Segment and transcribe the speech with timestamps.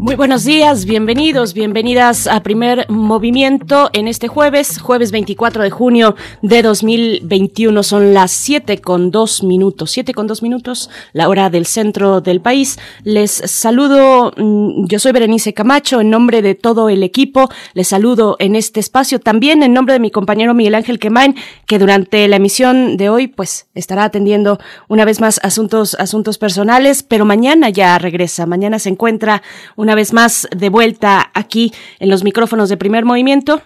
[0.00, 6.16] Muy buenos días, bienvenidos, bienvenidas a Primer Movimiento en este jueves, jueves 24 de junio
[6.40, 7.82] de 2021.
[7.82, 12.40] Son las 7 con 2 minutos, 7 con 2 minutos, la hora del centro del
[12.40, 12.78] país.
[13.04, 18.36] Les saludo, mm, yo soy Berenice Camacho, en nombre de todo el equipo, les saludo
[18.38, 21.34] en este espacio, también en nombre de mi compañero Miguel Ángel Quemain,
[21.66, 27.02] que durante la emisión de hoy, pues, estará atendiendo una vez más asuntos, asuntos personales,
[27.02, 29.42] pero mañana ya regresa, mañana se encuentra
[29.76, 33.60] una una vez más de vuelta aquí en los micrófonos de primer movimiento.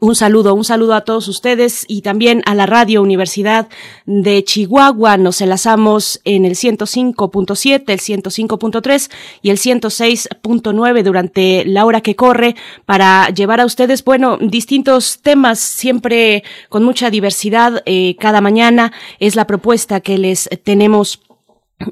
[0.00, 3.68] Un saludo, un saludo a todos ustedes y también a la Radio Universidad
[4.06, 5.18] de Chihuahua.
[5.18, 9.10] Nos enlazamos en el 105.7, el 105.3
[9.42, 15.58] y el 106.9 durante la hora que corre para llevar a ustedes, bueno, distintos temas,
[15.58, 17.82] siempre con mucha diversidad.
[17.84, 21.20] Eh, cada mañana es la propuesta que les tenemos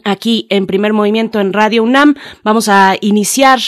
[0.04, 2.14] aquí en primer movimiento en Radio UNAM.
[2.42, 3.60] Vamos a iniciar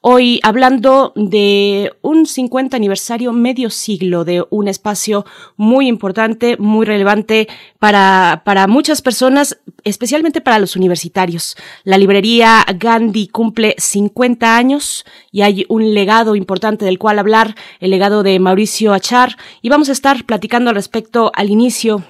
[0.00, 5.24] hoy hablando de un 50 aniversario medio siglo de un espacio
[5.56, 11.56] muy importante, muy relevante para, para muchas personas, especialmente para los universitarios.
[11.84, 17.90] La librería Gandhi cumple 50 años y hay un legado importante del cual hablar, el
[17.90, 22.04] legado de Mauricio Achar, y vamos a estar platicando al respecto al inicio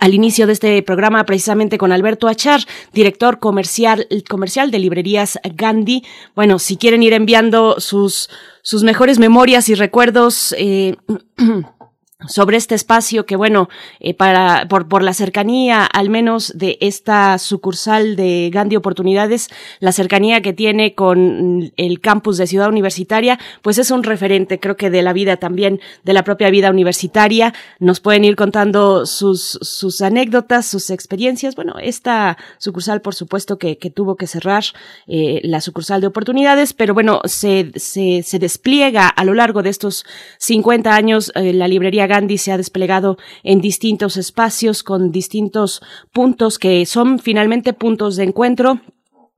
[0.00, 2.60] al inicio de este programa precisamente con Alberto Achar,
[2.92, 6.04] director comercial, comercial de librerías Gandhi.
[6.34, 8.28] Bueno, si quieren ir enviando sus,
[8.62, 10.96] sus mejores memorias y recuerdos, eh,
[12.28, 13.68] sobre este espacio que bueno
[13.98, 19.48] eh, para por, por la cercanía al menos de esta sucursal de Gandhi Oportunidades
[19.80, 24.76] la cercanía que tiene con el campus de Ciudad Universitaria pues es un referente creo
[24.76, 27.54] que de la vida también de la propia vida universitaria.
[27.78, 31.56] Nos pueden ir contando sus sus anécdotas sus experiencias.
[31.56, 34.64] Bueno esta sucursal por supuesto que, que tuvo que cerrar
[35.06, 39.70] eh, la sucursal de Oportunidades pero bueno se, se, se despliega a lo largo de
[39.70, 40.04] estos
[40.38, 45.80] 50 años eh, la librería Gandhi se ha desplegado en distintos espacios con distintos
[46.12, 48.80] puntos que son finalmente puntos de encuentro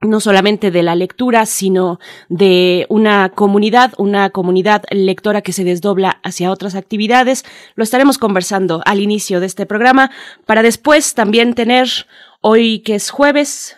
[0.02, 6.20] no solamente de la lectura, sino de una comunidad, una comunidad lectora que se desdobla
[6.24, 7.44] hacia otras actividades.
[7.76, 10.10] Lo estaremos conversando al inicio de este programa
[10.44, 11.88] para después también tener
[12.40, 13.76] hoy que es jueves,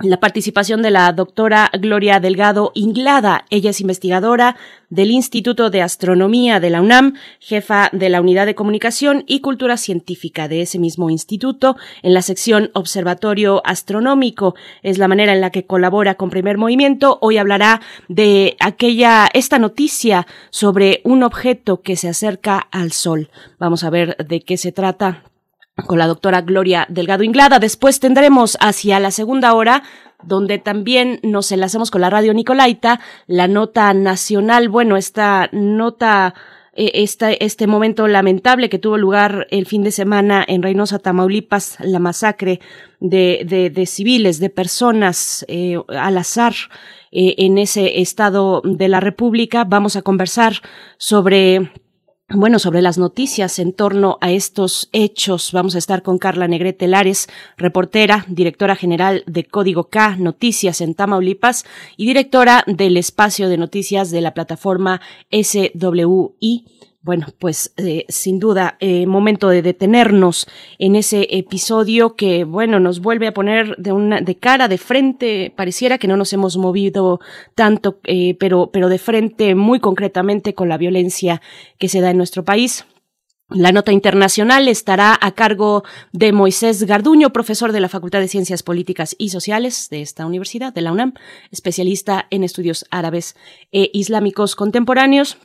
[0.00, 3.46] la participación de la doctora Gloria Delgado Inglada.
[3.48, 4.56] Ella es investigadora
[4.90, 9.78] del Instituto de Astronomía de la UNAM, jefa de la Unidad de Comunicación y Cultura
[9.78, 14.54] Científica de ese mismo instituto, en la sección Observatorio Astronómico.
[14.82, 17.18] Es la manera en la que colabora con Primer Movimiento.
[17.22, 23.30] Hoy hablará de aquella, esta noticia sobre un objeto que se acerca al Sol.
[23.58, 25.22] Vamos a ver de qué se trata
[25.84, 27.58] con la doctora Gloria Delgado Inglada.
[27.58, 29.82] Después tendremos hacia la segunda hora
[30.22, 36.34] donde también nos enlazamos con la radio Nicolaita, la nota nacional, bueno, esta nota
[36.72, 37.04] e,
[37.40, 42.60] este momento lamentable que tuvo lugar el fin de semana en Reynosa, Tamaulipas, la masacre
[43.00, 46.54] de, de, civiles, de personas eh, al azar
[47.12, 49.64] eh, en ese estado de la República.
[49.64, 50.54] Vamos a conversar
[50.98, 51.70] sobre
[52.28, 56.88] bueno, sobre las noticias en torno a estos hechos, vamos a estar con Carla Negrete
[56.88, 61.64] Lares, reportera, directora general de Código K Noticias en Tamaulipas
[61.96, 65.00] y directora del espacio de noticias de la plataforma
[65.30, 66.64] SWI
[67.06, 70.48] bueno, pues eh, sin duda, eh, momento de detenernos
[70.80, 75.54] en ese episodio que, bueno, nos vuelve a poner de una, de cara, de frente,
[75.56, 77.20] pareciera que no nos hemos movido
[77.54, 81.40] tanto, eh, pero, pero de frente muy concretamente con la violencia
[81.78, 82.84] que se da en nuestro país.
[83.50, 88.64] La nota internacional estará a cargo de Moisés Garduño, profesor de la Facultad de Ciencias
[88.64, 91.14] Políticas y Sociales de esta universidad, de la UNAM,
[91.52, 93.36] especialista en estudios árabes
[93.70, 95.38] e islámicos contemporáneos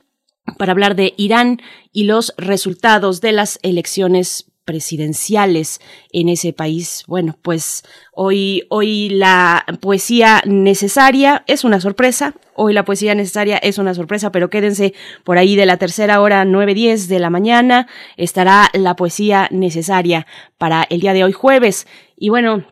[0.58, 1.62] para hablar de Irán
[1.92, 7.04] y los resultados de las elecciones presidenciales en ese país.
[7.08, 7.84] Bueno, pues
[8.14, 12.36] hoy, hoy la poesía necesaria es una sorpresa.
[12.56, 14.94] Hoy la poesía necesaria es una sorpresa, pero quédense
[15.24, 20.28] por ahí de la tercera hora, nueve diez de la mañana, estará la poesía necesaria
[20.58, 21.88] para el día de hoy jueves.
[22.16, 22.64] Y bueno,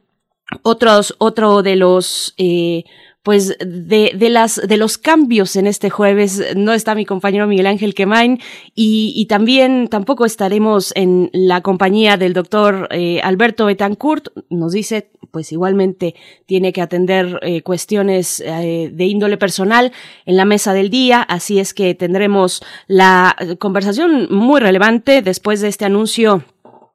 [0.61, 2.83] otros, otro de los, eh,
[3.29, 6.43] pues de, de, las, de los cambios en este jueves.
[6.55, 8.39] No está mi compañero Miguel Ángel Quemain
[8.73, 14.29] y, y también tampoco estaremos en la compañía del doctor eh, Alberto Betancourt.
[14.49, 16.15] Nos dice, pues igualmente
[16.47, 19.91] tiene que atender eh, cuestiones eh, de índole personal
[20.25, 21.21] en la mesa del día.
[21.21, 26.45] Así es que tendremos la conversación muy relevante después de este anuncio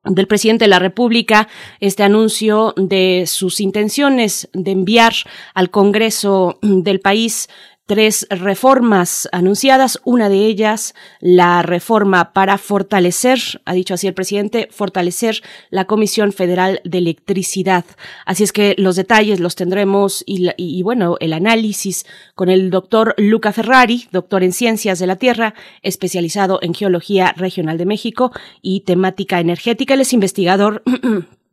[0.05, 1.49] del presidente de la República
[1.81, 5.15] este anuncio de sus intenciones de enviar
[5.55, 7.49] al Congreso del país
[7.87, 14.69] tres reformas anunciadas, una de ellas la reforma para fortalecer, ha dicho así el presidente,
[14.71, 17.85] fortalecer la Comisión Federal de Electricidad.
[18.25, 23.15] Así es que los detalles los tendremos y, y, bueno, el análisis con el doctor
[23.19, 28.33] Luca Ferrari, doctor en Ciencias de la Tierra, especializado en Geología Regional de México
[28.63, 29.95] y temática energética.
[29.95, 30.83] Él es investigador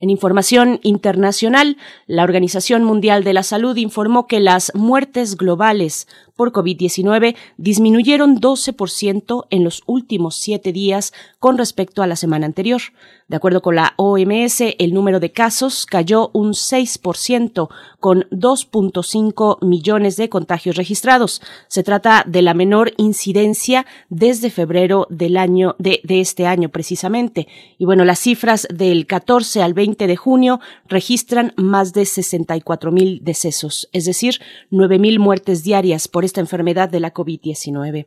[0.00, 6.06] En información internacional, la Organización Mundial de la Salud informó que las muertes globales
[6.36, 12.80] por COVID-19 disminuyeron 12% en los últimos siete días con respecto a la semana anterior.
[13.28, 17.68] De acuerdo con la OMS, el número de casos cayó un 6%,
[18.00, 21.42] con 2.5 millones de contagios registrados.
[21.68, 27.48] Se trata de la menor incidencia desde febrero del año de, este año precisamente.
[27.76, 33.20] Y bueno, las cifras del 14 al 20 de junio registran más de 64 mil
[33.22, 38.06] decesos, es decir, 9 mil muertes diarias por esta enfermedad de la COVID-19.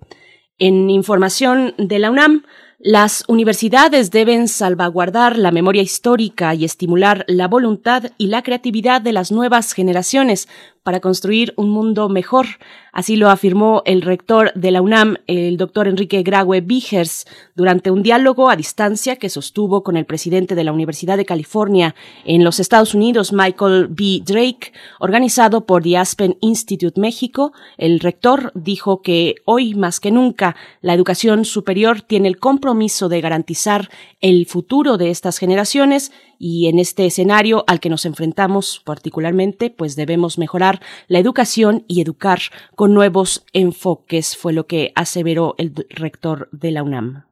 [0.57, 2.43] En información de la UNAM,
[2.83, 9.13] las universidades deben salvaguardar la memoria histórica y estimular la voluntad y la creatividad de
[9.13, 10.47] las nuevas generaciones
[10.81, 12.47] para construir un mundo mejor.
[12.91, 18.03] Así lo afirmó el rector de la UNAM, el doctor Enrique Graue Vigers, durante un
[18.03, 21.95] diálogo a distancia que sostuvo con el presidente de la Universidad de California
[22.25, 24.21] en los Estados Unidos, Michael B.
[24.25, 27.53] Drake, organizado por The Aspen Institute México.
[27.77, 33.21] El rector dijo que hoy más que nunca la educación superior tiene el compromiso de
[33.21, 39.69] garantizar el futuro de estas generaciones y en este escenario al que nos enfrentamos particularmente,
[39.69, 42.39] pues debemos mejorar la educación y educar
[42.75, 47.25] con nuevos enfoques, fue lo que aseveró el rector de la UNAM.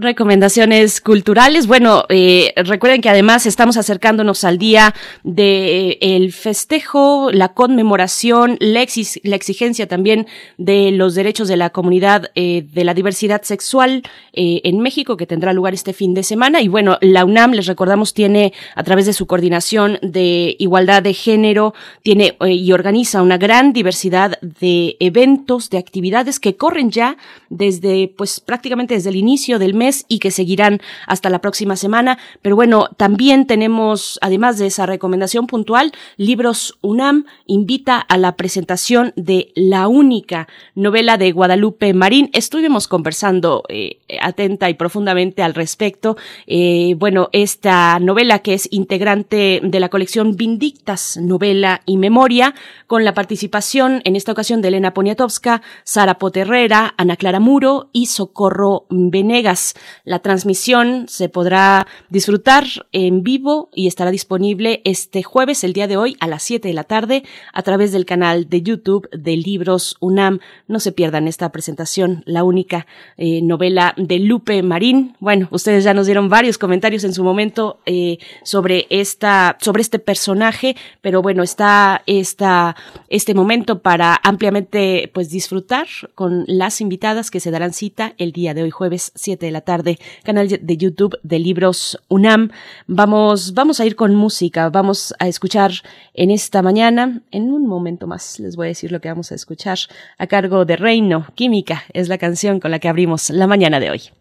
[0.00, 1.66] Recomendaciones culturales.
[1.66, 8.82] Bueno, eh, recuerden que además estamos acercándonos al día de eh, festejo, la conmemoración, la,
[8.82, 10.26] exigencia también
[10.58, 14.02] de los derechos de la comunidad eh, de la diversidad sexual
[14.32, 16.62] en México, que tendrá lugar este fin de semana.
[16.62, 21.14] Y bueno, la UNAM, les recordamos, tiene a través de su coordinación de igualdad de
[21.14, 27.16] género, tiene y organiza una gran diversidad de eventos, de actividades que corren ya
[27.48, 32.18] desde, pues prácticamente desde el inicio del mes y que seguirán hasta la próxima semana.
[32.42, 39.12] Pero bueno, también tenemos, además de esa recomendación puntual, Libros UNAM invita a la presentación
[39.16, 42.30] de la única novela de Guadalupe Marín.
[42.32, 46.16] Estuvimos conversando eh, atenta y profundamente al respecto.
[46.46, 52.54] Eh, bueno, esta novela que es integrante de la colección Vindictas, novela y memoria,
[52.86, 58.06] con la participación en esta ocasión de Elena Poniatowska, Sara Poterrera, Ana Clara Muro y
[58.06, 59.74] Socorro Venegas.
[60.04, 65.96] La transmisión se podrá disfrutar en vivo y estará disponible este jueves, el día de
[65.96, 69.96] hoy, a las 7 de la tarde, a través del canal de YouTube de Libros
[70.00, 70.40] UNAM.
[70.66, 72.86] No se pierdan esta presentación, la única
[73.16, 75.16] eh, novela de Lupe Marín.
[75.20, 79.98] Bueno, ustedes ya nos dieron varios comentarios en su momento eh, sobre esta, sobre este
[79.98, 82.76] personaje, pero bueno, está esta,
[83.08, 88.54] este momento para ampliamente pues disfrutar con las invitadas que se darán cita el día
[88.54, 92.50] de hoy, jueves 7 de la tarde canal de YouTube de Libros UNAM.
[92.86, 95.72] Vamos, vamos a ir con música, vamos a escuchar
[96.14, 99.34] en esta mañana, en un momento más les voy a decir lo que vamos a
[99.34, 99.78] escuchar
[100.18, 103.89] a cargo de Reino Química, es la canción con la que abrimos la mañana de
[103.89, 103.89] hoy.
[103.90, 104.19] Primer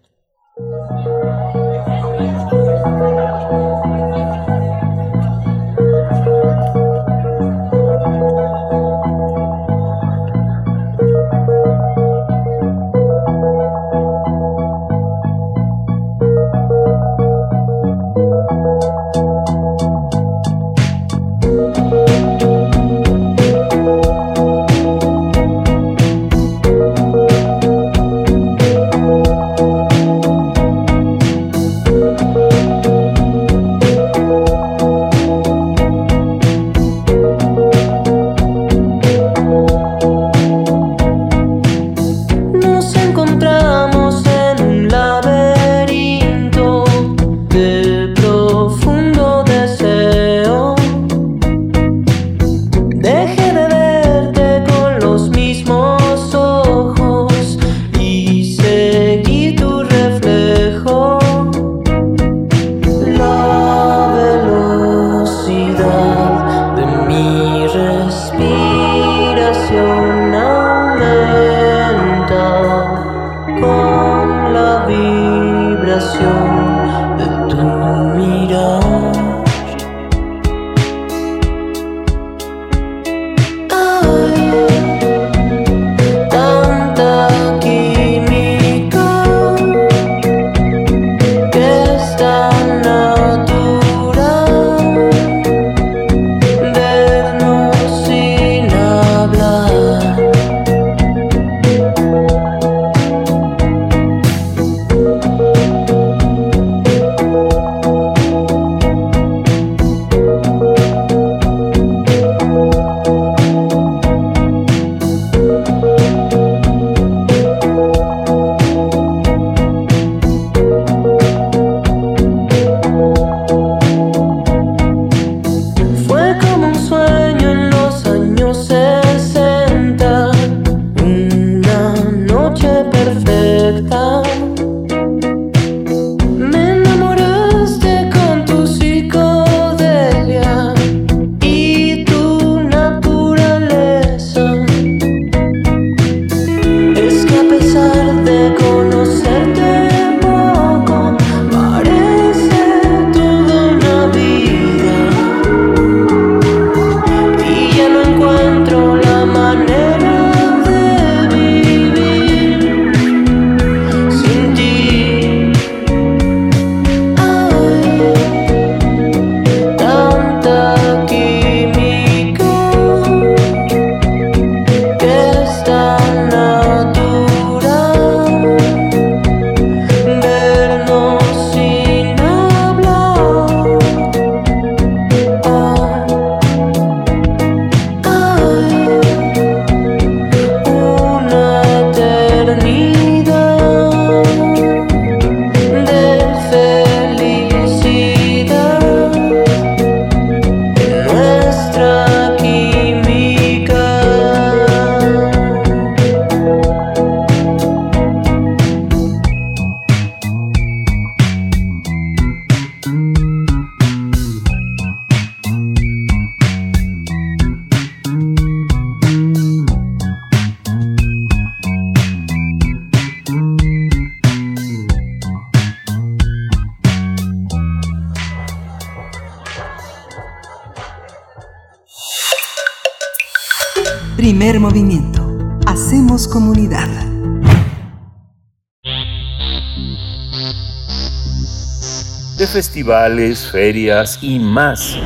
[242.80, 244.98] festivales, ferias y más.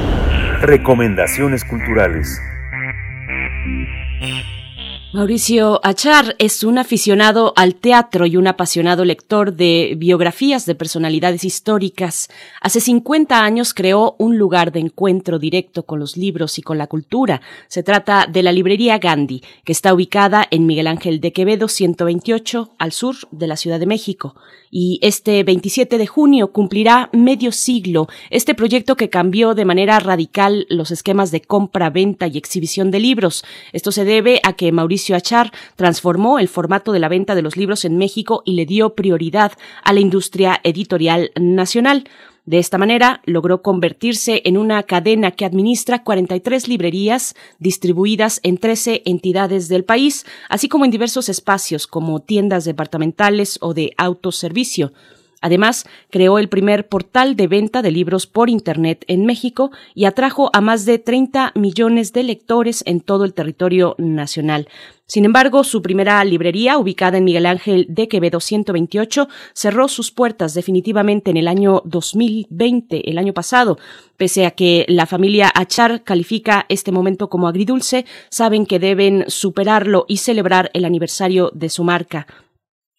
[0.61, 2.39] Recomendaciones culturales.
[5.23, 11.45] Mauricio Achar es un aficionado al teatro y un apasionado lector de biografías de personalidades
[11.45, 12.27] históricas.
[12.59, 16.87] Hace 50 años creó un lugar de encuentro directo con los libros y con la
[16.87, 17.39] cultura.
[17.69, 22.73] Se trata de la librería Gandhi, que está ubicada en Miguel Ángel de Quevedo 128,
[22.77, 24.35] al sur de la Ciudad de México
[24.75, 30.65] y este 27 de junio cumplirá medio siglo este proyecto que cambió de manera radical
[30.67, 33.45] los esquemas de compra, venta y exhibición de libros.
[33.71, 37.57] Esto se debe a que Mauricio Achar transformó el formato de la venta de los
[37.57, 39.53] libros en México y le dio prioridad
[39.83, 42.05] a la industria editorial nacional.
[42.45, 49.03] De esta manera, logró convertirse en una cadena que administra 43 librerías distribuidas en 13
[49.05, 54.91] entidades del país, así como en diversos espacios como tiendas departamentales o de autoservicio.
[55.43, 60.49] Además, creó el primer portal de venta de libros por Internet en México y atrajo
[60.53, 64.69] a más de 30 millones de lectores en todo el territorio nacional.
[65.05, 70.53] Sin embargo, su primera librería, ubicada en Miguel Ángel de Quevedo 128, cerró sus puertas
[70.53, 73.77] definitivamente en el año 2020, el año pasado.
[74.15, 80.05] Pese a que la familia Achar califica este momento como agridulce, saben que deben superarlo
[80.07, 82.25] y celebrar el aniversario de su marca.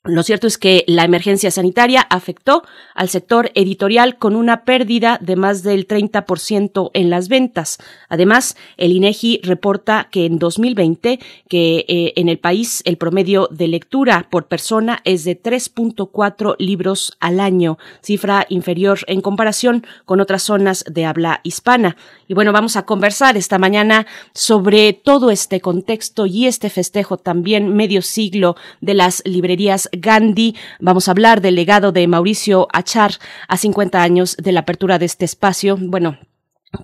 [0.06, 2.62] Lo cierto es que la emergencia sanitaria afectó
[2.94, 7.78] al sector editorial con una pérdida de más del 30% en las ventas.
[8.10, 13.66] Además, el INEGI reporta que en 2020 que eh, en el país el promedio de
[13.66, 20.42] lectura por persona es de 3.4 libros al año, cifra inferior en comparación con otras
[20.42, 21.96] zonas de habla hispana.
[22.28, 27.74] Y bueno, vamos a conversar esta mañana sobre todo este contexto y este festejo también
[27.74, 30.56] medio siglo de las librerías Gandhi.
[30.80, 33.12] Vamos a hablar del legado de Mauricio Achar
[33.48, 35.76] a 50 años de la apertura de este espacio.
[35.78, 36.18] Bueno,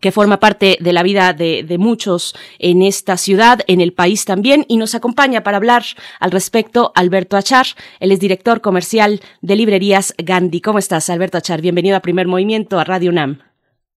[0.01, 4.65] que forma parte de la vida de, muchos en esta ciudad, en el país también,
[4.69, 5.83] y nos acompaña para hablar
[6.21, 7.67] al respecto Alberto Achar.
[7.99, 10.61] Él es director comercial de librerías Gandhi.
[10.61, 11.61] ¿Cómo estás, Alberto Achar?
[11.61, 13.39] Bienvenido a Primer Movimiento, a Radio UNAM.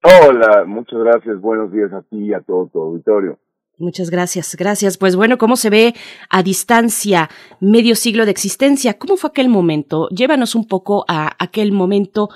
[0.03, 1.41] Hola, muchas gracias.
[1.41, 3.39] Buenos días a ti y a todo tu auditorio.
[3.83, 4.97] Muchas gracias, gracias.
[4.97, 5.95] Pues bueno, ¿cómo se ve
[6.31, 7.29] a distancia
[7.61, 8.95] medio siglo de existencia?
[8.97, 10.09] ¿Cómo fue aquel momento?
[10.11, 12.29] Llévanos un poco a aquel momento.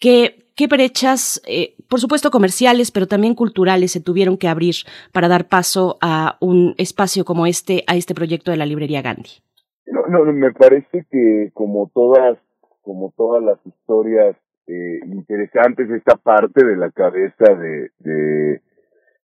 [0.00, 4.76] ¿Qué, qué brechas, eh, por supuesto comerciales, pero también culturales, se tuvieron que abrir
[5.12, 9.42] para dar paso a un espacio como este, a este proyecto de la librería Gandhi?
[9.84, 12.38] No, no, me parece que como todas,
[12.80, 14.36] como todas las historias
[14.68, 18.62] eh, interesantes, esta parte de la cabeza de, de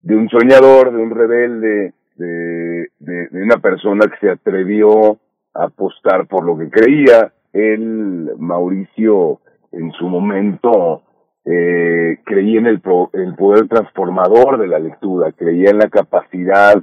[0.03, 5.19] de un soñador, de un rebelde, de, de, una persona que se atrevió
[5.55, 7.33] a apostar por lo que creía.
[7.53, 9.41] Él, Mauricio,
[9.73, 11.03] en su momento,
[11.45, 12.83] eh, creía en el,
[13.13, 16.77] el poder transformador de la lectura, creía en la capacidad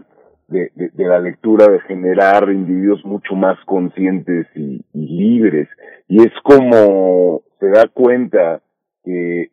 [0.48, 5.68] de, de, la lectura de generar individuos mucho más conscientes y, y libres.
[6.08, 8.62] Y es como se da cuenta
[9.06, 9.52] que,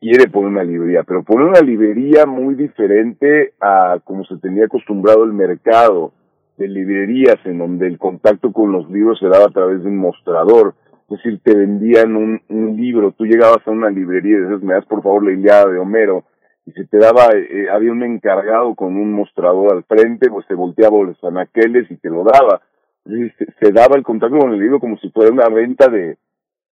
[0.00, 5.24] quiere poner una librería, pero poner una librería muy diferente a como se tenía acostumbrado
[5.24, 6.12] el mercado
[6.56, 9.98] de librerías, en donde el contacto con los libros se daba a través de un
[9.98, 10.74] mostrador.
[11.10, 14.74] Es decir, te vendían un, un libro, tú llegabas a una librería y decías, me
[14.74, 16.24] das por favor la Iliada de Homero,
[16.66, 20.54] y se te daba, eh, había un encargado con un mostrador al frente, pues te
[20.54, 22.60] volteaba los anaqueles y te lo daba.
[23.04, 26.18] Se, se, daba el contacto con el libro como si fuera una venta de,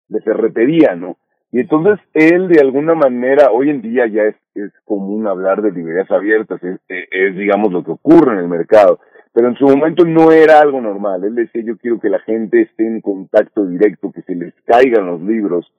[0.09, 1.17] de ferretería, ¿no?
[1.51, 5.71] Y entonces él de alguna manera, hoy en día ya es, es común hablar de
[5.71, 8.99] librerías abiertas, es, es, digamos lo que ocurre en el mercado,
[9.33, 11.23] pero en su momento no era algo normal.
[11.23, 15.07] Él decía yo quiero que la gente esté en contacto directo, que se les caigan
[15.07, 15.71] los libros,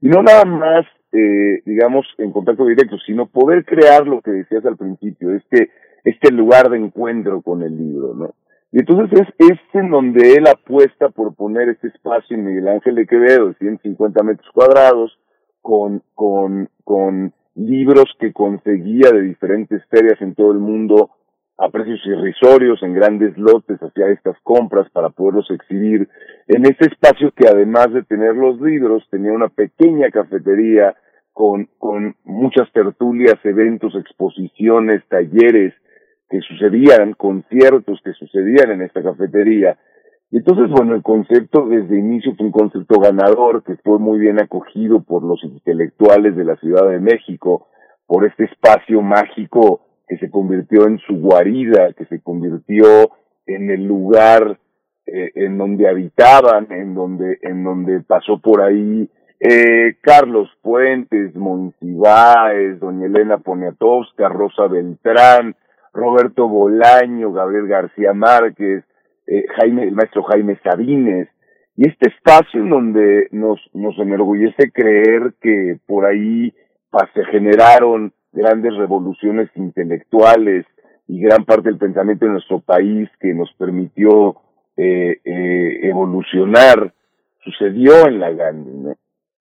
[0.00, 4.64] y no nada más, eh, digamos, en contacto directo, sino poder crear lo que decías
[4.64, 5.70] al principio, este,
[6.04, 8.34] este lugar de encuentro con el libro, ¿no?
[8.76, 12.96] Y entonces es, es en donde él apuesta por poner este espacio en Miguel Ángel
[12.96, 15.18] de Quevedo, de 150 metros cuadrados,
[15.62, 21.08] con, con, con libros que conseguía de diferentes ferias en todo el mundo
[21.56, 26.06] a precios irrisorios, en grandes lotes, hacia estas compras para poderlos exhibir
[26.46, 30.94] en este espacio que además de tener los libros, tenía una pequeña cafetería
[31.32, 35.72] con, con muchas tertulias, eventos, exposiciones, talleres,
[36.28, 39.78] que sucedían, conciertos que sucedían en esta cafetería.
[40.30, 44.40] Y entonces, bueno, el concepto desde inicio fue un concepto ganador que fue muy bien
[44.40, 47.68] acogido por los intelectuales de la Ciudad de México,
[48.06, 52.86] por este espacio mágico que se convirtió en su guarida, que se convirtió
[53.46, 54.58] en el lugar
[55.06, 59.08] eh, en donde habitaban, en donde, en donde pasó por ahí
[59.38, 65.54] eh, Carlos Puentes, Monsiváis, doña Elena Poniatowska, Rosa Beltrán,
[65.96, 68.84] Roberto Bolaño, Gabriel García Márquez,
[69.26, 71.28] eh, Jaime, el maestro Jaime Sabines,
[71.76, 76.54] y este espacio en donde nos, nos enorgullece creer que por ahí
[77.14, 80.66] se generaron grandes revoluciones intelectuales
[81.08, 84.36] y gran parte del pensamiento de nuestro país que nos permitió
[84.76, 86.92] eh, eh, evolucionar,
[87.44, 88.92] sucedió en la Gandhi,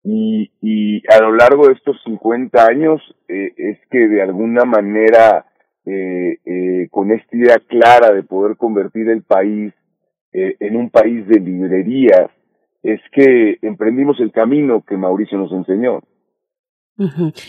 [0.03, 5.45] Y, y a lo largo de estos 50 años eh, es que de alguna manera,
[5.85, 9.73] eh, eh, con esta idea clara de poder convertir el país
[10.33, 12.29] eh, en un país de librerías,
[12.83, 16.01] es que emprendimos el camino que Mauricio nos enseñó.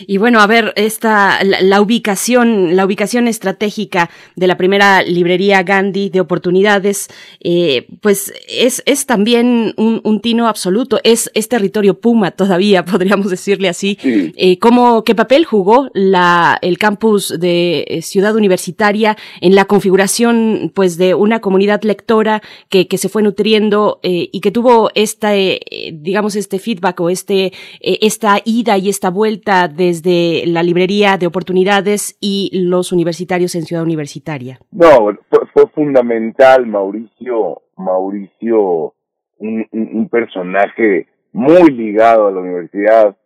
[0.05, 6.09] Y bueno, a ver, esta, la, ubicación, la ubicación estratégica de la primera librería Gandhi
[6.09, 7.07] de oportunidades,
[7.39, 13.29] eh, pues es, es también un, un, tino absoluto, es, es territorio Puma todavía, podríamos
[13.29, 13.97] decirle así.
[14.03, 20.73] Eh, ¿cómo, ¿Qué papel jugó la, el campus de eh, Ciudad Universitaria en la configuración,
[20.75, 25.31] pues, de una comunidad lectora que, que se fue nutriendo eh, y que tuvo esta,
[25.31, 29.36] digamos, este feedback o este, esta ida y esta vuelta
[29.67, 34.59] desde la librería de oportunidades y los universitarios en Ciudad Universitaria?
[34.71, 35.17] No,
[35.53, 38.93] fue, fundamental, Mauricio, Mauricio,
[39.39, 43.17] un, personaje muy ligado a la universidad.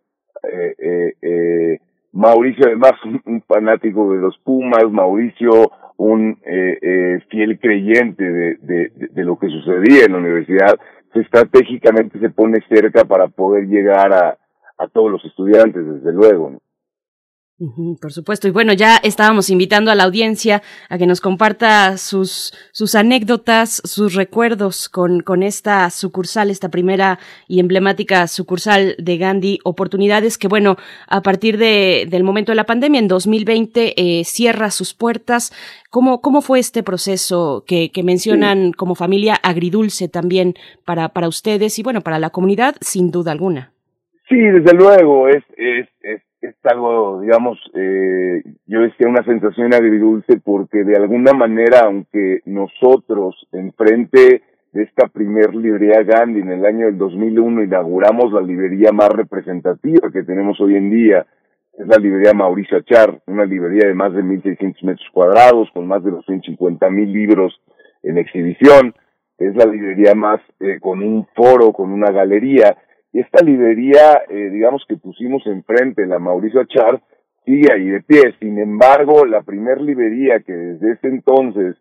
[0.42, 1.78] Eh, eh, eh,
[2.12, 2.92] Mauricio, además,
[3.24, 6.38] un, fanático de los Pumas, Mauricio, un
[7.28, 10.78] fiel creyente de, lo que sucedía en la universidad,
[11.14, 14.38] estratégicamente se pone cerca para poder llegar a,
[14.82, 16.58] a todos los estudiantes, desde luego.
[18.00, 18.48] Por supuesto.
[18.48, 23.80] Y bueno, ya estábamos invitando a la audiencia a que nos comparta sus, sus anécdotas,
[23.84, 30.48] sus recuerdos con, con esta sucursal, esta primera y emblemática sucursal de Gandhi Oportunidades, que
[30.48, 35.52] bueno, a partir de, del momento de la pandemia, en 2020, eh, cierra sus puertas.
[35.88, 41.78] ¿Cómo, ¿Cómo fue este proceso que, que mencionan como familia agridulce también para, para ustedes
[41.78, 43.71] y bueno, para la comunidad, sin duda alguna?
[44.32, 46.22] Sí, desde luego, es, es, es,
[46.64, 54.42] algo, digamos, eh, yo decía una sensación agridulce porque de alguna manera, aunque nosotros, enfrente
[54.72, 60.10] de esta primer librería Gandhi en el año del 2001 inauguramos la librería más representativa
[60.10, 61.26] que tenemos hoy en día,
[61.74, 66.02] es la librería Mauricio Achar, una librería de más de 1.600 metros cuadrados, con más
[66.04, 67.60] de 250 mil libros
[68.02, 68.94] en exhibición,
[69.36, 72.78] es la librería más eh, con un foro, con una galería,
[73.12, 77.02] y esta librería, eh, digamos que pusimos enfrente, la Mauricio Achar,
[77.44, 78.34] sigue ahí de pie.
[78.40, 81.76] Sin embargo, la primer librería que desde ese entonces,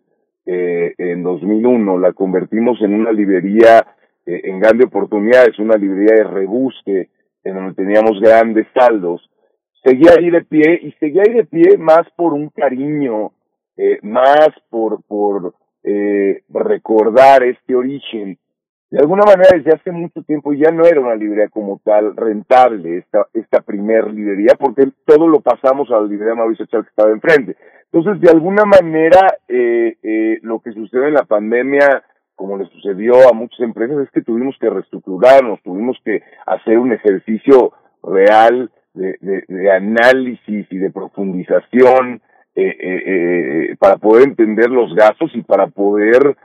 [0.45, 3.85] eh, en 2001, la convertimos en una librería
[4.25, 7.09] eh, en grande oportunidades, una librería de rebusque,
[7.43, 9.29] en donde teníamos grandes saldos,
[9.83, 13.31] seguía ahí de pie y seguía ahí de pie más por un cariño,
[13.77, 18.37] eh, más por, por eh, recordar este origen
[18.91, 22.97] de alguna manera desde hace mucho tiempo ya no era una librería como tal rentable
[22.97, 27.11] esta, esta primer librería porque todo lo pasamos a la librería Mauricio Chávez que estaba
[27.11, 27.55] enfrente.
[27.93, 32.03] Entonces, de alguna manera, eh, eh, lo que sucede en la pandemia,
[32.35, 36.91] como le sucedió a muchas empresas, es que tuvimos que reestructurarnos, tuvimos que hacer un
[36.91, 37.73] ejercicio
[38.03, 42.21] real de, análisis y de profundización
[42.55, 46.35] eh, eh, eh para poder entender los gastos y para poder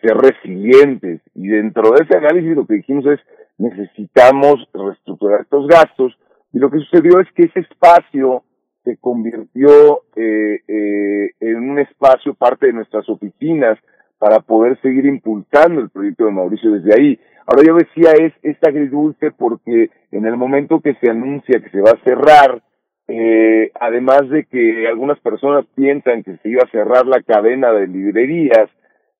[0.00, 1.20] ser resilientes.
[1.34, 3.20] Y dentro de ese análisis lo que dijimos es,
[3.58, 6.16] necesitamos reestructurar estos gastos.
[6.52, 8.42] Y lo que sucedió es que ese espacio
[8.84, 13.78] se convirtió eh, eh, en un espacio parte de nuestras oficinas
[14.18, 17.18] para poder seguir impulsando el proyecto de Mauricio desde ahí.
[17.46, 21.80] Ahora yo decía es, es agridulce porque en el momento que se anuncia que se
[21.80, 22.62] va a cerrar,
[23.08, 27.86] eh, además de que algunas personas piensan que se iba a cerrar la cadena de
[27.86, 28.70] librerías,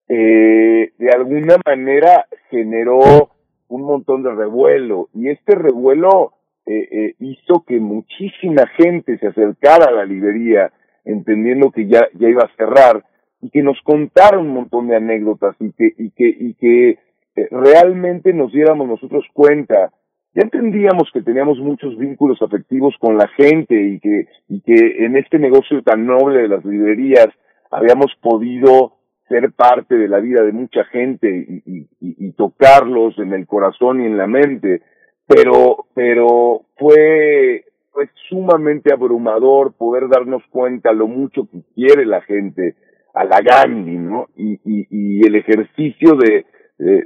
[0.08, 3.30] eh, de alguna manera generó
[3.68, 5.08] un montón de revuelo.
[5.14, 6.32] Y este revuelo
[6.66, 10.72] eh, eh, hizo que muchísima gente se acercara a la librería
[11.04, 13.04] entendiendo que ya, ya iba a cerrar
[13.42, 16.98] y que nos contara un montón de anécdotas y que, y que, y que
[17.36, 19.92] eh, realmente nos diéramos nosotros cuenta.
[20.34, 25.16] Ya entendíamos que teníamos muchos vínculos afectivos con la gente y que, y que en
[25.16, 27.28] este negocio tan noble de las librerías
[27.70, 28.93] habíamos podido
[29.28, 31.28] ser parte de la vida de mucha gente
[31.64, 34.82] y, tocarlos en el corazón y en la mente,
[35.26, 42.74] pero, pero fue, fue sumamente abrumador poder darnos cuenta lo mucho que quiere la gente
[43.14, 44.26] a la Gandhi, ¿no?
[44.36, 46.44] Y, y, el ejercicio de,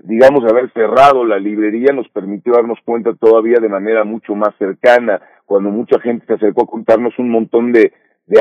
[0.04, 5.20] digamos, haber cerrado la librería nos permitió darnos cuenta todavía de manera mucho más cercana,
[5.44, 7.92] cuando mucha gente se acercó a contarnos un montón de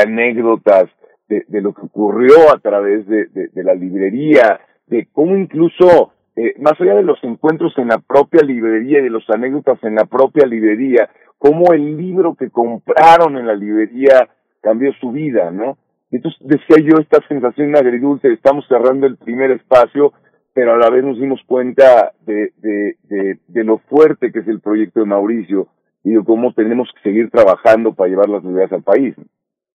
[0.02, 0.90] anécdotas
[1.28, 6.56] de, lo que ocurrió a través de, de, de la librería, de cómo incluso, eh,
[6.60, 10.06] más allá de los encuentros en la propia librería y de los anécdotas en la
[10.06, 14.30] propia librería, cómo el libro que compraron en la librería
[14.62, 15.78] cambió su vida, ¿no?
[16.10, 20.13] Entonces decía yo esta sensación agridulce, estamos cerrando el primer espacio,
[20.54, 24.48] pero a la vez nos dimos cuenta de, de, de, de lo fuerte que es
[24.48, 25.68] el proyecto de Mauricio
[26.04, 29.13] y de cómo tenemos que seguir trabajando para llevar las ideas al país.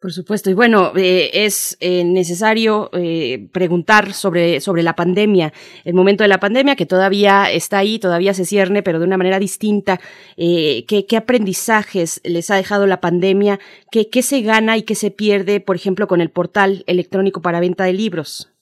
[0.03, 0.51] Por supuesto.
[0.51, 5.53] Y bueno, eh, es eh, necesario eh, preguntar sobre, sobre la pandemia,
[5.85, 9.17] el momento de la pandemia que todavía está ahí, todavía se cierne, pero de una
[9.17, 10.01] manera distinta.
[10.37, 13.61] ¿qué, ¿Qué aprendizajes les ha dejado la pandemia?
[13.93, 17.61] ¿Qué, ¿Qué se gana y qué se pierde, por ejemplo, con el portal electrónico para
[17.61, 18.53] venta de libros?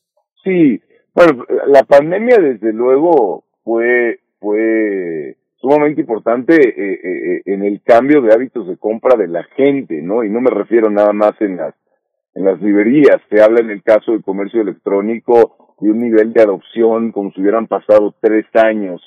[0.44, 0.78] Sí,
[1.14, 8.22] bueno, la pandemia desde luego fue, fue sumamente importante eh, eh, eh, en el cambio
[8.22, 10.24] de hábitos de compra de la gente, ¿no?
[10.24, 11.74] Y no me refiero nada más en las
[12.34, 13.20] en las librerías.
[13.28, 17.40] Se habla en el caso del comercio electrónico de un nivel de adopción como si
[17.40, 19.02] hubieran pasado tres años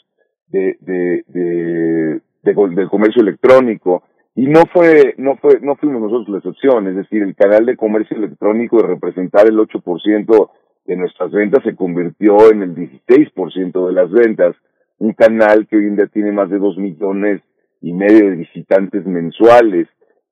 [0.48, 4.04] de, de, de, del comercio electrónico.
[4.36, 7.78] Y no fue, no fue, no fuimos nosotros la excepción, es decir, el canal de
[7.78, 10.50] comercio electrónico de representar el 8%
[10.86, 14.56] de nuestras ventas se convirtió en el 16% de las ventas
[15.00, 17.42] un canal que hoy en día tiene más de dos millones
[17.82, 19.88] y medio de visitantes mensuales.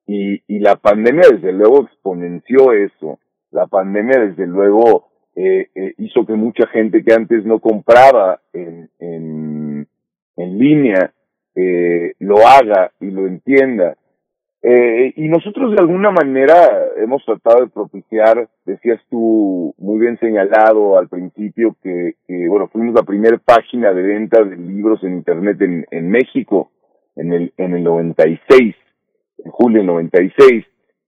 [0.06, 3.18] Y, y la pandemia desde luego exponenció eso.
[3.50, 8.90] La pandemia desde luego eh, eh, hizo que mucha gente que antes no compraba en,
[8.98, 9.88] en,
[10.58, 11.12] línea
[11.54, 13.96] eh, lo haga y lo entienda.
[14.64, 16.54] Eh, y nosotros de alguna manera
[16.96, 22.14] hemos tratado de propiciar, decías tú muy bien señalado al principio, que,
[22.48, 26.70] bueno, fuimos la primera página de venta de libros en Internet en, en México
[27.16, 28.74] en el, en el 96,
[29.44, 30.64] en julio del 96,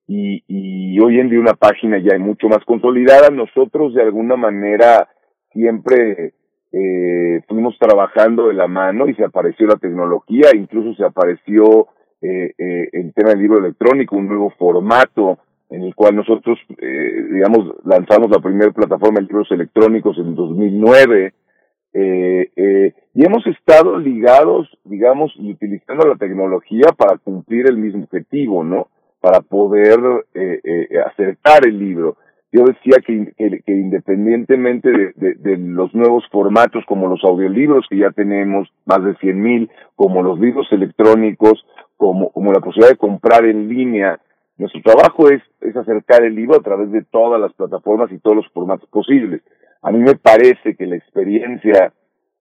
[0.06, 3.30] y, y hoy en día una página ya mucho más consolidada.
[3.30, 5.08] Nosotros de alguna manera
[5.52, 6.34] siempre
[6.72, 11.88] eh, fuimos trabajando de la mano y se apareció la tecnología, incluso se apareció
[12.24, 17.26] eh, eh, el tema del libro electrónico, un nuevo formato en el cual nosotros, eh,
[17.30, 21.34] digamos, lanzamos la primera plataforma de libros electrónicos en 2009
[21.92, 28.04] eh, eh, y hemos estado ligados, digamos, y utilizando la tecnología para cumplir el mismo
[28.04, 28.88] objetivo, ¿no?
[29.20, 29.98] Para poder
[30.34, 32.16] eh, eh, acercar el libro
[32.54, 38.12] yo decía que, que, independientemente de, de, los nuevos formatos como los audiolibros que ya
[38.12, 43.44] tenemos, más de 100 mil, como los libros electrónicos, como, como la posibilidad de comprar
[43.44, 44.20] en línea,
[44.56, 48.36] nuestro trabajo es, es acercar el libro a través de todas las plataformas y todos
[48.36, 49.42] los formatos posibles.
[49.82, 51.92] A mí me parece que la experiencia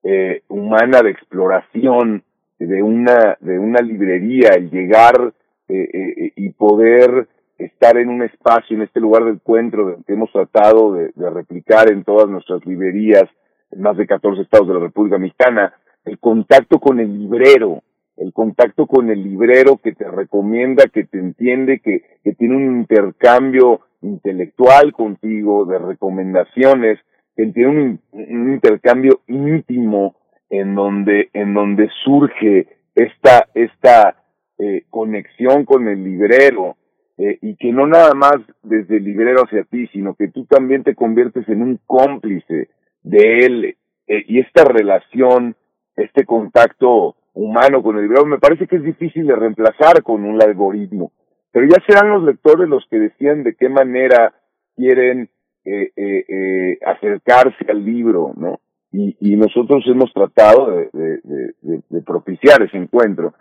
[0.04, 2.24] eh, humana de exploración
[2.60, 5.34] de una, de una librería, el llegar
[5.68, 10.32] eh, eh, y poder estar en un espacio, en este lugar de encuentro que hemos
[10.32, 13.24] tratado de, replicar en todas nuestras librerías,
[13.72, 15.74] en más de 14 estados de la República Mexicana,
[16.06, 17.82] el contacto con el librero,
[18.18, 22.78] el contacto con el librero que te recomienda, que te entiende, que, que tiene un
[22.78, 27.00] intercambio intelectual contigo, de recomendaciones,
[27.36, 30.16] que tiene un, un intercambio íntimo
[30.50, 34.24] en donde, en donde surge esta, esta
[34.60, 36.78] eh, conexión con el librero,
[37.18, 40.84] eh, y que no nada más desde el librero hacia ti, sino que tú también
[40.84, 42.70] te conviertes en un cómplice
[43.04, 45.56] de él eh, y esta relación,
[45.96, 50.42] este contacto humano con el librero, me parece que es difícil de reemplazar con un
[50.42, 51.12] algoritmo,
[51.52, 54.34] pero ya serán los lectores los que decían de qué manera
[54.76, 55.30] quieren
[55.66, 58.60] eh, eh, eh, acercarse al libro, ¿no?
[58.96, 63.34] Y, nosotros hemos tratado de, propiciar ese encuentro.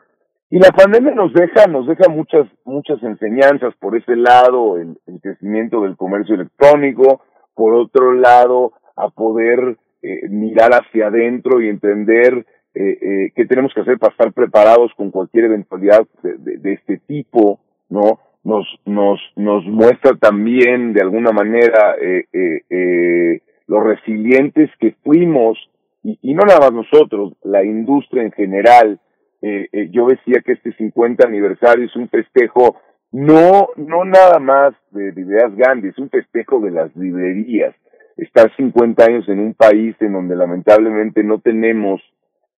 [0.49, 5.83] Y la pandemia nos deja, nos deja muchas, muchas enseñanzas por ese lado, el, crecimiento
[5.83, 7.23] del comercio electrónico,
[7.55, 13.73] por otro lado, a poder eh, mirar hacia adentro y entender eh, eh, qué tenemos
[13.75, 18.21] que hacer para estar preparados con cualquier eventualidad de, de, este tipo, ¿no?
[18.45, 25.59] Nos, nos, nos muestra también, de alguna manera, eh, eh, eh, los resilientes que fuimos,
[26.03, 28.99] y, no nada más nosotros, la industria en general,
[29.41, 32.77] eh, eh, yo decía que este 50 aniversario es un festejo
[33.13, 37.75] no, no nada más de, ideas Gandhi, es un festejo de las librerías.
[38.17, 42.01] Estar 50 años en un país en donde lamentablemente no tenemos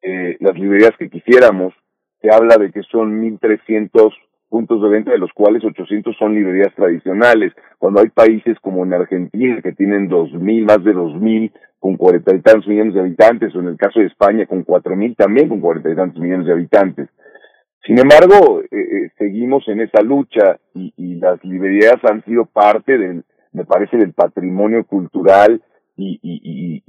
[0.05, 1.73] eh, las librerías que quisiéramos,
[2.21, 4.13] se habla de que son 1.300
[4.51, 8.93] puntos de venta, de los cuales 800 son librerías tradicionales, cuando hay países como en
[8.93, 13.61] Argentina que tienen 2.000, más de 2.000, con cuarenta y tantos millones de habitantes, o
[13.61, 17.09] en el caso de España con 4.000 también con cuarenta y tantos millones de habitantes.
[17.85, 23.25] Sin embargo, eh, eh, seguimos en esa lucha y, las librerías han sido parte del,
[23.53, 25.63] me parece, del patrimonio cultural
[25.97, 26.83] y, y,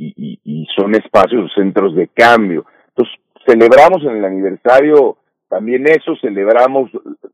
[0.43, 2.65] y son espacios, centros de cambio.
[2.95, 5.17] Entonces, celebramos en el aniversario
[5.49, 6.89] también eso, celebramos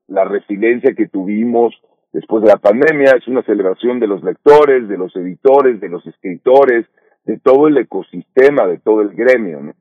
[0.08, 1.74] la resiliencia que tuvimos
[2.12, 6.06] después de la pandemia, es una celebración de los lectores, de los editores, de los
[6.06, 6.86] escritores,
[7.24, 9.62] de todo el ecosistema, de todo el gremio.
[9.62, 9.74] ¿no?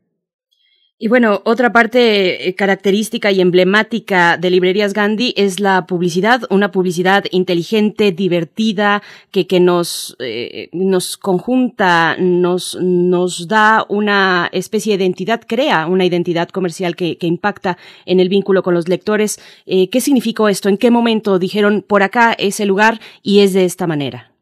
[1.02, 6.72] Y bueno, otra parte eh, característica y emblemática de Librerías Gandhi es la publicidad, una
[6.72, 9.00] publicidad inteligente, divertida,
[9.32, 16.04] que, que nos, eh, nos conjunta, nos, nos da una especie de identidad, crea una
[16.04, 19.38] identidad comercial que, que impacta en el vínculo con los lectores.
[19.64, 20.68] Eh, ¿Qué significó esto?
[20.68, 24.32] ¿En qué momento dijeron por acá es el lugar y es de esta manera?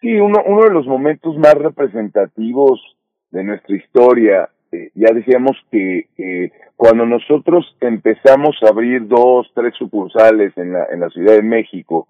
[0.00, 2.80] Sí, uno, uno de los momentos más representativos
[3.30, 6.08] de nuestra historia eh, ya decíamos que
[6.76, 12.08] cuando nosotros empezamos a abrir dos, tres sucursales en la, en la Ciudad de México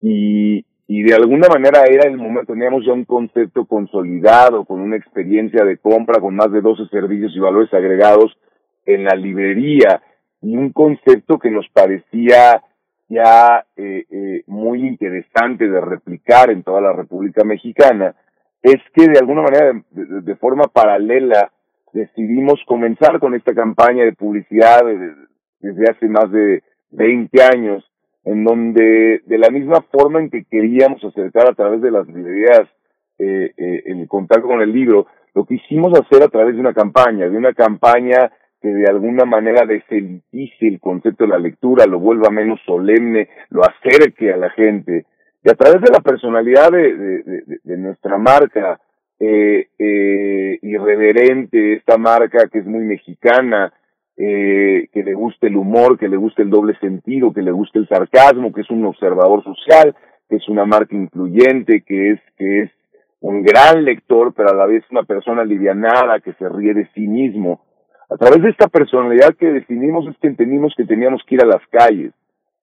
[0.00, 4.96] y, y de alguna manera era el momento, teníamos ya un concepto consolidado, con una
[4.96, 8.36] experiencia de compra, con más de 12 servicios y valores agregados
[8.84, 10.02] en la librería
[10.42, 12.62] y un concepto que nos parecía
[13.08, 18.16] ya eh, eh, muy interesante de replicar en toda la República Mexicana,
[18.60, 21.52] es que de alguna manera, de forma paralela,
[21.92, 24.82] decidimos comenzar con esta campaña de publicidad
[25.60, 27.84] desde hace más de 20 años,
[28.24, 32.68] en donde de la misma forma en que queríamos acercar a través de las librerías
[33.18, 37.28] eh, eh, el contacto con el libro, lo quisimos hacer a través de una campaña,
[37.28, 42.30] de una campaña que de alguna manera deselitice el concepto de la lectura, lo vuelva
[42.30, 45.06] menos solemne, lo acerque a la gente.
[45.42, 48.78] Y a través de la personalidad de nuestra marca,
[49.20, 53.70] eh, eh, irreverente, esta marca que es muy mexicana,
[54.16, 57.78] eh, que le guste el humor, que le guste el doble sentido, que le guste
[57.78, 59.94] el sarcasmo, que es un observador social,
[60.28, 62.70] que es una marca incluyente, que es, que es
[63.20, 67.06] un gran lector, pero a la vez una persona alivianada, que se ríe de sí
[67.06, 67.60] mismo.
[68.08, 71.46] A través de esta personalidad que definimos es que entendimos que teníamos que ir a
[71.46, 72.12] las calles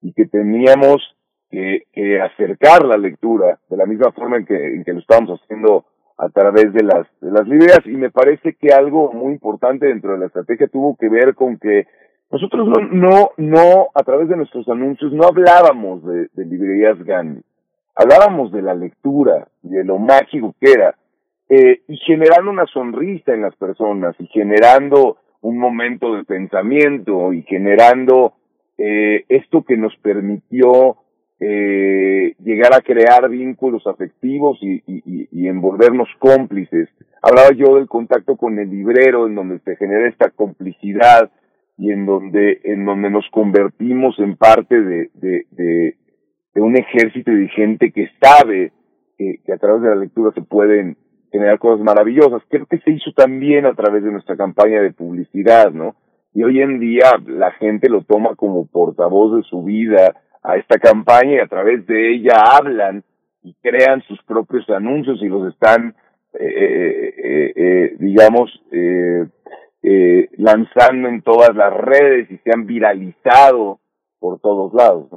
[0.02, 1.15] y que teníamos
[1.52, 5.39] que, que acercar la lectura de la misma forma en que, en que lo estábamos
[5.39, 5.86] haciendo
[6.18, 10.14] a través de las, de las librerías y me parece que algo muy importante dentro
[10.14, 11.88] de la estrategia tuvo que ver con que
[12.32, 17.42] nosotros no, no, no, a través de nuestros anuncios no hablábamos de, de librerías Gandhi,
[17.96, 20.96] hablábamos de la lectura de lo mágico que era,
[21.50, 27.44] eh, y generando una sonrisa en las personas y generando un momento de pensamiento y
[27.44, 28.34] generando
[28.78, 30.98] eh, esto que nos permitió
[31.39, 36.89] eh, llegar a crear vínculos afectivos y, envolvernos cómplices.
[37.21, 41.32] Hablaba yo del contacto con el librero, en donde se genera esta complicidad
[41.78, 45.95] y en donde, en donde nos convertimos en parte de, de,
[46.56, 48.71] un ejército de gente que sabe
[49.17, 50.97] que a través de la lectura se pueden
[51.32, 52.41] generar cosas maravillosas.
[52.50, 55.95] Creo que se hizo también a través de nuestra campaña de publicidad, ¿no?
[56.34, 60.15] Y hoy en día la gente lo toma como portavoz de su vida,
[60.48, 63.04] a esta campaña y a través de ella hablan
[63.44, 65.94] y crean sus propios anuncios y los están,
[66.40, 68.50] eh, eh, eh, eh digamos,
[70.38, 73.80] lanzando en todas las redes y se han viralizado
[74.20, 75.08] por todos lados.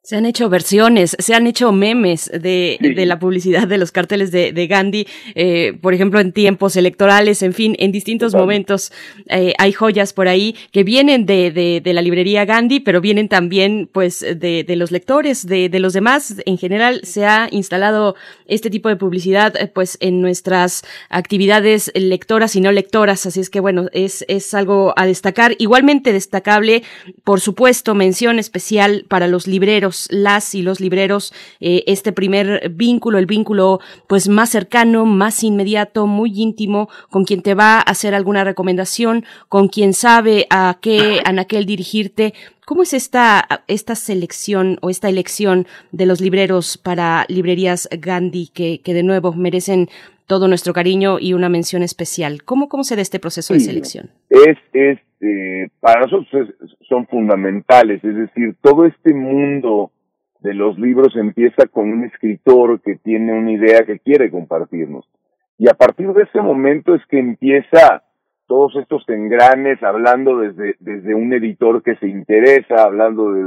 [0.00, 4.30] Se han hecho versiones, se han hecho memes de, de la publicidad de los carteles
[4.30, 8.90] de, de Gandhi, eh, por ejemplo, en tiempos electorales, en fin, en distintos momentos
[9.28, 13.28] eh, hay joyas por ahí que vienen de, de, de, la librería Gandhi, pero vienen
[13.28, 16.36] también, pues, de, de los lectores, de, de los demás.
[16.46, 18.14] En general, se ha instalado
[18.46, 23.26] este tipo de publicidad, eh, pues, en nuestras actividades lectoras y no lectoras.
[23.26, 25.54] Así es que, bueno, es, es algo a destacar.
[25.58, 26.82] Igualmente destacable,
[27.24, 33.18] por supuesto, mención especial para los libreros las y los libreros, eh, este primer vínculo,
[33.18, 38.14] el vínculo pues más cercano, más inmediato, muy íntimo, con quien te va a hacer
[38.14, 42.34] alguna recomendación, con quien sabe a qué anaquel dirigirte.
[42.64, 48.82] ¿Cómo es esta, esta selección o esta elección de los libreros para librerías Gandhi que,
[48.82, 49.88] que de nuevo merecen
[50.28, 52.44] todo nuestro cariño y una mención especial.
[52.44, 54.10] ¿Cómo, cómo se da este proceso de selección?
[54.28, 56.54] Es, es eh, para nosotros
[56.88, 59.90] son fundamentales, es decir, todo este mundo
[60.40, 65.08] de los libros empieza con un escritor que tiene una idea que quiere compartirnos.
[65.58, 68.04] Y a partir de ese momento es que empieza
[68.46, 73.44] todos estos engranes, hablando desde, desde un editor que se interesa, hablando de,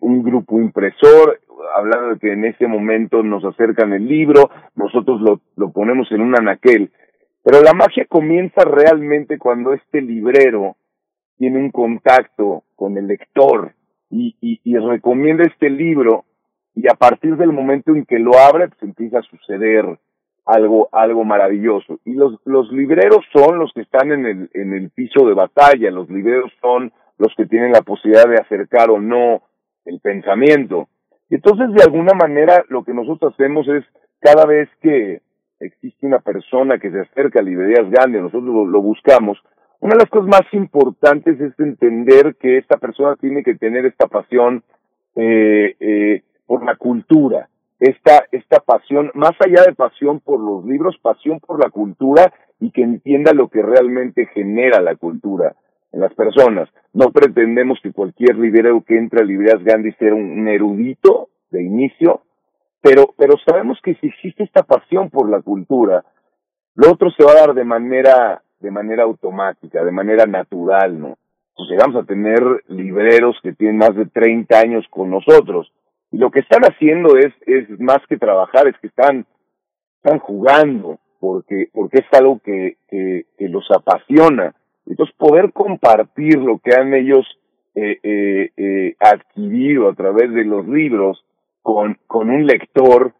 [0.00, 1.40] un grupo impresor,
[1.74, 6.20] hablando de que en ese momento nos acercan el libro, nosotros lo, lo ponemos en
[6.20, 6.90] un anaquel.
[7.42, 10.76] Pero la magia comienza realmente cuando este librero
[11.38, 13.74] tiene un contacto con el lector
[14.10, 16.24] y, y, y recomienda este libro
[16.74, 19.98] y a partir del momento en que lo abre, pues empieza a suceder
[20.44, 22.00] algo, algo maravilloso.
[22.04, 25.90] Y los, los libreros son los que están en el, en el piso de batalla,
[25.90, 29.42] los libreros son los que tienen la posibilidad de acercar o no
[29.86, 30.88] el pensamiento.
[31.30, 33.84] Entonces, de alguna manera, lo que nosotros hacemos es,
[34.20, 35.20] cada vez que
[35.60, 39.38] existe una persona que se acerca a Librerías Gandhi, nosotros lo, buscamos,
[39.80, 44.06] una de las cosas más importantes es entender que esta persona tiene que tener esta
[44.06, 44.62] pasión
[45.16, 47.48] eh, eh, por la cultura,
[47.78, 52.70] esta, esta pasión, más allá de pasión por los libros, pasión por la cultura y
[52.70, 55.54] que entienda lo que realmente genera la cultura
[55.96, 56.68] en las personas.
[56.92, 62.20] No pretendemos que cualquier librero que entre a Librerías Gandhi sea un, erudito de inicio,
[62.82, 66.04] pero, pero sabemos que si existe esta pasión por la cultura,
[66.74, 71.16] lo otro se va a dar de manera, de manera automática, de manera natural, ¿no?
[71.56, 75.72] Pues llegamos a tener libreros que tienen más de 30 años con nosotros
[76.12, 79.26] y lo que están haciendo es, es más que trabajar, es que están,
[80.02, 84.54] están jugando, porque, porque es algo que, que, los apasiona.
[84.86, 87.26] Entonces, poder compartir lo que han ellos
[87.74, 91.24] eh, eh, eh, adquirido a través de los libros
[91.62, 93.12] con, con un lector,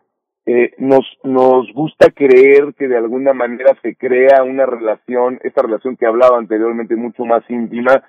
[0.79, 6.07] nos, nos gusta creer que de alguna manera se crea una relación, esta relación que
[6.07, 8.05] hablaba anteriormente mucho más íntima,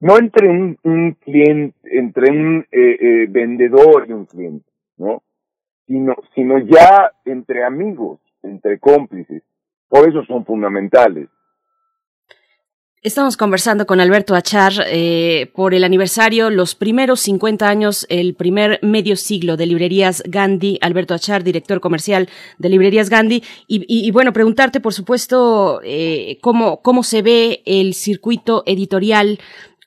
[0.00, 5.22] no entre un, cliente, entre un eh, vendedor y un cliente, ¿no?
[5.86, 9.42] Sino, sino ya entre amigos, entre cómplices.
[9.88, 11.28] Por eso son fundamentales.
[13.00, 18.80] Estamos conversando con Alberto Achar eh, por el aniversario, los primeros 50 años, el primer
[18.82, 20.78] medio siglo de Librerías Gandhi.
[20.80, 22.28] Alberto Achar, director comercial
[22.58, 23.44] de Librerías Gandhi.
[23.68, 29.38] Y, y, bueno, preguntarte, por supuesto, eh, cómo, cómo se ve el circuito editorial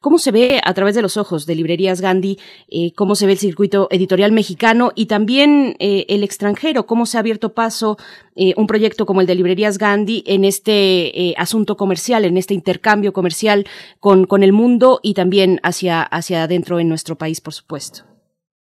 [0.01, 3.33] ¿Cómo se ve a través de los ojos de Librerías Gandhi, eh, cómo se ve
[3.33, 6.87] el circuito editorial mexicano y también eh, el extranjero?
[6.87, 7.97] ¿Cómo se ha abierto paso
[8.35, 13.13] eh, un proyecto como el de Librerías Gandhi en este asunto comercial, en este intercambio
[13.13, 13.65] comercial
[13.99, 18.03] con, con el mundo y también hacia, hacia adentro en nuestro país, por supuesto?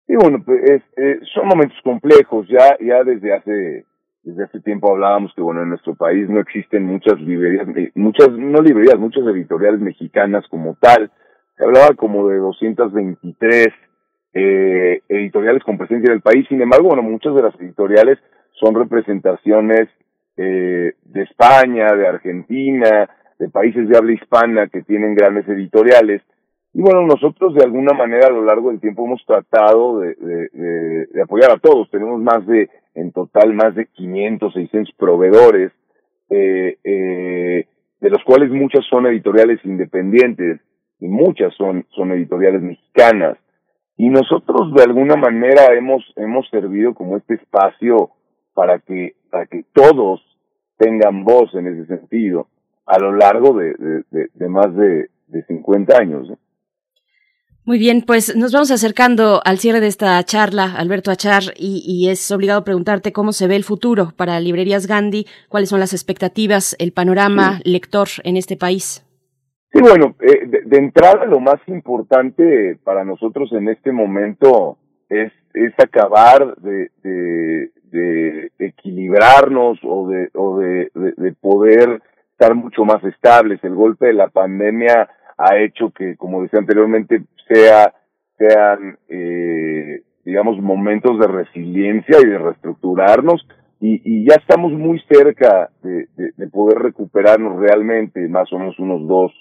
[0.08, 0.82] Sí, bueno, pues,
[1.32, 2.48] son momentos complejos.
[2.48, 3.84] Ya, ya desde hace
[4.22, 8.60] desde hace tiempo hablábamos que bueno en nuestro país no existen muchas librerías muchas no
[8.62, 11.10] librerías muchas editoriales mexicanas como tal.
[11.56, 13.68] Se hablaba como de 223
[14.34, 16.46] eh, editoriales con presencia en el país.
[16.48, 18.18] Sin embargo bueno muchas de las editoriales
[18.60, 19.88] son representaciones
[20.36, 23.08] eh, de España de Argentina
[23.42, 26.22] de países de habla hispana que tienen grandes editoriales.
[26.74, 31.06] Y bueno, nosotros de alguna manera a lo largo del tiempo hemos tratado de, de,
[31.12, 31.90] de, apoyar a todos.
[31.90, 35.72] Tenemos más de, en total, más de 500, 600 proveedores,
[36.30, 37.66] eh, eh,
[38.00, 40.60] de los cuales muchas son editoriales independientes
[41.00, 43.38] y muchas son, son editoriales mexicanas.
[43.96, 48.10] Y nosotros de alguna manera hemos, hemos servido como este espacio
[48.54, 50.20] para que, para que todos
[50.78, 52.48] tengan voz en ese sentido
[52.86, 53.74] a lo largo de,
[54.10, 56.28] de, más de, de 50 años.
[57.64, 62.28] Muy bien, pues nos vamos acercando al cierre de esta charla, Alberto Achar, y, es
[62.32, 66.92] obligado preguntarte cómo se ve el futuro para Librerías Gandhi, cuáles son las expectativas, el
[66.92, 69.06] panorama lector en este país.
[69.72, 75.72] Sí, bueno, eh, de, entrada lo más importante para nosotros en este momento es, es
[75.78, 82.02] acabar de, de, equilibrarnos o, de, o de, de poder
[82.32, 83.62] estar mucho más estables.
[83.62, 85.08] El golpe de la pandemia
[85.38, 87.94] ha hecho que, como decía anteriormente, sea,
[88.38, 93.46] sean, eh, digamos, momentos de resiliencia y de reestructurarnos
[93.82, 99.08] y, y ya estamos muy cerca de, de, poder recuperarnos realmente, más o menos unos
[99.08, 99.32] dos,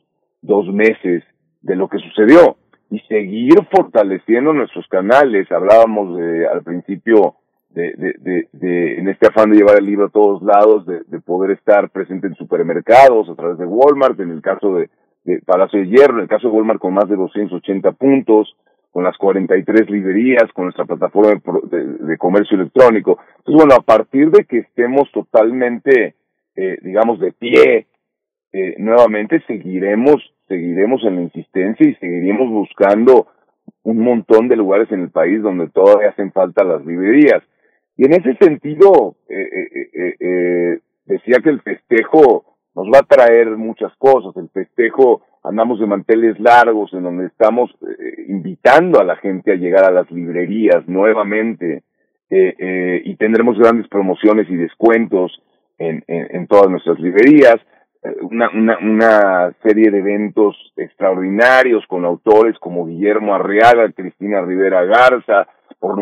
[0.41, 1.23] dos meses
[1.61, 2.57] de lo que sucedió
[2.89, 5.51] y seguir fortaleciendo nuestros canales.
[5.51, 7.35] Hablábamos de, al principio
[7.69, 11.01] de, de, de, de, en este afán de llevar el libro a todos lados, de,
[11.05, 14.89] de poder estar presente en supermercados a través de Walmart, en el caso de,
[15.23, 18.55] de Palacio de Hierro, en el caso de Walmart con más de 280 puntos,
[18.91, 23.19] con las 43 librerías, con nuestra plataforma de, comercio electrónico.
[23.37, 26.15] Entonces, bueno, a partir de que estemos totalmente,
[26.55, 27.87] eh, digamos, de pie,
[28.51, 30.17] eh, nuevamente seguiremos,
[30.47, 33.27] seguiremos en la insistencia y seguiremos buscando
[33.83, 37.41] un montón de lugares en el país donde todavía hacen falta las librerías.
[37.97, 43.07] Y en ese sentido, eh, eh, eh, eh decía que el festejo nos va a
[43.07, 44.35] traer muchas cosas.
[44.37, 49.55] El festejo, andamos de manteles largos, en donde estamos eh, invitando a la gente a
[49.55, 51.83] llegar a las librerías nuevamente,
[52.29, 55.41] eh, eh, y tendremos grandes promociones y descuentos
[55.77, 57.57] en, en, todas nuestras librerías.
[58.21, 65.47] Una, una, una serie de eventos extraordinarios con autores como Guillermo Arriaga, Cristina Rivera Garza,
[65.81, 65.99] por,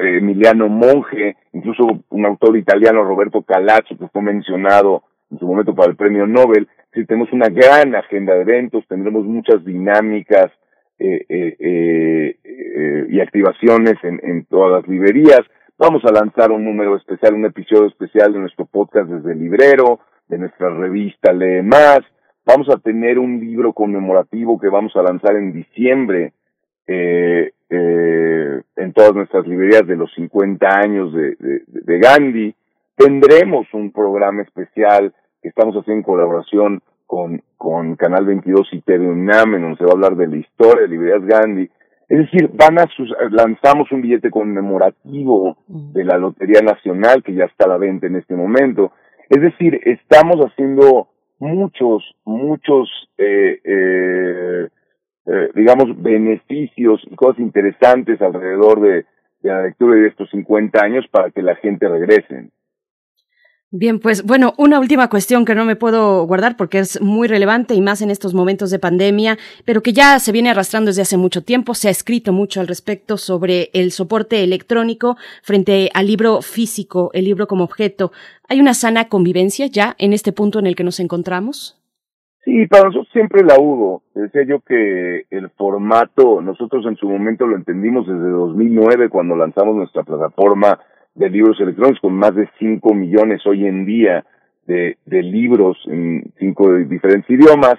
[0.00, 5.90] Emiliano Monge, incluso un autor italiano, Roberto Calaccio, que fue mencionado en su momento para
[5.90, 6.68] el premio Nobel.
[6.92, 10.50] Sí, tenemos una gran agenda de eventos, tendremos muchas dinámicas
[10.98, 11.56] eh, eh,
[12.42, 15.42] eh, y activaciones en, en todas las librerías.
[15.78, 20.00] Vamos a lanzar un número especial, un episodio especial de nuestro podcast desde el librero,
[20.26, 22.00] de nuestra revista Lee Más.
[22.44, 26.32] Vamos a tener un libro conmemorativo que vamos a lanzar en diciembre
[26.86, 32.54] eh, eh, en todas nuestras librerías de los 50 años de, de, de Gandhi.
[32.98, 39.06] Tendremos un programa especial que estamos haciendo en colaboración con, con Canal 22 y TV
[39.06, 41.70] UNAM, en donde se va a hablar de la historia de Librerías Gandhi.
[42.08, 47.44] Es decir, van a sus, lanzamos un billete conmemorativo de la Lotería Nacional, que ya
[47.44, 48.90] está a la venta en este momento.
[49.28, 51.06] Es decir, estamos haciendo
[51.38, 54.68] muchos, muchos, eh, eh,
[55.26, 59.06] eh, digamos, beneficios y cosas interesantes alrededor de,
[59.42, 62.50] de la lectura de estos 50 años para que la gente regrese.
[63.70, 67.74] Bien, pues bueno, una última cuestión que no me puedo guardar porque es muy relevante
[67.74, 71.18] y más en estos momentos de pandemia, pero que ya se viene arrastrando desde hace
[71.18, 71.74] mucho tiempo.
[71.74, 77.26] Se ha escrito mucho al respecto sobre el soporte electrónico frente al libro físico, el
[77.26, 78.10] libro como objeto.
[78.48, 81.78] ¿Hay una sana convivencia ya en este punto en el que nos encontramos?
[82.46, 84.02] Sí, para nosotros siempre la hubo.
[84.14, 89.76] Decía yo que el formato, nosotros en su momento lo entendimos desde 2009 cuando lanzamos
[89.76, 90.78] nuestra plataforma
[91.18, 94.24] de libros electrónicos, con más de 5 millones hoy en día
[94.66, 97.76] de, libros en cinco diferentes idiomas.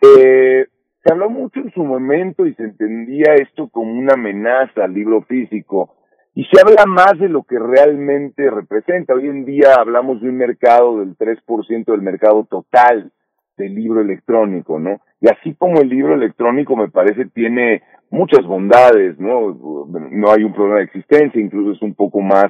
[0.00, 0.66] Eh,
[1.02, 5.22] se habló mucho en su momento y se entendía esto como una amenaza al libro
[5.22, 5.94] físico
[6.34, 9.14] y se habla más de lo que realmente representa.
[9.14, 13.10] Hoy en día hablamos de un mercado del 3% del mercado total
[13.56, 15.00] del libro electrónico, ¿no?
[15.20, 19.86] Y así como el libro electrónico me parece tiene muchas bondades, ¿no?
[20.12, 22.46] No hay un problema de existencia, incluso es un poco más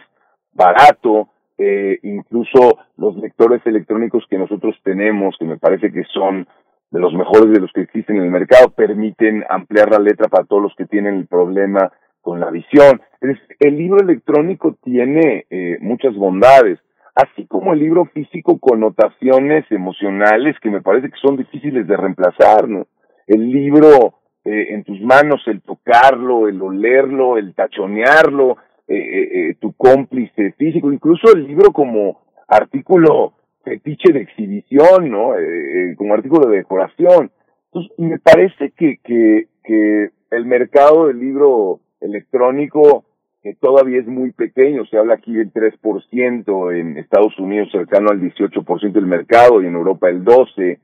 [0.53, 6.47] barato, eh, incluso los lectores electrónicos que nosotros tenemos, que me parece que son
[6.91, 10.45] de los mejores de los que existen en el mercado, permiten ampliar la letra para
[10.45, 13.01] todos los que tienen el problema con la visión.
[13.21, 16.79] el libro electrónico tiene eh, muchas bondades,
[17.15, 22.69] así como el libro físico connotaciones emocionales que me parece que son difíciles de reemplazar,
[22.69, 22.87] ¿no?
[23.27, 28.57] El libro eh, en tus manos, el tocarlo, el olerlo, el tachonearlo,
[28.89, 35.39] eh, eh, eh, tu cómplice físico, incluso el libro como artículo fetiche de exhibición, ¿no?
[35.39, 37.31] Eh, como artículo de decoración.
[37.67, 43.05] Entonces, me parece que, que, que el mercado del libro electrónico
[43.43, 48.21] que todavía es muy pequeño, se habla aquí del 3%, en Estados Unidos cercano al
[48.21, 50.79] 18% del mercado y en Europa el 12%,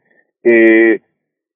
[0.45, 1.01] eh,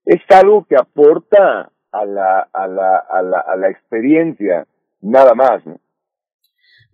[0.07, 4.67] es algo que aporta a la, a la, a la, a la experiencia,
[5.03, 5.79] nada más, ¿no?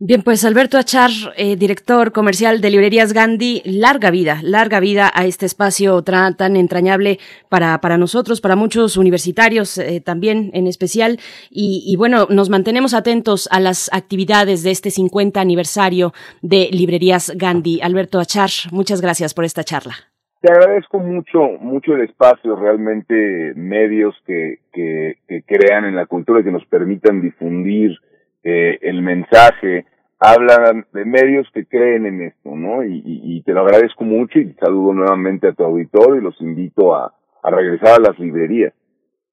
[0.07, 5.25] Bien, pues Alberto Achar, eh, director comercial de Librerías Gandhi, larga vida, larga vida a
[5.25, 7.17] este espacio tan, entrañable
[7.49, 11.17] para, para nosotros, para muchos universitarios eh, también en especial.
[11.51, 17.33] Y, y, bueno, nos mantenemos atentos a las actividades de este 50 aniversario de Librerías
[17.35, 17.81] Gandhi.
[17.81, 19.95] Alberto Achar, muchas gracias por esta charla.
[20.43, 26.45] Te agradezco mucho, mucho el espacio, realmente medios que, que, que crean en la cultura
[26.45, 27.99] que nos permitan difundir
[28.47, 29.87] eh, el mensaje,
[30.25, 32.83] hablan de medios que creen en esto, ¿no?
[32.83, 36.95] Y, y, te lo agradezco mucho y saludo nuevamente a tu auditorio y los invito
[36.95, 38.73] a, a regresar a las librerías.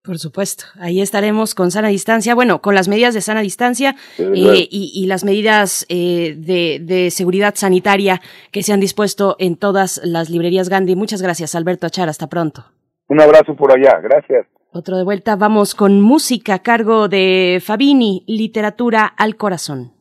[0.04, 4.32] Por supuesto, ahí estaremos con sana distancia, bueno, con las medidas de sana distancia eh,
[4.34, 8.20] y, y, las medidas eh, de, de, seguridad sanitaria
[8.52, 10.96] que se han dispuesto en todas las librerías Gandhi.
[10.96, 12.66] Muchas gracias, Alberto Achar, hasta pronto.
[13.10, 14.48] Un abrazo por allá, gracias.
[14.74, 20.01] Otro de vuelta, vamos con música a cargo de Fabini, Literatura al Corazón.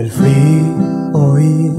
[0.00, 1.70] El frío hoy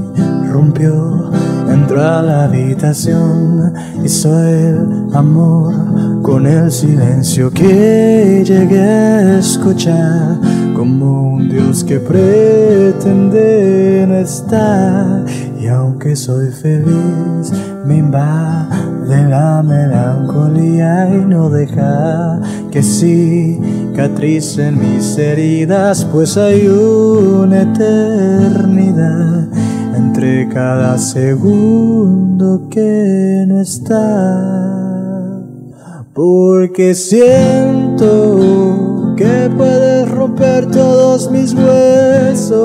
[0.48, 1.28] rompió,
[1.68, 10.38] entró a la habitación, hizo el amor con el silencio que llegué a escuchar,
[10.72, 13.02] como un Dios que pretende
[14.20, 15.24] estar
[15.62, 17.52] y aunque soy feliz,
[17.86, 22.40] me invade la melancolía y no deja
[22.72, 29.46] que cicatricen mis heridas, pues hay una eternidad
[29.94, 34.58] entre cada segundo que no está.
[36.12, 38.02] Porque siento
[39.16, 42.62] que puedes romper todos mis huesos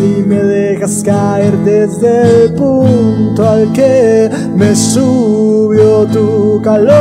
[0.00, 6.96] si me dejas caer desde el punto al que me subió tu calor.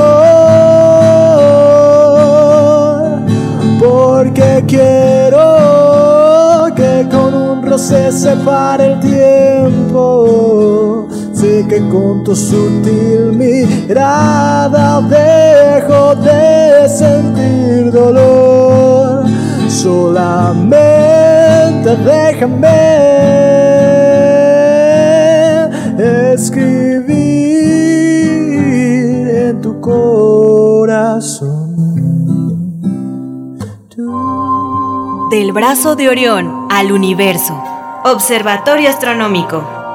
[3.80, 13.32] Porque quiero que con un roce se pare el tiempo Sé que con tu sutil
[13.32, 19.24] mirada dejo de sentir dolor.
[19.70, 21.39] Solamente
[21.84, 23.00] déjame
[29.50, 31.50] en tu corazón.
[35.30, 37.62] Del brazo de Orión al universo.
[38.04, 39.89] Observatorio Astronómico.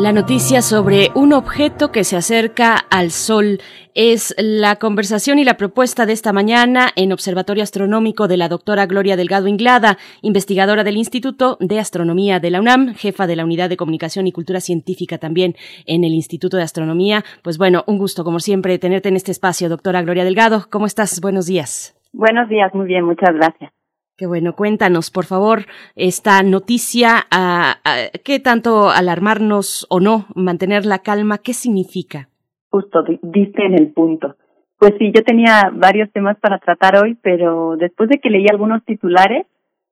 [0.00, 3.58] La noticia sobre un objeto que se acerca al Sol
[3.94, 8.86] es la conversación y la propuesta de esta mañana en Observatorio Astronómico de la doctora
[8.86, 13.68] Gloria Delgado Inglada, investigadora del Instituto de Astronomía de la UNAM, jefa de la Unidad
[13.68, 17.22] de Comunicación y Cultura Científica también en el Instituto de Astronomía.
[17.42, 20.64] Pues bueno, un gusto como siempre tenerte en este espacio, doctora Gloria Delgado.
[20.70, 21.20] ¿Cómo estás?
[21.20, 21.94] Buenos días.
[22.14, 23.70] Buenos días, muy bien, muchas gracias.
[24.20, 25.60] Qué bueno, cuéntanos, por favor,
[25.96, 27.26] esta noticia,
[28.22, 32.28] ¿qué tanto alarmarnos o no, mantener la calma, qué significa?
[32.68, 34.36] Justo, diste en el punto.
[34.78, 38.84] Pues sí, yo tenía varios temas para tratar hoy, pero después de que leí algunos
[38.84, 39.46] titulares,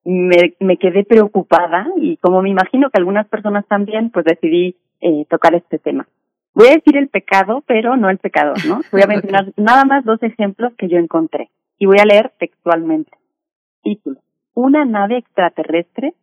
[0.04, 5.24] me, me quedé preocupada y como me imagino que algunas personas también, pues decidí eh,
[5.30, 6.06] tocar este tema.
[6.52, 8.82] Voy a decir el pecado, pero no el pecador, ¿no?
[8.92, 11.48] Voy a mencionar nada más dos ejemplos que yo encontré
[11.78, 13.17] y voy a leer textualmente.
[13.82, 14.20] Título.
[14.54, 16.14] Una nave extraterrestre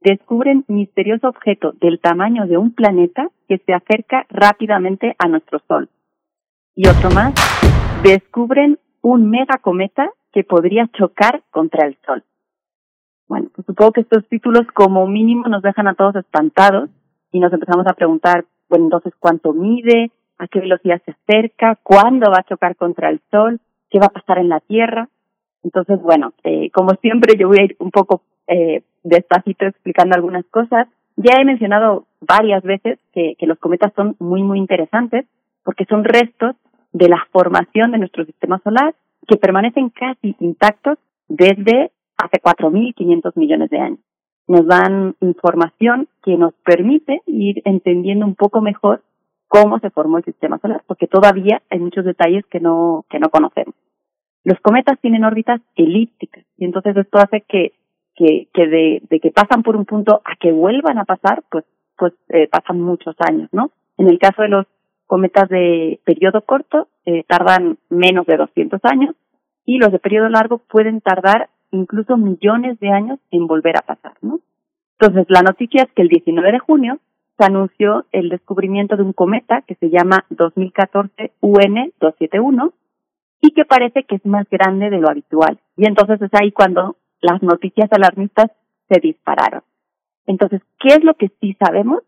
[0.00, 5.60] descubre un misterioso objeto del tamaño de un planeta que se acerca rápidamente a nuestro
[5.66, 5.88] Sol.
[6.74, 7.34] Y otro más,
[8.02, 12.24] descubren un megacometa que podría chocar contra el Sol.
[13.28, 16.90] Bueno, pues supongo que estos títulos como mínimo nos dejan a todos espantados
[17.32, 22.30] y nos empezamos a preguntar, bueno, entonces cuánto mide, a qué velocidad se acerca, cuándo
[22.30, 25.08] va a chocar contra el Sol, qué va a pasar en la Tierra.
[25.64, 30.44] Entonces, bueno, eh, como siempre yo voy a ir un poco eh, despacito explicando algunas
[30.46, 30.86] cosas.
[31.16, 35.26] Ya he mencionado varias veces que, que los cometas son muy, muy interesantes
[35.64, 36.54] porque son restos
[36.92, 38.94] de la formación de nuestro sistema solar
[39.26, 40.98] que permanecen casi intactos
[41.28, 43.98] desde hace 4.500 millones de años.
[44.46, 49.02] Nos dan información que nos permite ir entendiendo un poco mejor
[49.48, 53.30] cómo se formó el sistema solar, porque todavía hay muchos detalles que no, que no
[53.30, 53.74] conocemos.
[54.44, 57.72] Los cometas tienen órbitas elípticas y entonces esto hace que,
[58.16, 61.64] de, que pasan por un punto a que vuelvan a pasar, pues,
[61.96, 63.70] pues eh, pasan muchos años, ¿no?
[63.96, 64.66] En el caso de los
[65.06, 69.14] cometas de periodo corto, eh, tardan menos de 200 años
[69.64, 74.12] y los de periodo largo pueden tardar incluso millones de años en volver a pasar,
[74.20, 74.40] ¿no?
[74.98, 76.98] Entonces, la noticia es que el 19 de junio
[77.36, 82.72] se anunció el descubrimiento de un cometa que se llama 2014 UN-271
[83.44, 85.58] y que parece que es más grande de lo habitual.
[85.76, 88.50] Y entonces es ahí cuando las noticias alarmistas
[88.88, 89.60] se dispararon.
[90.26, 91.98] Entonces, ¿qué es lo que sí sabemos?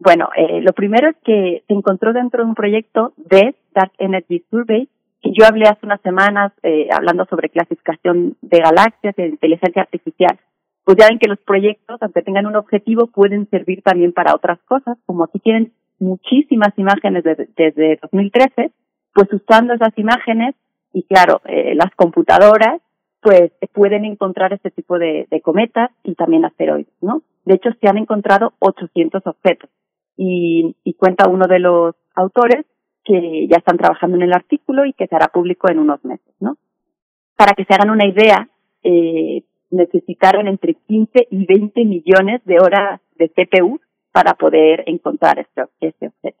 [0.00, 4.44] Bueno, eh, lo primero es que se encontró dentro de un proyecto de Dark Energy
[4.50, 4.88] Survey,
[5.22, 10.36] que yo hablé hace unas semanas eh, hablando sobre clasificación de galaxias de inteligencia artificial.
[10.82, 14.58] Pues ya ven que los proyectos, aunque tengan un objetivo, pueden servir también para otras
[14.64, 18.72] cosas, como aquí tienen muchísimas imágenes desde 2013,
[19.14, 20.56] pues usando esas imágenes
[20.92, 22.80] y claro, eh, las computadoras
[23.20, 27.22] pues pueden encontrar este tipo de, cometas y también asteroides, ¿no?
[27.44, 29.70] De hecho, se han encontrado 800 objetos
[30.16, 32.66] y, y cuenta uno de los autores
[33.04, 36.34] que ya están trabajando en el artículo y que se hará público en unos meses,
[36.40, 36.56] ¿no?
[37.36, 38.48] Para que se hagan una idea,
[38.82, 43.80] eh, necesitaron entre 15 y 20 millones de horas de CPU
[44.12, 46.38] para poder encontrar este, este objeto.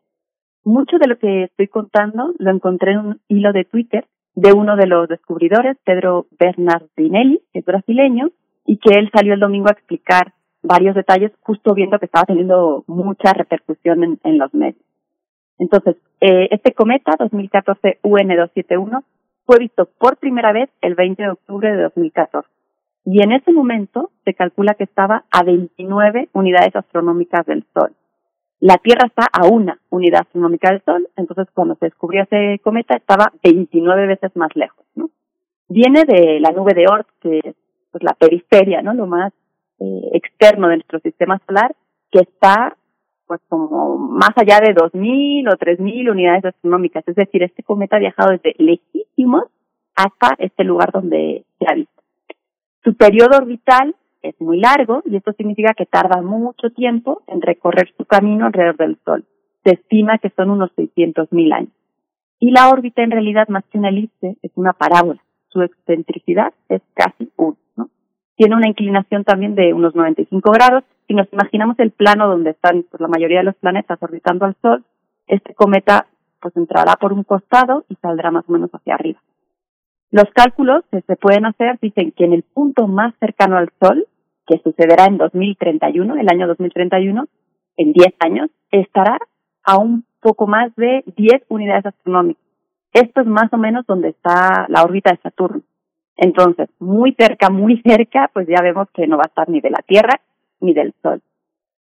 [0.64, 4.76] Mucho de lo que estoy contando lo encontré en un hilo de Twitter de uno
[4.76, 8.30] de los descubridores, Pedro Bernardinelli, que es brasileño,
[8.64, 12.84] y que él salió el domingo a explicar varios detalles, justo viendo que estaba teniendo
[12.86, 14.82] mucha repercusión en, los medios.
[15.58, 19.02] Entonces, eh, este cometa 2014 UN271
[19.44, 22.48] fue visto por primera vez el 20 de octubre de 2014.
[23.04, 27.92] Y en ese momento se calcula que estaba a 29 unidades astronómicas del Sol.
[28.62, 32.94] La Tierra está a una unidad astronómica del Sol, entonces cuando se descubrió ese cometa
[32.94, 35.10] estaba 29 veces más lejos, ¿no?
[35.68, 37.56] Viene de la nube de Oort, que es
[37.90, 38.94] pues, la periferia, ¿no?
[38.94, 39.32] Lo más
[39.80, 41.74] eh, externo de nuestro sistema solar,
[42.12, 42.76] que está
[43.26, 47.02] pues como más allá de 2.000 o 3.000 unidades astronómicas.
[47.08, 49.46] Es decir, este cometa ha viajado desde lejísimos
[49.96, 51.74] hasta este lugar donde se ha.
[52.84, 57.92] Su periodo orbital es muy largo y esto significa que tarda mucho tiempo en recorrer
[57.96, 59.24] su camino alrededor del Sol.
[59.64, 61.72] Se estima que son unos 600.000 años.
[62.38, 65.22] Y la órbita en realidad más que una elipse es una parábola.
[65.48, 67.56] Su excentricidad es casi 1.
[67.76, 67.88] ¿no?
[68.36, 70.84] Tiene una inclinación también de unos 95 grados.
[71.06, 74.56] Si nos imaginamos el plano donde están pues, la mayoría de los planetas orbitando al
[74.60, 74.84] Sol,
[75.26, 76.06] este cometa
[76.40, 79.20] pues entrará por un costado y saldrá más o menos hacia arriba.
[80.10, 84.06] Los cálculos que se pueden hacer dicen que en el punto más cercano al Sol,
[84.46, 87.26] que sucederá en 2031, el año 2031,
[87.76, 89.18] en 10 años, estará
[89.64, 92.42] a un poco más de 10 unidades astronómicas.
[92.92, 95.62] Esto es más o menos donde está la órbita de Saturno.
[96.16, 99.70] Entonces, muy cerca, muy cerca, pues ya vemos que no va a estar ni de
[99.70, 100.20] la Tierra
[100.60, 101.22] ni del Sol.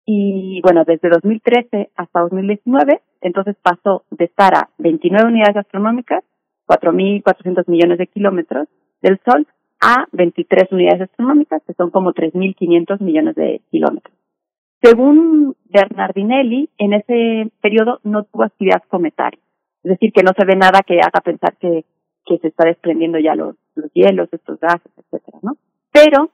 [0.05, 6.23] Y bueno, desde 2013 hasta 2019, entonces pasó de estar a 29 unidades astronómicas,
[6.67, 8.67] 4.400 millones de kilómetros
[9.01, 9.47] del Sol,
[9.81, 14.15] a 23 unidades astronómicas, que son como 3.500 millones de kilómetros.
[14.81, 19.39] Según Bernardinelli, en ese periodo no tuvo actividad cometaria,
[19.83, 21.85] es decir, que no se ve nada que haga pensar que,
[22.25, 25.57] que se está desprendiendo ya los, los hielos, estos gases, etcétera, ¿no?
[25.91, 26.29] Pero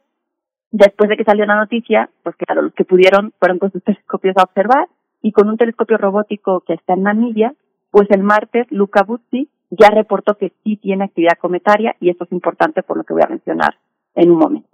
[0.72, 4.36] después de que salió la noticia, pues claro, los que pudieron fueron con sus telescopios
[4.38, 4.88] a observar
[5.22, 7.54] y con un telescopio robótico que está en Namibia,
[7.92, 9.48] pues el martes Luca Buzzi
[9.80, 13.24] ya reportó que sí tiene actividad cometaria y esto es importante por lo que voy
[13.24, 13.76] a mencionar
[14.16, 14.70] en un momento.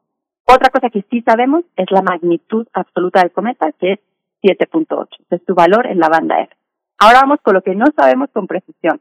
[0.45, 3.99] Otra cosa que sí sabemos es la magnitud absoluta del cometa, que es
[4.43, 6.49] 7.8, es su valor en la banda R.
[6.97, 8.99] Ahora vamos con lo que no sabemos con precisión.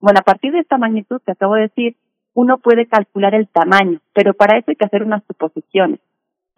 [0.00, 1.96] Bueno, a partir de esta magnitud que acabo de decir,
[2.34, 6.00] uno puede calcular el tamaño, pero para eso hay que hacer unas suposiciones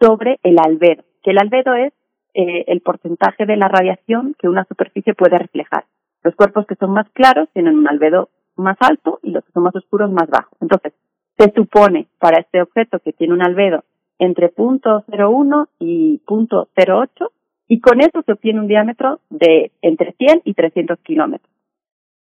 [0.00, 1.92] sobre el albedo, que el albedo es
[2.34, 5.84] eh, el porcentaje de la radiación que una superficie puede reflejar.
[6.22, 8.30] Los cuerpos que son más claros tienen un albedo
[8.60, 10.56] más alto y los que son más oscuros más bajo.
[10.60, 10.92] Entonces,
[11.36, 13.84] se supone para este objeto que tiene un albedo
[14.18, 17.30] entre .01 y .08
[17.68, 21.50] y con eso se obtiene un diámetro de entre 100 y 300 kilómetros.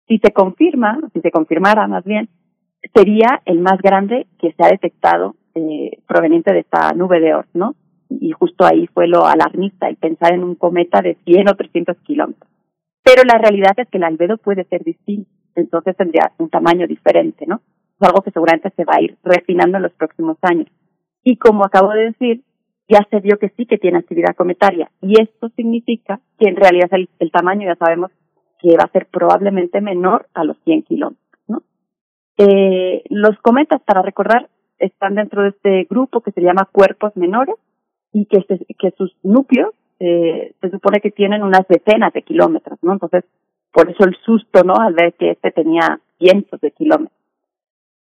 [0.09, 2.29] Si se confirma, si se confirmara más bien,
[2.93, 7.49] sería el más grande que se ha detectado eh, proveniente de esta nube de Oort,
[7.55, 7.75] ¿no?
[8.11, 11.97] Y justo ahí fue lo alarmista y pensar en un cometa de 100 o 300
[11.99, 12.51] kilómetros.
[13.03, 17.47] Pero la realidad es que el albedo puede ser distinto entonces tendría un tamaño diferente,
[17.47, 17.61] ¿no?
[18.01, 20.67] Es algo que seguramente se va a ir refinando en los próximos años.
[21.23, 22.43] Y como acabo de decir,
[22.89, 24.91] ya se vio que sí que tiene actividad cometaria.
[25.01, 28.11] Y esto significa que en realidad el, tamaño ya sabemos
[28.61, 31.63] que va a ser probablemente menor a los 100 kilómetros, ¿no?
[32.39, 34.49] Eh, los cometas, para recordar,
[34.79, 37.57] están dentro de este grupo que se llama cuerpos menores
[38.13, 38.45] y que,
[38.79, 42.93] que sus núcleos eh, se supone que tienen unas decenas de kilómetros, ¿no?
[42.93, 43.25] Entonces,
[43.75, 44.75] por eso el susto, ¿no?
[44.77, 47.19] Al ver que este tenía cientos de kilómetros.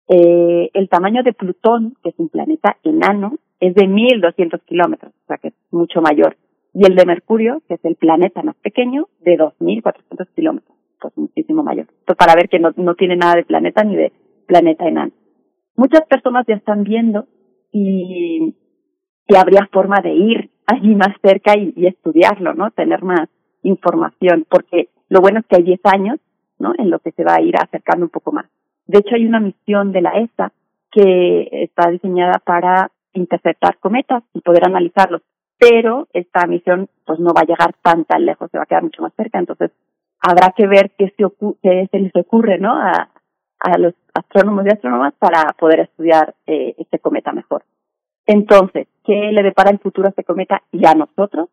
[0.09, 5.27] Eh, el tamaño de Plutón, que es un planeta enano, es de 1200 kilómetros, o
[5.29, 6.37] sea que es mucho mayor.
[6.75, 11.63] Y el de Mercurio, que es el planeta más pequeño, de 2400 kilómetros, pues muchísimo
[11.63, 11.87] mayor.
[12.01, 14.13] Entonces, para ver que no, no tiene nada de planeta ni de
[14.47, 15.13] planeta enano.
[15.77, 17.27] Muchas personas ya están viendo
[17.71, 18.57] y
[19.37, 22.73] habría forma de ir allí más cerca y, y estudiarlo, ¿no?
[22.73, 23.29] Tener más
[23.63, 26.19] información, porque lo bueno es que hay 10 años,
[26.59, 26.73] ¿no?
[26.79, 28.47] En lo que se va a ir acercando un poco más.
[28.87, 30.53] De hecho, hay una misión de la ESA
[30.91, 35.23] que está diseñada para interceptar cometas y poder analizarlos.
[35.59, 38.85] Pero esta misión, pues no va a llegar tan tan lejos, se va a quedar
[38.85, 39.39] mucho más cerca.
[39.39, 39.73] Entonces,
[40.21, 41.25] habrá que ver qué se,
[41.63, 42.73] qué se les ocurre, ¿no?
[42.73, 43.11] A,
[43.61, 47.65] a los astrónomos y astrónomas para poder estudiar eh, este cometa mejor.
[48.27, 51.49] Entonces, ¿qué le depara el futuro a este cometa y a nosotros?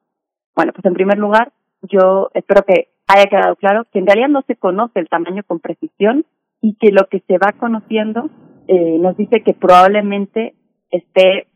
[0.56, 1.52] Bueno, pues en primer lugar,
[1.82, 5.60] yo espero que haya quedado claro que en realidad no se conoce el tamaño con
[5.60, 6.26] precisión
[6.62, 8.30] y que lo que se va conociendo
[8.68, 10.56] eh, nos dice que probablemente
[10.90, 11.48] esté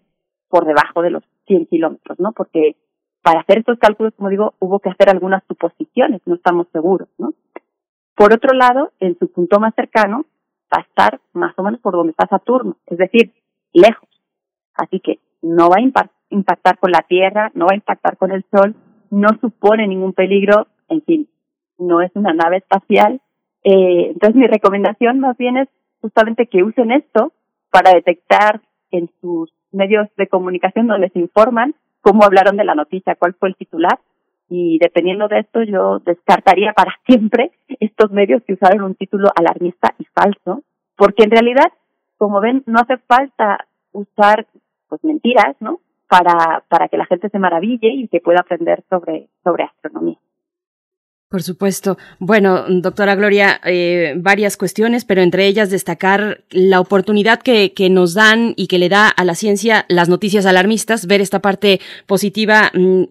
[0.50, 2.32] por debajo de los 100 kilómetros, ¿no?
[2.32, 2.76] Porque
[3.22, 7.34] para hacer estos cálculos, como digo, hubo que hacer algunas suposiciones, no estamos seguros, ¿no?
[8.16, 10.26] Por otro lado, en su punto más cercano
[10.74, 13.34] va a estar más o menos por donde está Saturno, es decir,
[13.74, 14.10] lejos.
[14.74, 18.46] Así que no va a impactar con la Tierra, no va a impactar con el
[18.52, 18.76] Sol,
[19.10, 21.30] no supone ningún peligro, en fin,
[21.82, 23.22] no es una nave espacial.
[23.64, 25.68] Eh, entonces mi recomendación más bien es
[26.02, 27.34] justamente que usen esto
[27.70, 28.62] para detectar
[28.92, 33.50] en sus medios de comunicación donde se informan cómo hablaron de la noticia, cuál fue
[33.50, 34.00] el titular,
[34.50, 39.94] y dependiendo de esto yo descartaría para siempre estos medios que usaron un título alarmista
[39.98, 40.64] y falso,
[40.98, 41.72] porque en realidad,
[42.18, 44.46] como ven, no hace falta usar
[44.90, 45.80] pues mentiras, ¿no?
[46.10, 50.18] Para, para que la gente se maraville y que pueda aprender sobre, sobre astronomía.
[51.32, 51.98] Por supuesto.
[52.20, 58.16] Bueno, doctora Gloria, eh, varias cuestiones, pero entre ellas destacar la oportunidad que, que, nos
[58.16, 62.70] dan y que le da a la ciencia las noticias alarmistas, ver esta parte positiva,
[62.74, 63.04] mm,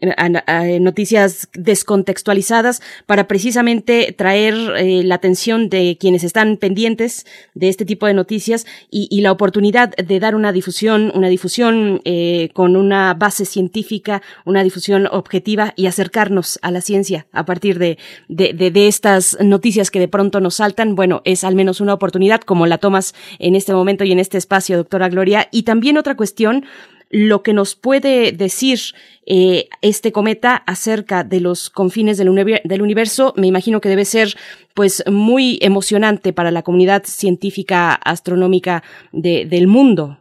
[0.81, 8.05] noticias descontextualizadas, para precisamente traer eh, la atención de quienes están pendientes de este tipo
[8.05, 13.15] de noticias y, y la oportunidad de dar una difusión, una difusión eh, con una
[13.15, 17.97] base científica, una difusión objetiva y acercarnos a la ciencia a partir de
[18.29, 22.41] de, de, estas noticias que de pronto nos saltan, bueno, es al menos una oportunidad
[22.41, 25.49] como la tomas en este momento y en este espacio, doctora Gloria.
[25.51, 26.65] Y también otra cuestión,
[27.11, 28.79] lo que nos puede decir
[29.27, 34.37] eh, este cometa acerca de los confines del, del, universo, me imagino que debe ser
[34.75, 40.19] pues muy emocionante para la comunidad científica astronómica de, del mundo.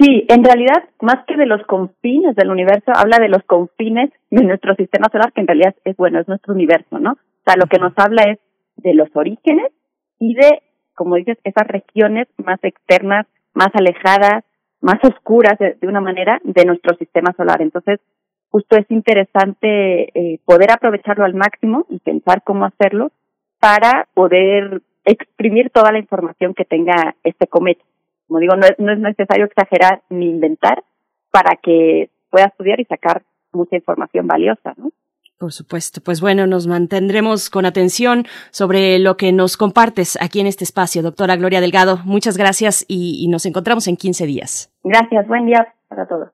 [0.00, 4.44] Sí, en realidad, más que de los confines del universo, habla de los confines de
[4.44, 7.12] nuestro sistema solar, que en realidad es bueno, es nuestro universo, ¿no?
[7.12, 8.38] O sea, lo que nos habla es
[8.76, 9.70] de los orígenes
[10.18, 10.62] y de,
[10.94, 14.42] como dices, esas regiones más externas, más alejadas,
[14.80, 17.60] más oscuras de, una manera de nuestro sistema solar.
[17.60, 18.00] Entonces,
[18.48, 23.12] justo es interesante eh, poder aprovecharlo al máximo y pensar cómo hacerlo
[23.58, 27.84] para poder exprimir toda la información que tenga este cometa.
[28.30, 30.84] Como digo, no es, no es necesario exagerar ni inventar
[31.32, 34.92] para que pueda estudiar y sacar mucha información valiosa, ¿no?
[35.36, 36.00] Por supuesto.
[36.00, 41.02] Pues bueno, nos mantendremos con atención sobre lo que nos compartes aquí en este espacio,
[41.02, 41.98] doctora Gloria Delgado.
[42.04, 44.72] Muchas gracias y, y nos encontramos en 15 días.
[44.84, 45.26] Gracias.
[45.26, 46.28] Buen día para todos.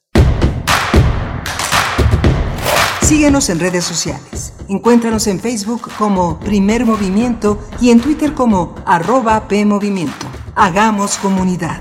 [3.03, 4.55] Síguenos en redes sociales.
[4.69, 10.27] Encuéntranos en Facebook como Primer Movimiento y en Twitter como arroba PMovimiento.
[10.55, 11.81] Hagamos comunidad.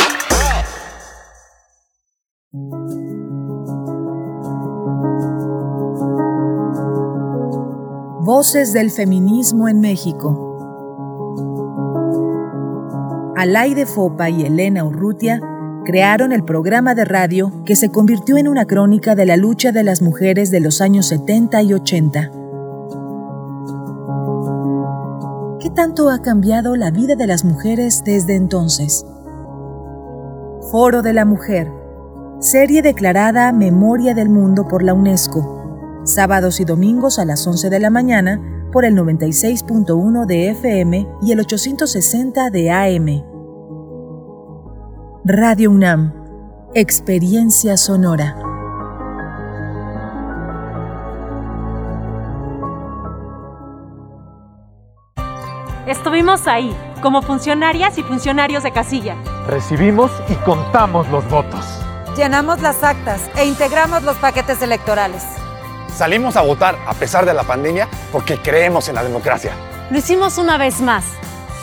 [8.23, 10.53] Voces del feminismo en México.
[13.35, 15.41] Alaide Fopa y Elena Urrutia
[15.85, 19.83] crearon el programa de radio que se convirtió en una crónica de la lucha de
[19.83, 22.31] las mujeres de los años 70 y 80.
[25.59, 29.03] ¿Qué tanto ha cambiado la vida de las mujeres desde entonces?
[30.69, 31.71] Foro de la Mujer,
[32.39, 35.60] serie declarada Memoria del Mundo por la UNESCO
[36.03, 38.41] sábados y domingos a las 11 de la mañana
[38.71, 43.23] por el 96.1 de FM y el 860 de AM.
[45.23, 46.13] Radio UNAM,
[46.73, 48.35] Experiencia Sonora.
[55.85, 59.15] Estuvimos ahí, como funcionarias y funcionarios de casilla.
[59.47, 61.65] Recibimos y contamos los votos.
[62.15, 65.40] Llenamos las actas e integramos los paquetes electorales.
[65.95, 69.53] Salimos a votar a pesar de la pandemia porque creemos en la democracia.
[69.89, 71.05] Lo hicimos una vez más.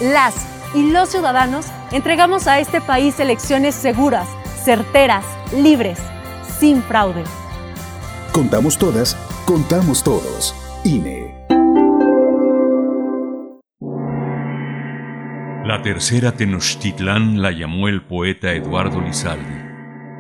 [0.01, 0.35] Las
[0.75, 4.29] y los ciudadanos entregamos a este país elecciones seguras,
[4.65, 5.99] certeras, libres,
[6.59, 7.25] sin fraude.
[8.33, 9.17] Contamos todas,
[9.47, 10.55] contamos todos.
[10.85, 11.35] INE.
[15.65, 19.69] La tercera Tenochtitlán la llamó el poeta Eduardo Lizaldi.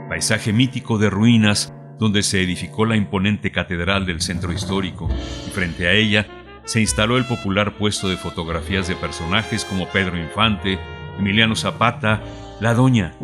[0.08, 5.08] Paisaje mítico de ruinas donde se edificó la imponente catedral del centro histórico
[5.46, 6.26] y frente a ella
[6.64, 10.78] se instaló el popular puesto de fotografías de personajes como Pedro Infante,
[11.18, 12.22] Emiliano Zapata,
[12.60, 13.14] La Doña.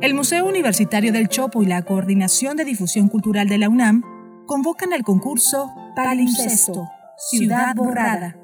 [0.00, 4.02] El Museo Universitario del Chopo y la Coordinación de Difusión Cultural de la UNAM
[4.46, 6.88] convocan al concurso Palimpsesto,
[7.18, 8.36] Ciudad Borrada.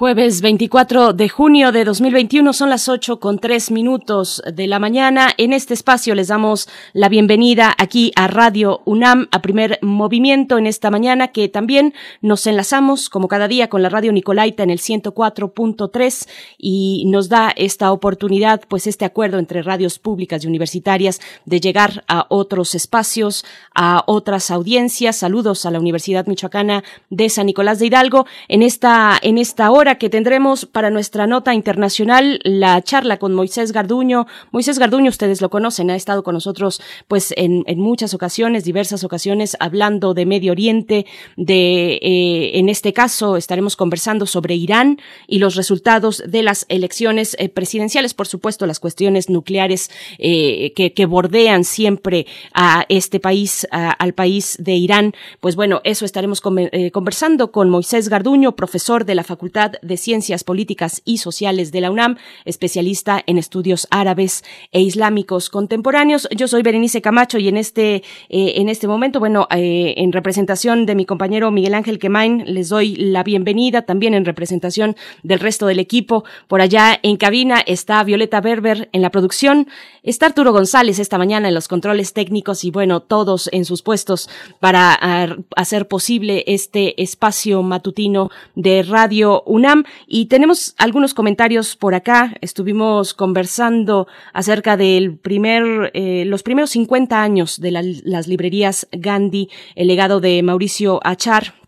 [0.00, 5.34] Jueves 24 de junio de 2021 son las 8 con 3 minutos de la mañana.
[5.36, 10.66] En este espacio les damos la bienvenida aquí a Radio UNAM, a primer movimiento en
[10.66, 11.92] esta mañana que también
[12.22, 17.52] nos enlazamos como cada día con la Radio Nicolaita en el 104.3 y nos da
[17.54, 23.44] esta oportunidad, pues este acuerdo entre radios públicas y universitarias de llegar a otros espacios,
[23.74, 25.16] a otras audiencias.
[25.16, 29.89] Saludos a la Universidad Michoacana de San Nicolás de Hidalgo en esta, en esta hora
[29.98, 34.26] que tendremos para nuestra nota internacional la charla con Moisés Garduño.
[34.52, 39.56] Moisés Garduño, ustedes lo conocen, ha estado con nosotros pues en, muchas ocasiones, diversas ocasiones,
[39.60, 45.54] hablando de Medio Oriente, de, eh, en este caso estaremos conversando sobre Irán y los
[45.54, 52.26] resultados de las elecciones eh, presidenciales, por supuesto, las cuestiones nucleares eh, que, bordean siempre
[52.52, 55.14] a este país, al país de Irán.
[55.40, 61.02] Pues bueno, eso estaremos conversando con Moisés Garduño, profesor de la Facultad de Ciencias Políticas
[61.04, 66.28] y Sociales de la UNAM, especialista en estudios árabes e islámicos contemporáneos.
[66.36, 67.96] Yo soy Berenice Camacho y en este,
[68.28, 72.68] eh, en este momento, bueno, eh, en representación de mi compañero Miguel Ángel Quemain, les
[72.68, 76.24] doy la bienvenida, también en representación del resto del equipo.
[76.48, 79.68] Por allá en cabina está Violeta Berber en la producción,
[80.02, 84.28] está Arturo González esta mañana en los controles técnicos y bueno, todos en sus puestos
[84.60, 89.69] para uh, hacer posible este espacio matutino de Radio UNAM
[90.06, 92.34] y tenemos algunos comentarios por acá.
[92.40, 99.48] Estuvimos conversando acerca del primer, eh, los primeros 50 años de la, las librerías Gandhi,
[99.74, 101.59] el legado de Mauricio Achar,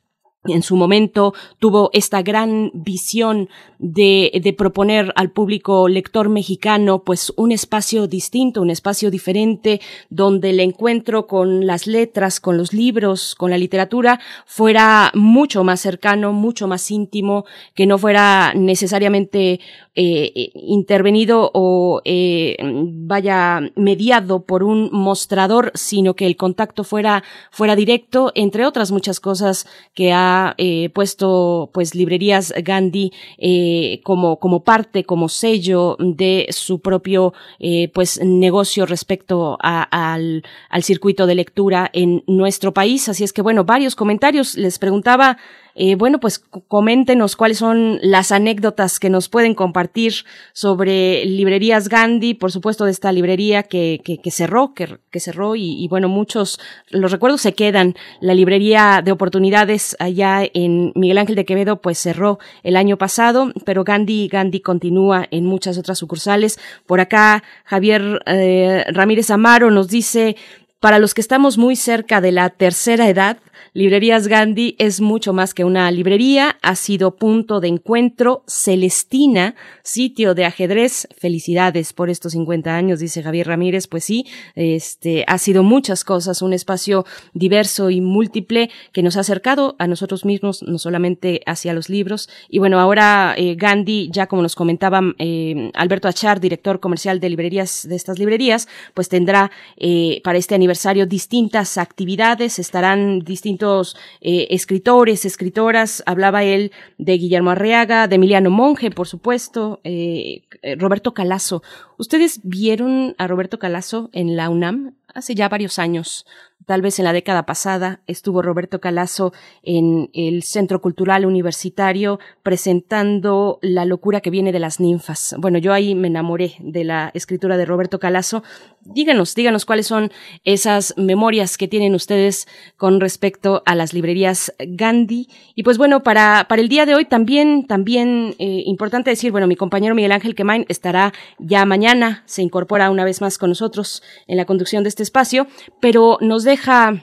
[0.45, 7.32] en su momento tuvo esta gran visión de, de, proponer al público lector mexicano pues
[7.36, 9.80] un espacio distinto, un espacio diferente,
[10.11, 15.80] donde el encuentro con las letras, con los libros, con la literatura fuera mucho más
[15.80, 19.61] cercano, mucho más íntimo, que no fuera necesariamente
[19.95, 27.76] eh, intervenido o eh, vaya mediado por un mostrador, sino que el contacto fuera, fuera
[27.76, 34.64] directo, entre otras muchas cosas que ha eh, puesto pues librerías Gandhi eh, como, como
[34.64, 41.34] parte, como sello de su propio eh, pues negocio respecto a, al, al circuito de
[41.34, 43.09] lectura en nuestro país.
[43.09, 44.57] Así es que bueno, varios comentarios.
[44.57, 45.38] Les preguntaba
[45.75, 50.14] eh, bueno, pues coméntenos cuáles son las anécdotas que nos pueden compartir
[50.53, 55.57] sobre librerías Gandhi, por supuesto de esta librería que, que, que cerró, que, que cerró
[55.57, 56.61] y, y, bueno, muchos,
[56.91, 57.95] los recuerdos se quedan.
[58.20, 63.53] La librería de oportunidades allá en Miguel Ángel de Quevedo pues cerró el año pasado,
[63.64, 66.59] pero Gandhi, Gandhi continúa en muchas otras sucursales.
[66.87, 70.37] Por acá Javier eh, Ramírez Amaro nos dice,
[70.83, 73.39] para los que estamos muy cerca de la tercera edad,
[73.74, 80.35] Librerías Gandhi es mucho más que una librería, ha sido punto de encuentro, Celestina, sitio
[80.35, 81.09] de ajedrez.
[81.16, 83.87] Felicidades por estos 50 años, dice Javier Ramírez.
[83.87, 84.26] Pues sí,
[84.57, 89.87] este, ha sido muchas cosas, un espacio diverso y múltiple que nos ha acercado a
[89.87, 92.28] nosotros mismos, no solamente hacia los libros.
[92.51, 97.30] Y bueno, ahora eh, Gandhi, ya como nos comentaba eh, Alberto Achar, director comercial de
[97.30, 100.72] librerías, de estas librerías, pues tendrá eh, para este aniversario
[101.07, 106.03] distintas actividades, estarán distintos eh, escritores, escritoras.
[106.07, 110.43] Hablaba él de Guillermo Arriaga, de Emiliano Monge, por supuesto, eh,
[110.79, 111.62] Roberto Calazo.
[111.99, 114.95] ¿Ustedes vieron a Roberto Calazo en la UNAM?
[115.14, 116.27] Hace ya varios años.
[116.67, 119.33] Tal vez en la década pasada, estuvo Roberto Calazo
[119.63, 125.35] en el Centro Cultural Universitario presentando La locura que viene de las ninfas.
[125.39, 128.43] Bueno, yo ahí me enamoré de la escritura de Roberto Calazo.
[128.85, 130.11] Díganos, díganos cuáles son
[130.45, 132.47] esas memorias que tienen ustedes
[132.77, 135.29] con respecto a las librerías Gandhi.
[135.55, 139.47] Y pues bueno, para, para el día de hoy también, también eh, importante decir, bueno,
[139.47, 144.03] mi compañero Miguel Ángel Quemain estará ya mañana, se incorpora una vez más con nosotros
[144.27, 145.47] en la conducción de este espacio,
[145.81, 147.03] pero nos deja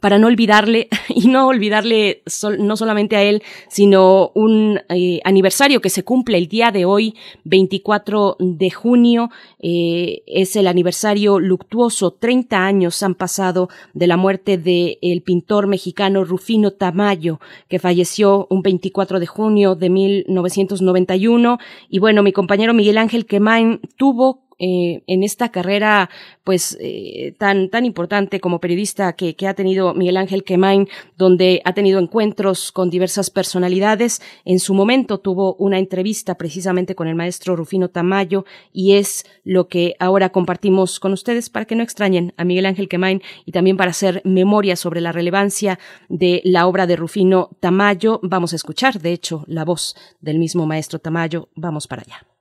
[0.00, 2.22] para no olvidarle y no olvidarle
[2.58, 7.14] no solamente a él, sino un eh, aniversario que se cumple el día de hoy,
[7.44, 9.30] 24 de junio,
[9.60, 15.66] eh, es el aniversario luctuoso, 30 años han pasado de la muerte del el pintor
[15.66, 21.58] mexicano Rufino Tamayo, que falleció un 24 de junio de 1991,
[21.88, 26.08] y bueno, mi compañero Miguel Ángel Quemain tuvo eh, en esta carrera
[26.42, 30.88] pues eh, tan tan importante como periodista que, que ha tenido Miguel Ángel Quemain
[31.18, 34.22] donde ha tenido encuentros con diversas personalidades.
[34.46, 39.68] En su momento tuvo una entrevista precisamente con el maestro Rufino Tamayo y es lo
[39.68, 43.76] que ahora compartimos con ustedes para que no extrañen a Miguel Ángel Quemain y también
[43.76, 48.18] para hacer memoria sobre la relevancia de la obra de Rufino Tamayo.
[48.22, 51.50] Vamos a escuchar de hecho la voz del mismo maestro Tamayo.
[51.54, 52.33] Vamos para allá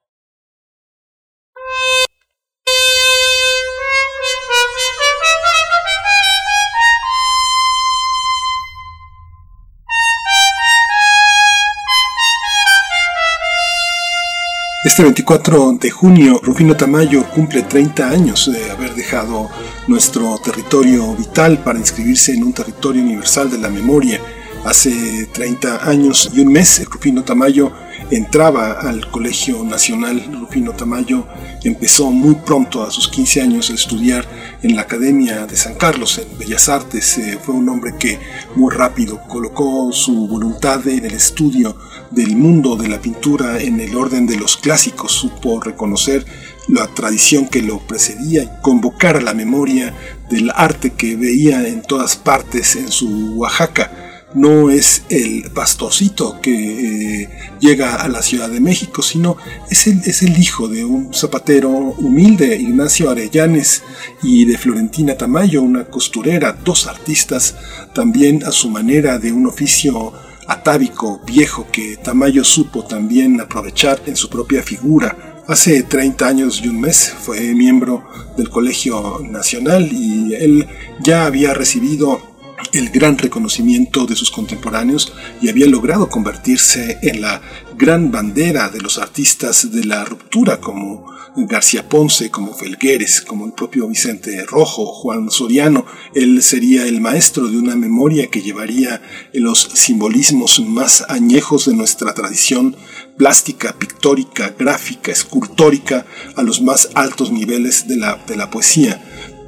[14.84, 19.49] Este 24 de junio, Rufino Tamayo cumple 30 años de haber dejado
[19.88, 24.19] nuestro territorio vital para inscribirse en un territorio universal de la memoria.
[24.65, 27.71] Hace 30 años y un mes, Rufino Tamayo
[28.11, 30.21] entraba al Colegio Nacional.
[30.34, 31.27] Rufino Tamayo
[31.63, 34.25] empezó muy pronto, a sus 15 años, a estudiar
[34.63, 37.17] en la Academia de San Carlos, en Bellas Artes.
[37.17, 38.19] Eh, fue un hombre que
[38.55, 41.77] muy rápido colocó su voluntad en el estudio
[42.14, 46.26] del mundo de la pintura en el orden de los clásicos, supo reconocer
[46.68, 49.93] la tradición que lo precedía y convocar a la memoria
[50.30, 53.99] del arte que veía en todas partes en su Oaxaca.
[54.36, 59.38] No es el pastorcito que eh, llega a la Ciudad de México, sino
[59.70, 63.84] es el, es el hijo de un zapatero humilde, Ignacio Arellanes,
[64.24, 67.55] y de Florentina Tamayo, una costurera, dos artistas
[67.93, 70.14] también a su manera de un oficio
[70.48, 75.44] atávico viejo que Tamayo supo también aprovechar en su propia figura.
[75.48, 80.68] Hace 30 años y un mes fue miembro del Colegio Nacional y él
[81.02, 82.32] ya había recibido
[82.74, 87.41] el gran reconocimiento de sus contemporáneos y había logrado convertirse en la
[87.78, 91.05] gran bandera de los artistas de la ruptura como
[91.36, 95.86] García Ponce, como Felgueres, como el propio Vicente Rojo, Juan Soriano.
[96.13, 99.01] Él sería el maestro de una memoria que llevaría
[99.34, 102.76] los simbolismos más añejos de nuestra tradición
[103.17, 106.05] plástica, pictórica, gráfica, escultórica
[106.36, 109.03] a los más altos niveles de la, de la poesía.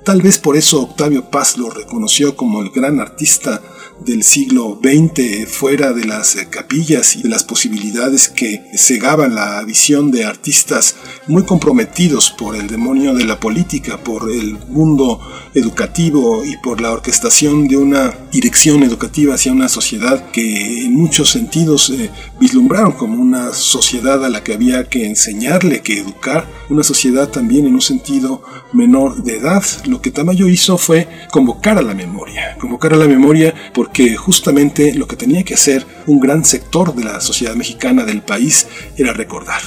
[0.06, 3.60] Tal vez por eso Octavio Paz lo reconoció como el gran artista
[4.00, 9.64] del siglo XX fuera de las eh, capillas y de las posibilidades que cegaban la
[9.64, 10.96] visión de artistas
[11.28, 15.20] muy comprometidos por el demonio de la política, por el mundo
[15.54, 21.30] educativo y por la orquestación de una dirección educativa hacia una sociedad que en muchos
[21.30, 26.84] sentidos eh, vislumbraron como una sociedad a la que había que enseñarle, que educar, una
[26.84, 28.44] sociedad también en un sentido
[28.74, 29.64] menor de edad.
[29.86, 33.54] Lo que Tamayo hizo fue convocar a la memoria, convocar a la memoria
[33.86, 38.24] porque justamente lo que tenía que hacer un gran sector de la sociedad mexicana del
[38.24, 38.66] país
[38.98, 39.62] era recordar.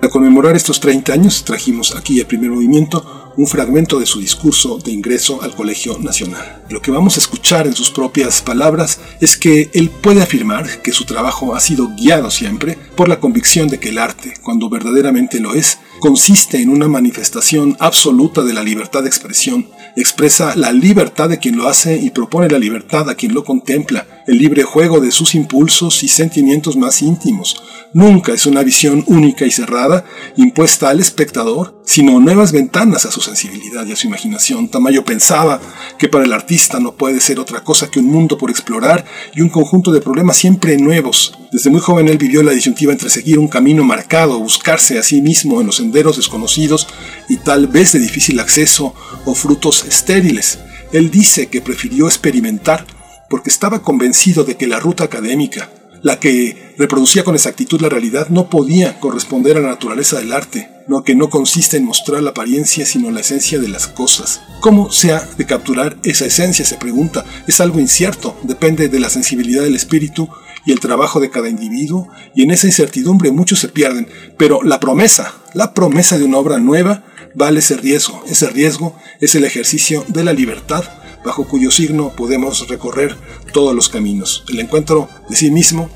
[0.00, 4.78] Para conmemorar estos 30 años trajimos aquí el primer movimiento un fragmento de su discurso
[4.78, 6.62] de ingreso al Colegio Nacional.
[6.68, 10.90] Lo que vamos a escuchar en sus propias palabras es que él puede afirmar que
[10.92, 15.38] su trabajo ha sido guiado siempre por la convicción de que el arte, cuando verdaderamente
[15.38, 21.28] lo es, consiste en una manifestación absoluta de la libertad de expresión, expresa la libertad
[21.28, 25.00] de quien lo hace y propone la libertad a quien lo contempla, el libre juego
[25.00, 27.62] de sus impulsos y sentimientos más íntimos.
[27.92, 30.04] Nunca es una visión única y cerrada,
[30.36, 34.68] impuesta al espectador, sino nuevas ventanas a su sensibilidad y a su imaginación.
[34.68, 35.60] Tamayo pensaba
[35.98, 39.04] que para el artista no puede ser otra cosa que un mundo por explorar
[39.34, 41.36] y un conjunto de problemas siempre nuevos.
[41.50, 45.20] Desde muy joven él vivió la disyuntiva entre seguir un camino marcado, buscarse a sí
[45.20, 46.86] mismo en los senderos desconocidos
[47.28, 48.94] y tal vez de difícil acceso
[49.24, 50.60] o frutos estériles.
[50.92, 52.86] Él dice que prefirió experimentar
[53.28, 55.68] porque estaba convencido de que la ruta académica,
[56.02, 60.70] la que reproducía con exactitud la realidad, no podía corresponder a la naturaleza del arte.
[60.90, 64.40] No que no consiste en mostrar la apariencia, sino la esencia de las cosas.
[64.58, 66.64] ¿Cómo se ha de capturar esa esencia?
[66.64, 67.24] Se pregunta.
[67.46, 70.28] Es algo incierto, depende de la sensibilidad del espíritu
[70.66, 74.80] y el trabajo de cada individuo, y en esa incertidumbre muchos se pierden, pero la
[74.80, 77.04] promesa, la promesa de una obra nueva,
[77.36, 78.24] vale ese riesgo.
[78.26, 80.82] Ese riesgo es el ejercicio de la libertad,
[81.24, 83.16] bajo cuyo signo podemos recorrer
[83.52, 84.42] todos los caminos.
[84.48, 85.88] El encuentro de sí mismo,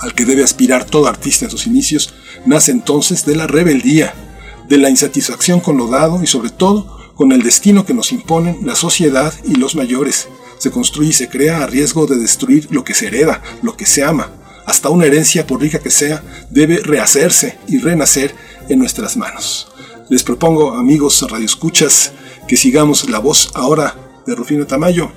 [0.00, 2.12] al que debe aspirar todo artista en sus inicios,
[2.44, 4.12] nace entonces de la rebeldía,
[4.72, 8.60] de la insatisfacción con lo dado y sobre todo con el destino que nos imponen
[8.64, 10.28] la sociedad y los mayores.
[10.56, 13.84] Se construye y se crea a riesgo de destruir lo que se hereda, lo que
[13.84, 14.30] se ama.
[14.64, 18.34] Hasta una herencia, por rica que sea, debe rehacerse y renacer
[18.70, 19.70] en nuestras manos.
[20.08, 22.12] Les propongo, amigos radioescuchas,
[22.48, 23.94] que sigamos la voz ahora
[24.26, 25.12] de Rufino Tamayo.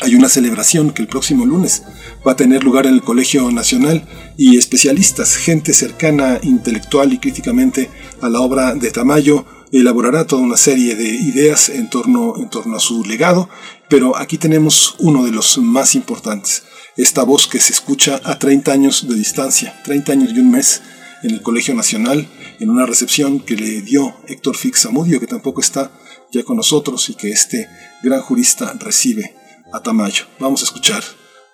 [0.00, 1.82] Hay una celebración que el próximo lunes
[2.26, 4.06] va a tener lugar en el Colegio Nacional
[4.36, 10.56] y especialistas, gente cercana intelectual y críticamente a la obra de Tamayo, elaborará toda una
[10.56, 13.50] serie de ideas en torno, en torno a su legado,
[13.88, 16.62] pero aquí tenemos uno de los más importantes,
[16.96, 20.80] esta voz que se escucha a 30 años de distancia, 30 años y un mes
[21.24, 22.28] en el Colegio Nacional,
[22.60, 25.90] en una recepción que le dio Héctor Fix Amudio, que tampoco está
[26.30, 27.68] ya con nosotros y que este
[28.02, 29.34] gran jurista recibe
[29.72, 30.24] a Tamayo.
[30.40, 31.02] Vamos a escuchar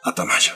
[0.04, 0.52] a Tamayo.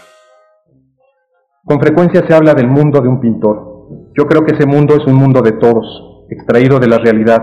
[1.65, 4.13] Con frecuencia se habla del mundo de un pintor.
[4.17, 7.43] Yo creo que ese mundo es un mundo de todos, extraído de la realidad,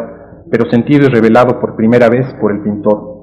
[0.49, 3.15] pero sentido y revelado por primera vez por el pintor.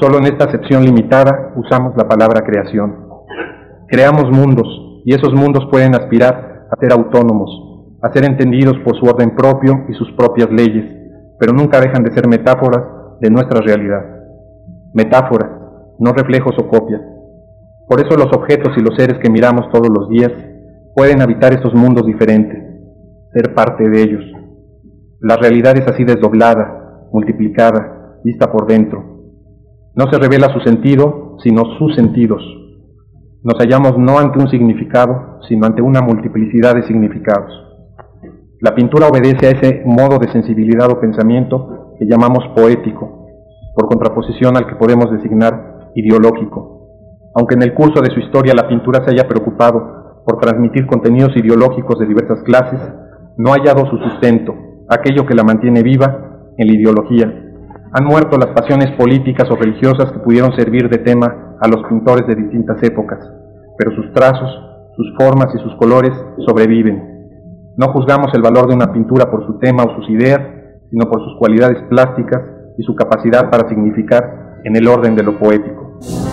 [0.00, 3.06] Solo en esta acepción limitada usamos la palabra creación.
[3.88, 4.66] Creamos mundos,
[5.04, 7.50] y esos mundos pueden aspirar a ser autónomos,
[8.02, 10.84] a ser entendidos por su orden propio y sus propias leyes,
[11.38, 14.04] pero nunca dejan de ser metáforas de nuestra realidad.
[14.94, 15.57] Metáforas,
[15.98, 17.00] no reflejos o copias.
[17.88, 20.32] Por eso los objetos y los seres que miramos todos los días
[20.94, 22.58] pueden habitar estos mundos diferentes,
[23.32, 24.24] ser parte de ellos.
[25.20, 29.04] La realidad es así desdoblada, multiplicada, vista por dentro.
[29.94, 32.42] No se revela su sentido, sino sus sentidos.
[33.42, 37.52] Nos hallamos no ante un significado, sino ante una multiplicidad de significados.
[38.60, 43.26] La pintura obedece a ese modo de sensibilidad o pensamiento que llamamos poético,
[43.74, 46.78] por contraposición al que podemos designar ideológico.
[47.34, 51.36] Aunque en el curso de su historia la pintura se haya preocupado por transmitir contenidos
[51.36, 52.80] ideológicos de diversas clases,
[53.36, 54.54] no ha hallado su sustento
[54.88, 57.26] aquello que la mantiene viva en la ideología.
[57.92, 62.26] Han muerto las pasiones políticas o religiosas que pudieron servir de tema a los pintores
[62.26, 63.18] de distintas épocas,
[63.76, 64.50] pero sus trazos,
[64.96, 66.12] sus formas y sus colores
[66.46, 67.18] sobreviven.
[67.76, 70.40] No juzgamos el valor de una pintura por su tema o sus ideas,
[70.90, 72.42] sino por sus cualidades plásticas
[72.76, 75.87] y su capacidad para significar en el orden de lo poético.
[76.00, 76.27] Yeah.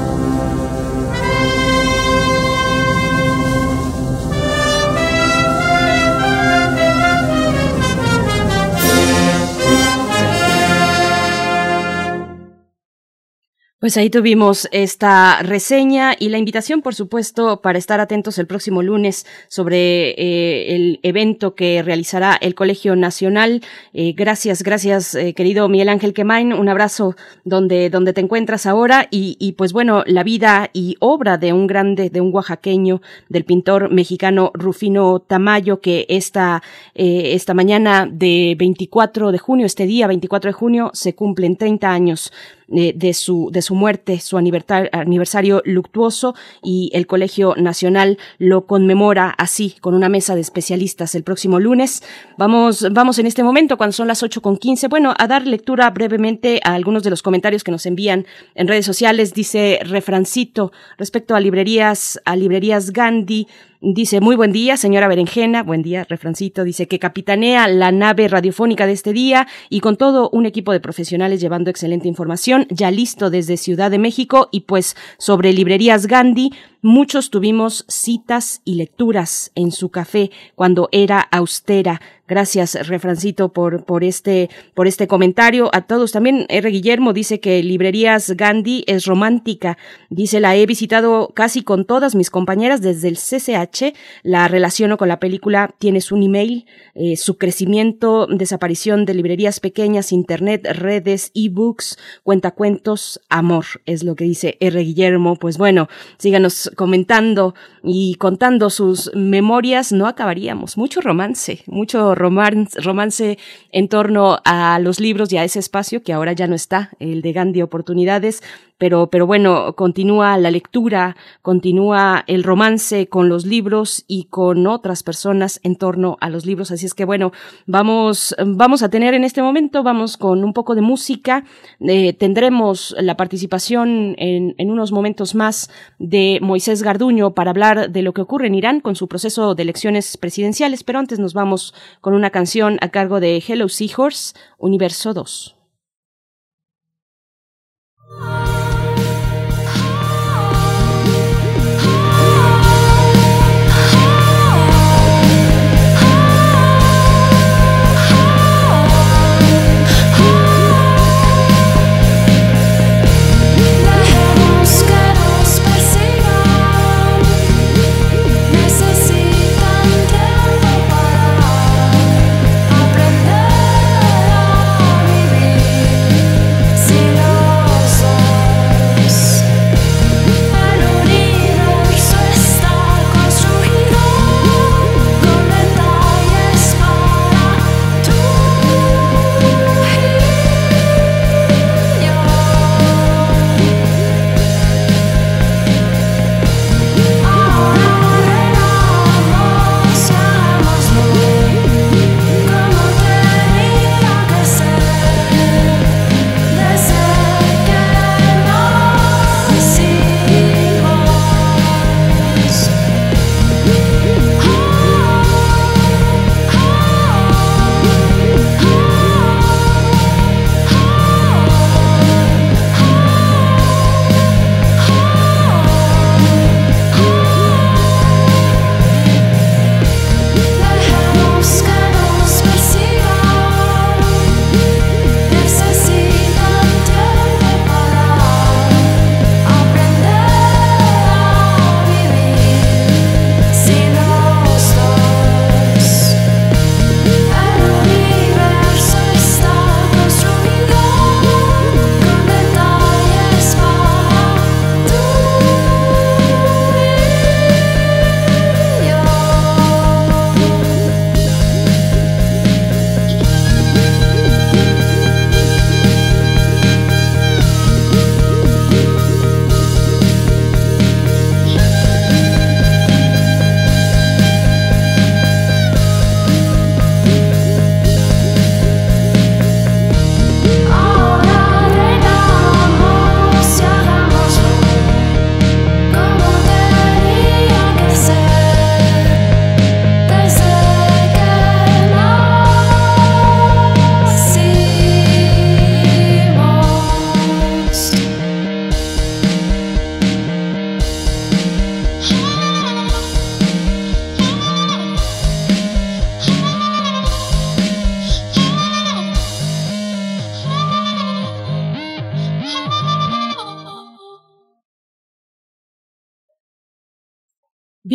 [13.85, 18.81] Pues ahí tuvimos esta reseña y la invitación, por supuesto, para estar atentos el próximo
[18.81, 23.61] lunes sobre eh, el evento que realizará el Colegio Nacional.
[23.93, 26.51] Eh, gracias, gracias, eh, querido Miguel Ángel Quemain.
[26.51, 31.37] Un abrazo donde, donde te encuentras ahora y, y, pues bueno, la vida y obra
[31.37, 36.63] de un grande, de un oaxaqueño, del pintor mexicano Rufino Tamayo, que esta,
[36.95, 42.31] esta mañana de 24 de junio, este día 24 de junio, se cumplen 30 años
[42.67, 49.75] de, su, de su muerte, su aniversario luctuoso y el Colegio Nacional lo conmemora así,
[49.81, 52.03] con una mesa de especialistas el próximo lunes.
[52.37, 55.89] Vamos, vamos en este momento, cuando son las ocho con quince, bueno, a dar lectura
[55.91, 58.25] brevemente a algunos de los comentarios que nos envían
[58.55, 59.33] en redes sociales.
[59.33, 63.47] Dice refrancito respecto a librerías, a librerías Gandhi,
[63.87, 68.87] Dice, muy buen día, señora Berenjena, buen día, refrancito, dice que capitanea la nave radiofónica
[68.87, 73.29] de este día y con todo un equipo de profesionales llevando excelente información, ya listo
[73.29, 76.51] desde Ciudad de México y pues sobre librerías Gandhi,
[76.81, 82.01] muchos tuvimos citas y lecturas en su café cuando era austera.
[82.27, 85.69] Gracias, Refrancito, por, por este, por este comentario.
[85.73, 86.71] A todos también, R.
[86.71, 89.77] Guillermo dice que Librerías Gandhi es romántica.
[90.09, 93.93] Dice, la he visitado casi con todas mis compañeras desde el CCH.
[94.23, 96.65] La relaciono con la película Tienes un email,
[96.95, 104.23] eh, su crecimiento, desaparición de librerías pequeñas, internet, redes, ebooks, cuentacuentos, amor, es lo que
[104.23, 104.81] dice R.
[104.81, 105.35] Guillermo.
[105.35, 107.53] Pues bueno, síganos comentando
[107.83, 109.91] y contando sus memorias.
[109.91, 110.75] No acabaríamos.
[110.75, 113.37] Mucho romance, mucho romance, romance
[113.71, 117.21] en torno a los libros y a ese espacio que ahora ya no está, el
[117.21, 118.41] de Gandhi Oportunidades.
[118.77, 125.01] Pero, pero bueno, continúa la lectura, continúa el romance con los libros y con otras
[125.01, 126.71] personas en torno a los libros.
[126.71, 127.31] Así es que bueno,
[127.65, 131.45] vamos, vamos a tener en este momento, vamos con un poco de música.
[131.79, 138.01] Eh, tendremos la participación en, en unos momentos más de Moisés Garduño para hablar de
[138.01, 141.73] lo que ocurre en Irán con su proceso de elecciones presidenciales, pero antes nos vamos
[142.01, 145.55] con una canción a cargo de Hello Seahorse, Universo 2.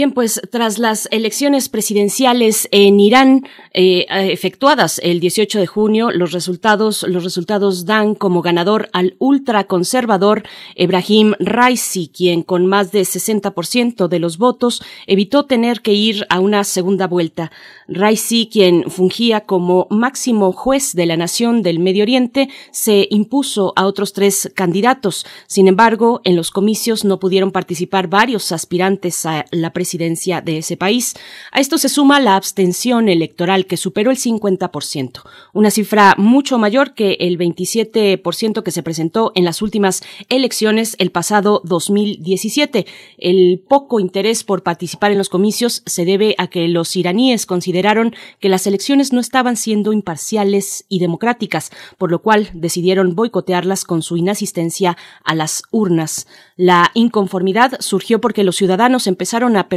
[0.01, 6.33] Bien, pues tras las elecciones presidenciales en Irán eh, efectuadas el 18 de junio, los
[6.33, 10.45] resultados, los resultados dan como ganador al ultraconservador
[10.75, 16.41] Ebrahim Raisi, quien con más de 60% de los votos evitó tener que ir a
[16.41, 17.53] una segunda vuelta.
[17.87, 23.85] Raisi, quien fungía como máximo juez de la nación del Medio Oriente, se impuso a
[23.85, 25.27] otros tres candidatos.
[25.47, 30.77] Sin embargo, en los comicios no pudieron participar varios aspirantes a la presidencia de ese
[30.77, 31.15] país.
[31.53, 35.23] A esto se suma la abstención electoral, que superó el 50%,
[35.53, 41.11] una cifra mucho mayor que el 27% que se presentó en las últimas elecciones el
[41.11, 42.87] pasado 2017.
[43.19, 48.15] El poco interés por participar en los comicios se debe a que los iraníes consideraron
[48.39, 54.03] que las elecciones no estaban siendo imparciales y democráticas, por lo cual decidieron boicotearlas con
[54.03, 56.27] su inasistencia a las urnas.
[56.57, 59.69] La inconformidad surgió porque los ciudadanos empezaron a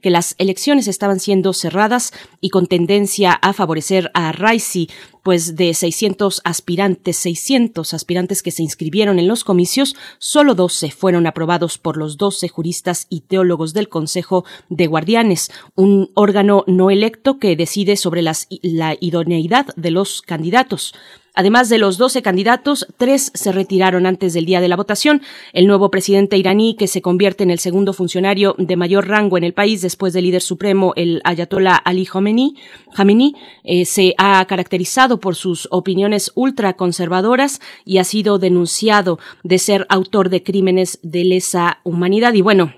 [0.00, 4.88] que las elecciones estaban siendo cerradas y con tendencia a favorecer a Raisi,
[5.22, 11.26] pues de 600 aspirantes, 600 aspirantes que se inscribieron en los comicios, solo 12 fueron
[11.26, 17.38] aprobados por los 12 juristas y teólogos del Consejo de Guardianes, un órgano no electo
[17.38, 20.94] que decide sobre la idoneidad de los candidatos.
[21.34, 25.22] Además de los 12 candidatos, tres se retiraron antes del día de la votación.
[25.54, 29.44] El nuevo presidente iraní, que se convierte en el segundo funcionario de mayor rango en
[29.44, 33.34] el país después del líder supremo, el Ayatollah Ali Khamenei,
[33.64, 40.28] eh, se ha caracterizado por sus opiniones ultraconservadoras y ha sido denunciado de ser autor
[40.28, 42.34] de crímenes de lesa humanidad.
[42.34, 42.74] Y bueno,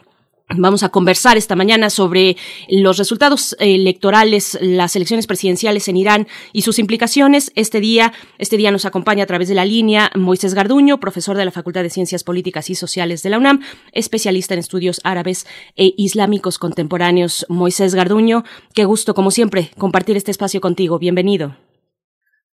[0.50, 2.36] Vamos a conversar esta mañana sobre
[2.68, 7.50] los resultados electorales, las elecciones presidenciales en Irán y sus implicaciones.
[7.54, 11.46] Este día, este día nos acompaña a través de la línea Moisés Garduño, profesor de
[11.46, 13.60] la Facultad de Ciencias Políticas y Sociales de la UNAM,
[13.92, 15.46] especialista en estudios árabes
[15.76, 17.46] e islámicos contemporáneos.
[17.48, 18.44] Moisés Garduño,
[18.74, 20.98] qué gusto, como siempre, compartir este espacio contigo.
[20.98, 21.56] Bienvenido.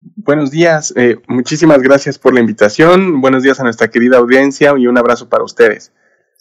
[0.00, 3.20] Buenos días, eh, muchísimas gracias por la invitación.
[3.20, 5.92] Buenos días a nuestra querida audiencia y un abrazo para ustedes.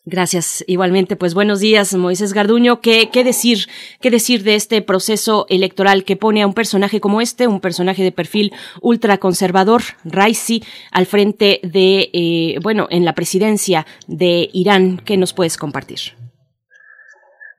[0.09, 0.63] Gracias.
[0.65, 2.81] Igualmente, pues buenos días, Moisés Garduño.
[2.81, 3.67] ¿Qué, ¿Qué, decir,
[4.01, 8.01] qué decir de este proceso electoral que pone a un personaje como este, un personaje
[8.01, 14.99] de perfil ultraconservador, Raisi, al frente de, eh, bueno, en la presidencia de Irán?
[15.05, 15.99] ¿Qué nos puedes compartir?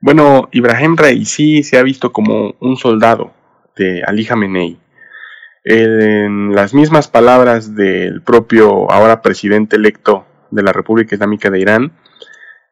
[0.01, 3.31] Bueno, Ibrahim Raisi se ha visto como un soldado
[3.77, 4.77] de Ali Khamenei.
[5.63, 11.93] En las mismas palabras del propio ahora presidente electo de la República Islámica de Irán,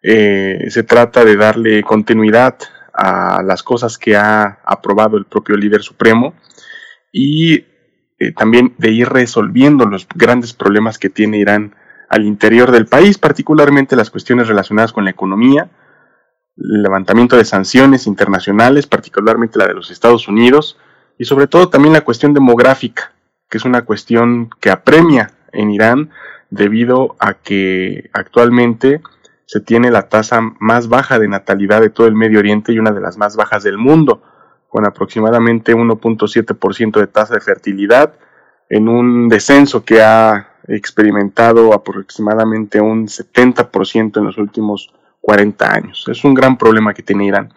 [0.01, 2.57] eh, se trata de darle continuidad
[2.93, 6.33] a las cosas que ha aprobado el propio líder supremo
[7.11, 7.65] y
[8.19, 11.75] eh, también de ir resolviendo los grandes problemas que tiene Irán
[12.09, 15.69] al interior del país, particularmente las cuestiones relacionadas con la economía,
[16.57, 20.77] el levantamiento de sanciones internacionales, particularmente la de los Estados Unidos,
[21.17, 23.13] y sobre todo también la cuestión demográfica,
[23.49, 26.09] que es una cuestión que apremia en Irán
[26.49, 29.01] debido a que actualmente
[29.49, 32.91] se tiene la tasa más baja de natalidad de todo el Medio Oriente y una
[32.91, 34.21] de las más bajas del mundo,
[34.67, 38.13] con aproximadamente 1.7% de tasa de fertilidad,
[38.69, 46.05] en un descenso que ha experimentado aproximadamente un 70% en los últimos 40 años.
[46.07, 47.51] Es un gran problema que tiene Irán.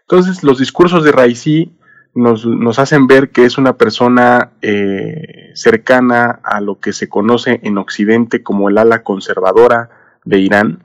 [0.00, 1.76] Entonces, los discursos de Raisi
[2.14, 7.60] nos, nos hacen ver que es una persona eh, cercana a lo que se conoce
[7.64, 9.90] en Occidente como el ala conservadora
[10.24, 10.84] de Irán,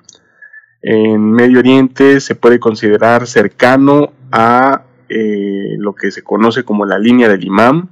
[0.81, 6.99] en Medio Oriente se puede considerar cercano a eh, lo que se conoce como la
[6.99, 7.89] línea del imam,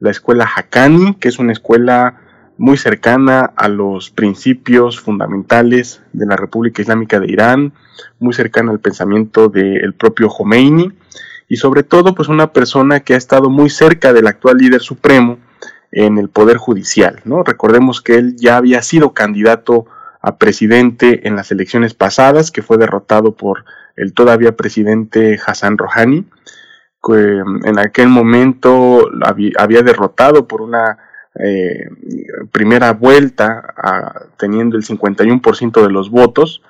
[0.00, 2.20] la escuela Haqqani, que es una escuela
[2.56, 7.72] muy cercana a los principios fundamentales de la República Islámica de Irán,
[8.18, 10.92] muy cercana al pensamiento del propio Khomeini
[11.48, 15.38] y sobre todo pues una persona que ha estado muy cerca del actual líder supremo
[15.92, 17.42] en el poder judicial, ¿no?
[17.42, 19.86] Recordemos que él ya había sido candidato
[20.20, 23.64] a presidente en las elecciones pasadas, que fue derrotado por
[23.96, 26.24] el todavía presidente Hassan Rouhani,
[27.02, 29.08] que mm, en aquel momento
[29.56, 30.98] había derrotado por una
[31.38, 31.88] eh,
[32.50, 33.74] primera vuelta
[34.38, 36.62] teniendo el 51% de los votos.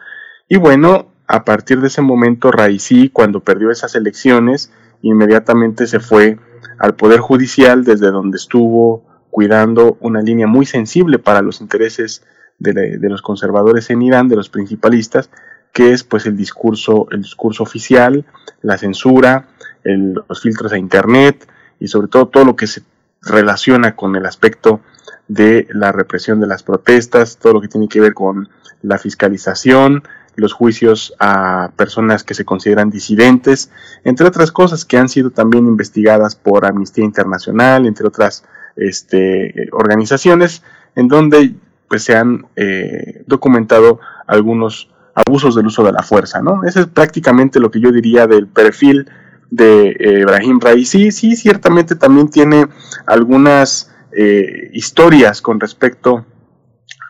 [0.49, 4.73] Y bueno, a partir de ese momento Raisi, cuando perdió esas elecciones,
[5.03, 6.39] inmediatamente se fue
[6.79, 12.25] al Poder Judicial desde donde estuvo cuidando una línea muy sensible para los intereses
[12.59, 15.31] de, los conservadores en Irán, de los principalistas,
[15.73, 18.25] que es pues el discurso, el discurso oficial,
[18.63, 19.49] la censura,
[19.85, 21.49] los filtros a internet
[21.79, 22.83] y sobre todo todo lo que se
[23.23, 24.81] relaciona con el aspecto
[25.29, 28.49] de la represión de las protestas, todo lo que tiene que ver con
[28.83, 30.03] la fiscalización,
[30.37, 33.71] los juicios a personas que se consideran disidentes,
[34.05, 38.45] entre otras cosas que han sido también investigadas por Amnistía Internacional, entre otras
[38.77, 40.63] este, organizaciones,
[40.95, 41.55] en donde
[41.89, 46.63] pues se han eh, documentado algunos abusos del uso de la fuerza, ¿no?
[46.65, 49.11] Ese es prácticamente lo que yo diría del perfil
[49.51, 51.11] de eh, Ibrahim Raisi.
[51.11, 52.67] Sí, ciertamente también tiene
[53.07, 56.25] algunas eh, historias con respecto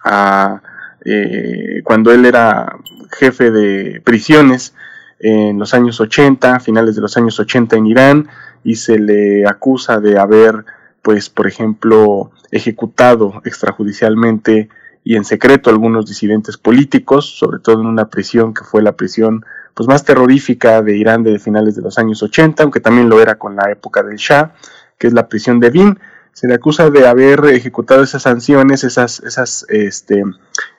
[0.05, 0.63] a
[1.85, 2.77] cuando él era
[3.19, 4.75] jefe de prisiones
[5.21, 8.29] en los años 80, finales de los años 80 en Irán,
[8.63, 10.67] y se le acusa de haber
[11.01, 14.69] pues por ejemplo ejecutado extrajudicialmente
[15.05, 19.45] y en secreto algunos disidentes políticos, sobre todo en una prisión que fue la prisión
[19.75, 23.37] pues más terrorífica de Irán de finales de los años 80, aunque también lo era
[23.37, 24.53] con la época del Shah,
[24.99, 25.99] que es la prisión de Bin.
[26.33, 30.25] Se le acusa de haber ejecutado esas sanciones, esas, esas este,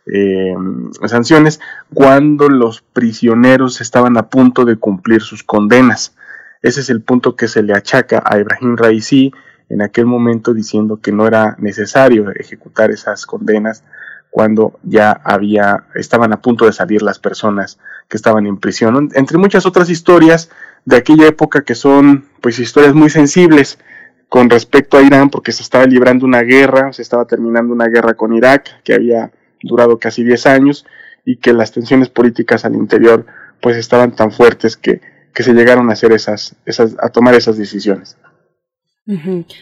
[0.06, 1.60] em, sanciones,
[1.94, 6.16] cuando los prisioneros estaban a punto de cumplir sus condenas.
[6.62, 9.32] Ese es el punto que se le achaca a Ibrahim Raisi,
[9.70, 13.84] en aquel momento diciendo que no era necesario ejecutar esas condenas
[14.32, 19.38] cuando ya había estaban a punto de salir las personas que estaban en prisión entre
[19.38, 20.50] muchas otras historias
[20.86, 23.80] de aquella época que son pues historias muy sensibles
[24.30, 28.14] con respecto a Irán, porque se estaba librando una guerra, se estaba terminando una guerra
[28.14, 29.32] con Irak, que había
[29.62, 30.86] durado casi 10 años,
[31.26, 33.26] y que las tensiones políticas al interior
[33.62, 35.02] pues estaban tan fuertes que,
[35.34, 38.18] que se llegaron a hacer esas, esas, a tomar esas decisiones.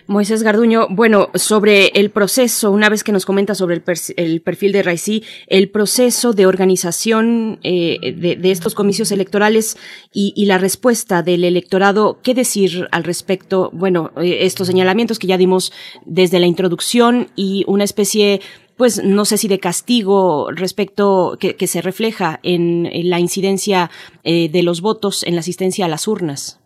[0.07, 3.81] Moisés Garduño, bueno, sobre el proceso, una vez que nos comenta sobre
[4.17, 9.77] el, perfil de Raisi, el proceso de organización eh, de, estos comicios electorales
[10.11, 13.69] y, la respuesta del electorado, ¿qué decir al respecto?
[13.71, 15.71] Bueno, eh, estos señalamientos que ya dimos
[16.05, 18.41] desde la introducción y una especie
[18.75, 23.89] pues no sé si de castigo respecto que, se refleja en, la incidencia
[24.23, 26.59] eh, de los votos en la asistencia a las urnas.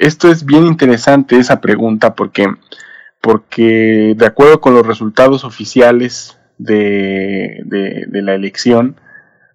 [0.00, 2.46] Esto es bien interesante esa pregunta porque,
[3.20, 7.62] porque de acuerdo con los resultados oficiales de,
[8.10, 8.96] la elección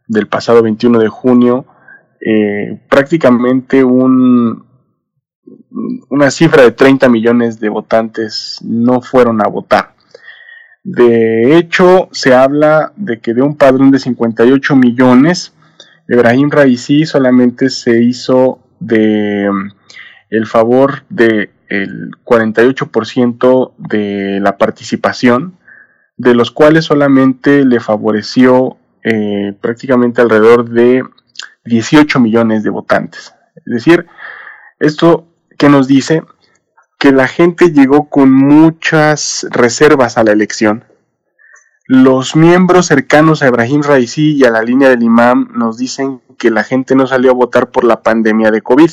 [0.07, 1.65] del pasado 21 de junio,
[2.23, 4.67] eh, prácticamente un,
[6.11, 9.95] una cifra de 30 millones de votantes no fueron a votar.
[10.83, 15.55] De hecho, se habla de que de un padrón de 58 millones,
[16.07, 19.49] Ibrahim Raisi solamente se hizo de
[20.35, 21.49] el favor del
[22.23, 25.57] 48% de la participación,
[26.17, 31.03] de los cuales solamente le favoreció eh, prácticamente alrededor de
[31.65, 33.33] 18 millones de votantes.
[33.65, 34.05] Es decir,
[34.79, 36.23] esto que nos dice
[36.99, 40.85] que la gente llegó con muchas reservas a la elección.
[41.87, 46.49] Los miembros cercanos a Ibrahim Raisi y a la línea del imam nos dicen que
[46.49, 48.89] la gente no salió a votar por la pandemia de COVID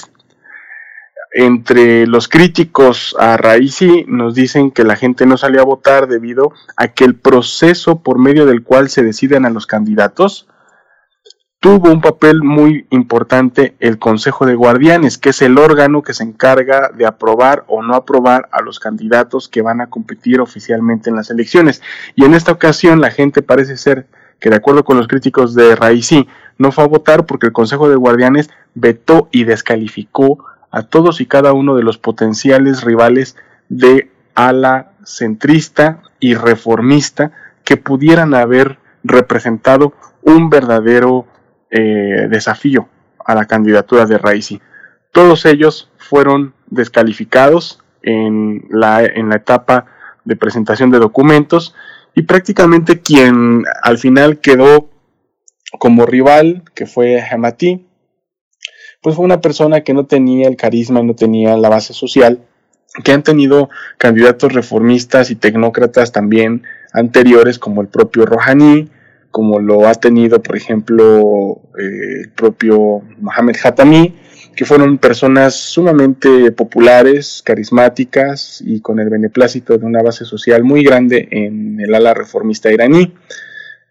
[1.34, 6.52] entre los críticos a Raisi nos dicen que la gente no salió a votar debido
[6.76, 10.46] a que el proceso por medio del cual se deciden a los candidatos
[11.62, 16.24] tuvo un papel muy importante el Consejo de Guardianes, que es el órgano que se
[16.24, 21.14] encarga de aprobar o no aprobar a los candidatos que van a competir oficialmente en
[21.14, 21.80] las elecciones.
[22.16, 24.08] Y en esta ocasión la gente parece ser
[24.40, 26.26] que de acuerdo con los críticos de Raisi
[26.58, 31.26] no fue a votar porque el Consejo de Guardianes vetó y descalificó a todos y
[31.26, 33.36] cada uno de los potenciales rivales
[33.68, 37.32] de ala centrista y reformista
[37.64, 39.92] que pudieran haber representado
[40.22, 41.26] un verdadero
[41.70, 42.88] eh, desafío
[43.24, 44.60] a la candidatura de Raisi.
[45.12, 49.86] Todos ellos fueron descalificados en la, en la etapa
[50.24, 51.74] de presentación de documentos
[52.14, 54.90] y prácticamente quien al final quedó
[55.78, 57.86] como rival, que fue Hamati,
[59.02, 62.38] pues fue una persona que no tenía el carisma, no tenía la base social,
[63.04, 63.68] que han tenido
[63.98, 66.62] candidatos reformistas y tecnócratas también
[66.92, 68.88] anteriores, como el propio Rouhani,
[69.30, 74.14] como lo ha tenido, por ejemplo, eh, el propio Mohamed Hatami,
[74.54, 80.84] que fueron personas sumamente populares, carismáticas y con el beneplácito de una base social muy
[80.84, 83.14] grande en el ala reformista iraní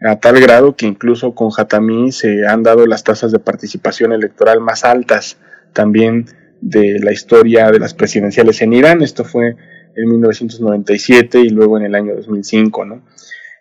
[0.01, 4.59] a tal grado que incluso con Hatami se han dado las tasas de participación electoral
[4.59, 5.37] más altas
[5.73, 6.25] también
[6.59, 9.01] de la historia de las presidenciales en Irán.
[9.01, 9.55] Esto fue
[9.95, 12.95] en 1997 y luego en el año 2005, ¿no?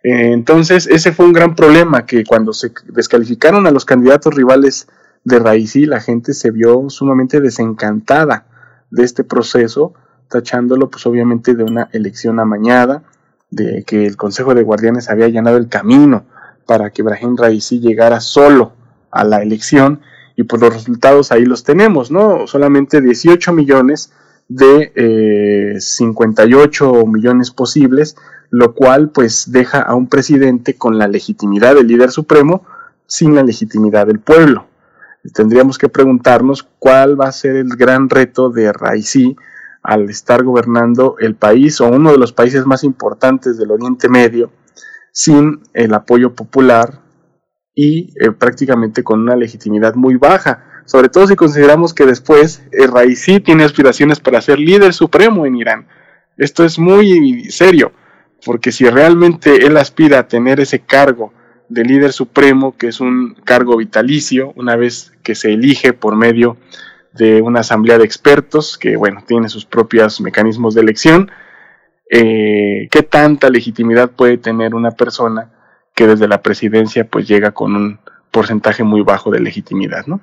[0.02, 4.88] Eh, entonces, ese fue un gran problema, que cuando se descalificaron a los candidatos rivales
[5.24, 8.46] de Raisi, la gente se vio sumamente desencantada
[8.90, 9.92] de este proceso,
[10.28, 13.02] tachándolo pues obviamente de una elección amañada,
[13.50, 16.24] de que el Consejo de Guardianes había allanado el camino
[16.66, 18.72] para que Ibrahim Raisi llegara solo
[19.10, 20.00] a la elección
[20.36, 22.46] y pues los resultados ahí los tenemos, ¿no?
[22.46, 24.12] Solamente 18 millones
[24.48, 28.16] de 58 eh, millones posibles,
[28.50, 32.64] lo cual pues deja a un presidente con la legitimidad del líder supremo
[33.06, 34.66] sin la legitimidad del pueblo.
[35.34, 39.36] Tendríamos que preguntarnos cuál va a ser el gran reto de Raisi
[39.82, 44.50] al estar gobernando el país o uno de los países más importantes del Oriente Medio
[45.12, 47.00] sin el apoyo popular
[47.74, 52.86] y eh, prácticamente con una legitimidad muy baja, sobre todo si consideramos que después eh,
[52.86, 55.88] Raisi tiene aspiraciones para ser líder supremo en Irán.
[56.36, 57.92] Esto es muy serio,
[58.44, 61.32] porque si realmente él aspira a tener ese cargo
[61.68, 66.56] de líder supremo, que es un cargo vitalicio, una vez que se elige por medio
[66.56, 66.89] de
[67.42, 71.30] una asamblea de expertos que, bueno, tiene sus propios mecanismos de elección.
[72.08, 75.50] Eh, ¿Qué tanta legitimidad puede tener una persona
[75.94, 77.98] que desde la presidencia pues llega con un
[78.30, 80.20] porcentaje muy bajo de legitimidad, ¿no?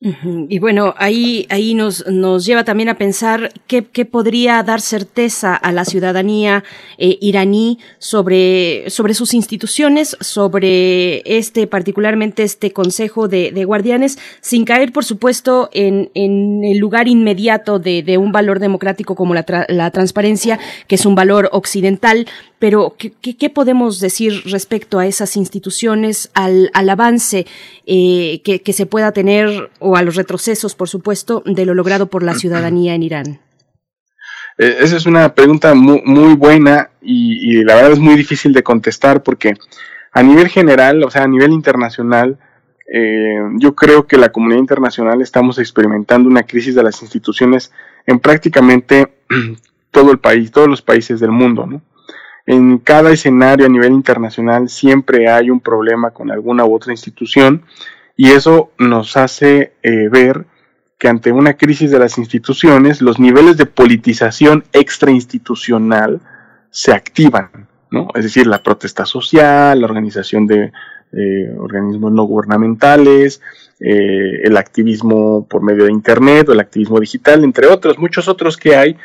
[0.00, 5.72] Y bueno, ahí, ahí nos, nos lleva también a pensar qué, podría dar certeza a
[5.72, 6.62] la ciudadanía
[6.98, 14.92] eh, iraní sobre, sobre sus instituciones, sobre este, particularmente este Consejo de, Guardianes, sin caer,
[14.92, 19.90] por supuesto, en, en el lugar inmediato de, de un valor democrático como la, la
[19.90, 22.26] transparencia, que es un valor occidental,
[22.64, 27.44] pero ¿qué, podemos decir respecto a esas instituciones, al, avance
[27.84, 32.22] eh, que, se pueda tener o a los retrocesos, por supuesto, de lo logrado por
[32.22, 33.40] la ciudadanía en Irán?
[34.56, 39.22] Eh, esa es una pregunta muy, buena y, la verdad es muy difícil de contestar
[39.22, 39.52] porque
[40.12, 42.38] a nivel general, o sea, a nivel internacional,
[42.90, 47.72] eh, yo creo que la comunidad internacional estamos experimentando una crisis de las instituciones
[48.06, 49.18] en prácticamente
[49.90, 51.82] todo el país, todos los países del mundo, ¿no?
[52.46, 57.62] En cada escenario a nivel internacional siempre hay un problema con alguna u otra institución
[58.16, 60.44] y eso nos hace eh, ver
[60.98, 66.20] que ante una crisis de las instituciones los niveles de politización extrainstitucional
[66.70, 68.08] se activan, ¿no?
[68.14, 70.72] Es decir, la protesta social, la organización de
[71.12, 73.40] eh, organismos no gubernamentales,
[73.80, 78.56] eh, el activismo por medio de Internet o el activismo digital, entre otros, muchos otros
[78.56, 78.96] que hay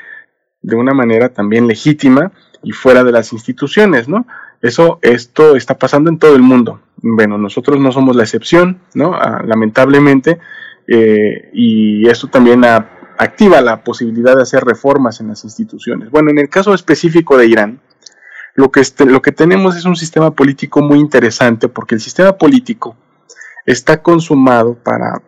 [0.61, 2.31] de una manera también legítima
[2.63, 4.25] y fuera de las instituciones, ¿no?
[4.61, 6.81] Eso, esto está pasando en todo el mundo.
[6.97, 9.13] Bueno, nosotros no somos la excepción, ¿no?
[9.15, 10.39] Ah, lamentablemente,
[10.87, 16.09] eh, y esto también activa la posibilidad de hacer reformas en las instituciones.
[16.09, 17.79] Bueno, en el caso específico de Irán,
[18.55, 22.33] lo que, este, lo que tenemos es un sistema político muy interesante porque el sistema
[22.33, 22.97] político
[23.65, 25.21] está consumado para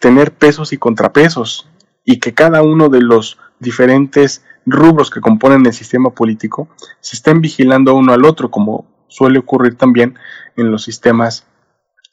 [0.00, 1.68] tener pesos y contrapesos
[2.04, 6.68] y que cada uno de los diferentes rubros que componen el sistema político
[7.00, 10.18] se estén vigilando uno al otro, como suele ocurrir también
[10.56, 11.46] en los sistemas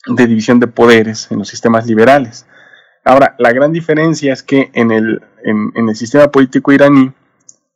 [0.07, 2.45] de división de poderes, en los sistemas liberales.
[3.03, 7.11] Ahora, la gran diferencia es que en el, en, el sistema político iraní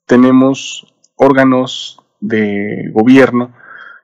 [0.05, 3.53] tenemos órganos de gobierno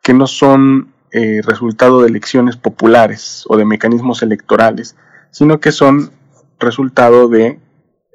[0.03, 4.95] que no son eh, resultado de elecciones populares o de mecanismos electorales,
[5.31, 6.11] sino que son
[6.59, 7.59] resultado de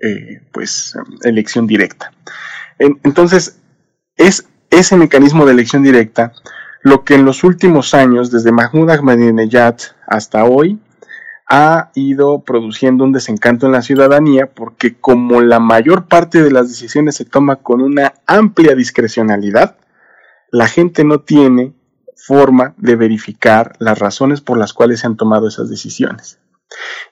[0.03, 2.13] eh, pues, elección directa.
[2.81, 3.61] Entonces,
[4.17, 6.33] es ese mecanismo de elección directa
[6.83, 9.77] lo que en los últimos años, desde Mahmoud Ahmadinejad
[10.07, 10.79] hasta hoy,
[11.49, 16.69] ha ido produciendo un desencanto en la ciudadanía porque como la mayor parte de las
[16.69, 19.77] decisiones se toma con una amplia discrecionalidad,
[20.53, 21.75] la gente no tiene
[22.17, 26.39] forma de verificar las razones por las cuales se han tomado esas decisiones.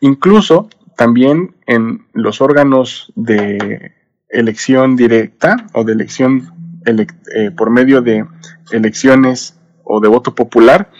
[0.01, 3.98] Incluso también en los órganos de
[4.28, 6.52] elección directa o de elección
[6.86, 8.26] eh, por medio de
[8.70, 10.90] elecciones o de voto popular,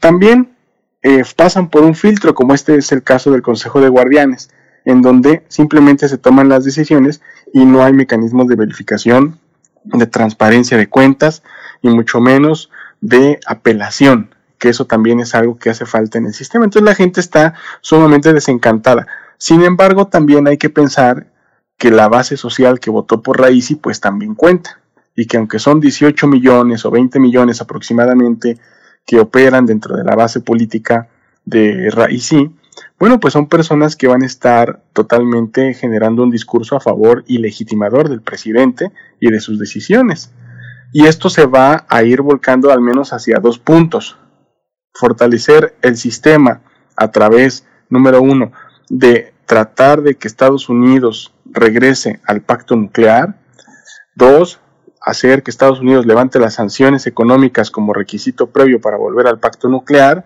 [0.00, 0.54] también
[1.02, 4.50] eh, pasan por un filtro, como este es el caso del Consejo de Guardianes,
[4.84, 7.20] en donde simplemente se toman las decisiones
[7.52, 9.38] y no hay mecanismos de verificación,
[9.84, 11.42] de transparencia de cuentas
[11.82, 12.70] y mucho menos
[13.00, 16.64] de apelación, que eso también es algo que hace falta en el sistema.
[16.64, 19.06] Entonces la gente está sumamente desencantada.
[19.36, 21.26] Sin embargo, también hay que pensar
[21.78, 24.80] que la base social que votó por Raisi pues también cuenta
[25.16, 28.58] y que aunque son 18 millones o 20 millones aproximadamente
[29.06, 31.08] que operan dentro de la base política
[31.44, 32.50] de Raisi,
[32.98, 37.38] bueno, pues son personas que van a estar totalmente generando un discurso a favor y
[37.38, 40.32] legitimador del presidente y de sus decisiones.
[40.92, 44.16] Y esto se va a ir volcando al menos hacia dos puntos.
[44.92, 46.62] Fortalecer el sistema
[46.96, 48.52] a través, número uno,
[48.88, 53.36] de tratar de que Estados Unidos regrese al pacto nuclear.
[54.14, 54.60] Dos,
[55.00, 59.68] hacer que Estados Unidos levante las sanciones económicas como requisito previo para volver al pacto
[59.68, 60.24] nuclear.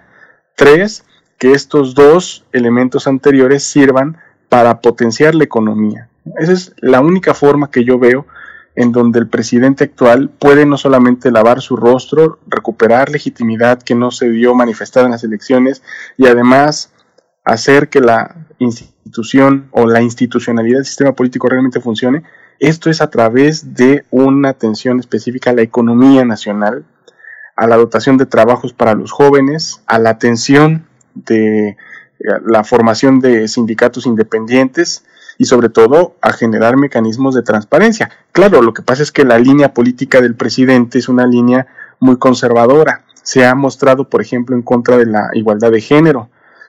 [0.56, 1.05] Tres,
[1.38, 4.18] que estos dos elementos anteriores sirvan
[4.48, 6.09] para potenciar la economía.
[6.36, 8.26] Esa es la única forma que yo veo
[8.74, 14.10] en donde el presidente actual puede no solamente lavar su rostro, recuperar legitimidad que no
[14.10, 15.82] se vio manifestada en las elecciones
[16.16, 16.92] y además
[17.44, 18.97] hacer que la institución
[19.70, 22.22] o la institucionalidad del sistema político realmente funcione,
[22.59, 26.85] esto es a través de una atención específica a la economía nacional,
[27.56, 31.76] a la dotación de trabajos para los jóvenes, a la atención de eh,
[32.44, 35.05] la formación de sindicatos independientes
[35.39, 38.10] y sobre todo a generar mecanismos de transparencia.
[38.32, 41.68] Claro, lo que pasa es que la línea política del presidente es una línea
[42.01, 43.05] muy conservadora.
[43.22, 46.28] Se ha mostrado, por ejemplo, en contra de la igualdad de género,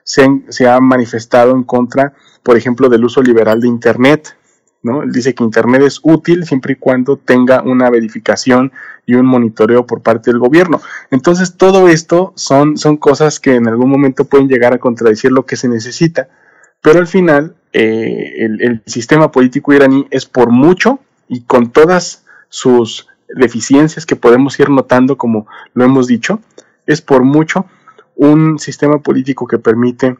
[0.09, 4.35] se, ha manifestado en contra, por ejemplo, del uso liberal de Internet.
[4.81, 5.01] ¿no?
[5.05, 8.71] dice que Internet es útil siempre y cuando tenga una verificación
[9.05, 10.81] y un monitoreo por parte del gobierno.
[11.11, 15.45] Entonces, todo esto son, son cosas que en algún momento pueden llegar a contradecir lo
[15.45, 16.29] que se necesita
[16.81, 23.07] Pero al final, eh, el sistema político iraní es por mucho y con todas sus
[23.27, 26.39] deficiencias que podemos ir notando, como lo hemos dicho,
[26.87, 27.67] es por mucho
[28.19, 30.17] un sistema político que permite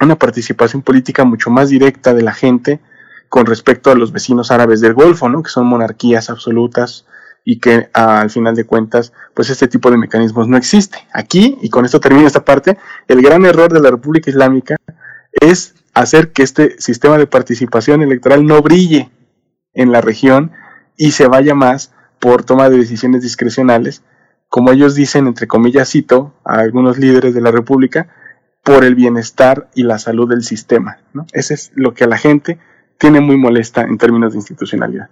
[0.00, 2.80] una participación política mucho más directa de la gente
[3.28, 5.42] con respecto a los vecinos árabes del Golfo, ¿no?
[5.42, 7.04] que son monarquías absolutas
[7.44, 11.06] y que al final de cuentas, pues este tipo de mecanismos no existe.
[11.12, 14.76] Aquí, y con esto termino esta parte, el gran error de la República Islámica
[15.32, 19.10] es hacer que este sistema de participación electoral no brille
[19.74, 20.52] en la región
[20.96, 24.02] y se vaya más por toma de decisiones discrecionales,
[24.54, 28.06] como ellos dicen, entre comillas, cito a algunos líderes de la República,
[28.62, 30.98] por el bienestar y la salud del sistema.
[31.12, 31.26] ¿no?
[31.32, 32.60] Ese es lo que a la gente
[32.96, 35.08] tiene muy molesta en términos de institucionalidad.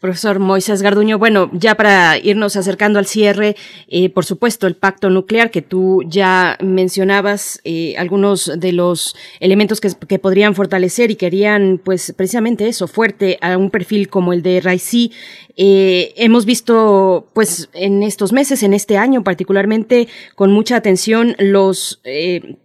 [0.00, 3.56] Profesor Moisés Garduño, bueno, ya para irnos acercando al cierre,
[3.88, 9.80] eh, por supuesto, el pacto nuclear que tú ya mencionabas, eh, algunos de los elementos
[9.80, 14.60] que, podrían fortalecer y querían, pues, precisamente eso, fuerte a un perfil como el de
[14.60, 15.12] Raisi,
[15.56, 22.00] eh, hemos visto, pues, en estos meses, en este año particularmente, con mucha atención los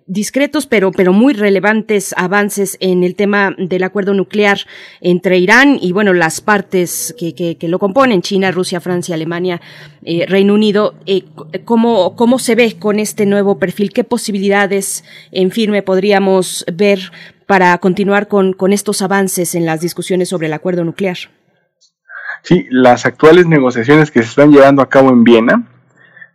[0.05, 4.59] discretos, pero, pero muy relevantes avances en el tema del acuerdo nuclear
[5.01, 9.61] entre Irán y, bueno, las partes que, que, lo componen, China, Rusia, Francia, Alemania,
[10.03, 10.95] eh, Reino Unido.
[11.05, 11.25] Eh,
[11.65, 13.91] ¿cómo, ¿Cómo se ve con este nuevo perfil?
[13.93, 17.11] ¿Qué posibilidades en firme podríamos ver
[17.45, 21.17] para continuar con, con estos avances en las discusiones sobre el acuerdo nuclear?
[22.43, 25.67] Sí, las actuales negociaciones que se están llevando a cabo en Viena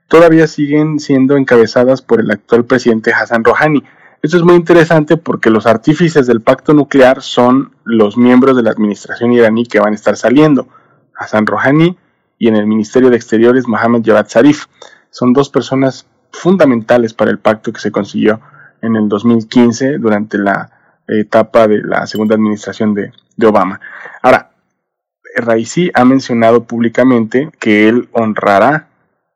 [0.08, 3.82] todavía siguen siendo encabezadas por el actual presidente Hassan Rouhani.
[4.22, 8.70] Esto es muy interesante porque los artífices del pacto nuclear son los miembros de la
[8.70, 10.68] administración iraní que van a estar saliendo,
[11.16, 11.98] Hassan Rouhani
[12.38, 14.66] y en el Ministerio de Exteriores Mohammad Javad Zarif.
[15.10, 18.40] Son dos personas fundamentales para el pacto que se consiguió
[18.80, 20.70] en el 2015 durante la
[21.08, 23.80] etapa de la segunda administración de, de Obama.
[24.22, 24.52] Ahora,
[25.34, 28.86] Raisi ha mencionado públicamente que él honrará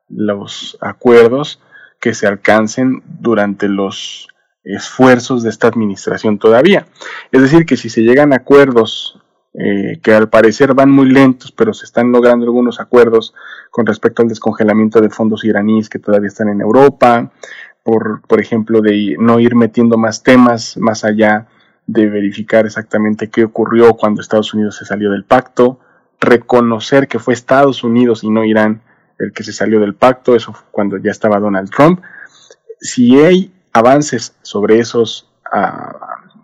[0.07, 1.61] los acuerdos
[1.99, 4.29] que se alcancen durante los
[4.75, 6.87] esfuerzos de esta administración todavía.
[7.31, 9.19] Es decir, que si se llegan a acuerdos
[9.53, 13.33] eh, que al parecer van muy lentos, pero se están logrando algunos acuerdos
[13.71, 17.31] con respecto al descongelamiento de fondos iraníes que todavía están en Europa,
[17.83, 21.47] por, por ejemplo, de no ir metiendo más temas más allá
[21.87, 25.79] de verificar exactamente qué ocurrió cuando Estados Unidos se salió del pacto,
[26.19, 28.81] reconocer que fue Estados Unidos y no Irán
[29.17, 32.01] el que se salió del pacto, eso fue cuando ya estaba Donald Trump.
[32.79, 35.97] Si hay avances sobre esos uh,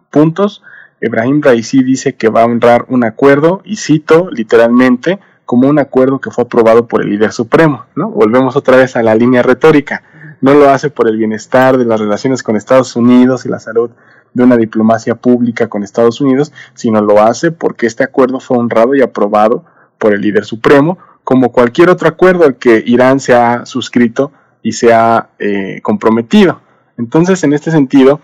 [0.09, 0.63] puntos,
[1.01, 6.19] Ibrahim Raisi dice que va a honrar un acuerdo, y cito literalmente, como un acuerdo
[6.19, 7.85] que fue aprobado por el líder supremo.
[7.95, 8.09] ¿no?
[8.09, 10.03] Volvemos otra vez a la línea retórica.
[10.41, 13.91] No lo hace por el bienestar de las relaciones con Estados Unidos y la salud
[14.33, 18.95] de una diplomacia pública con Estados Unidos, sino lo hace porque este acuerdo fue honrado
[18.95, 19.63] y aprobado
[19.99, 24.31] por el líder supremo, como cualquier otro acuerdo al que Irán se ha suscrito
[24.61, 26.61] y se ha eh, comprometido.
[26.97, 28.21] Entonces, en este sentido,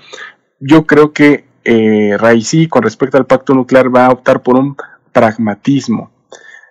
[0.59, 2.17] yo creo que eh,
[2.69, 4.75] con respecto al pacto nuclear, va a optar por un
[5.11, 6.11] pragmatismo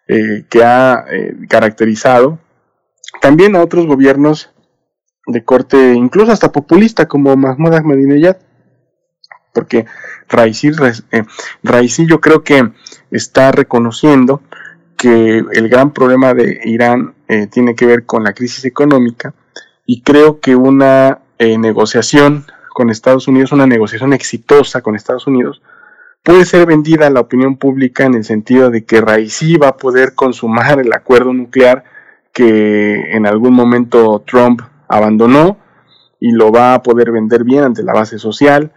[0.06, 2.38] eh, que ha eh, caracterizado
[3.20, 4.50] también a otros gobiernos
[5.26, 8.36] de corte, incluso hasta populista, como Mahmoud Ahmadinejad,
[9.52, 9.86] porque
[10.28, 10.70] Raisi,
[11.12, 11.24] eh,
[12.06, 12.70] yo creo que
[13.10, 14.42] está reconociendo
[14.96, 19.34] que el gran problema de Irán eh, tiene que ver con la crisis económica
[19.86, 25.62] y creo que una eh, negociación con Estados Unidos, una negociación exitosa con Estados Unidos,
[26.22, 29.76] puede ser vendida a la opinión pública en el sentido de que Raisi va a
[29.76, 31.84] poder consumar el acuerdo nuclear
[32.32, 35.58] que en algún momento Trump abandonó
[36.20, 38.72] y lo va a poder vender bien ante la base social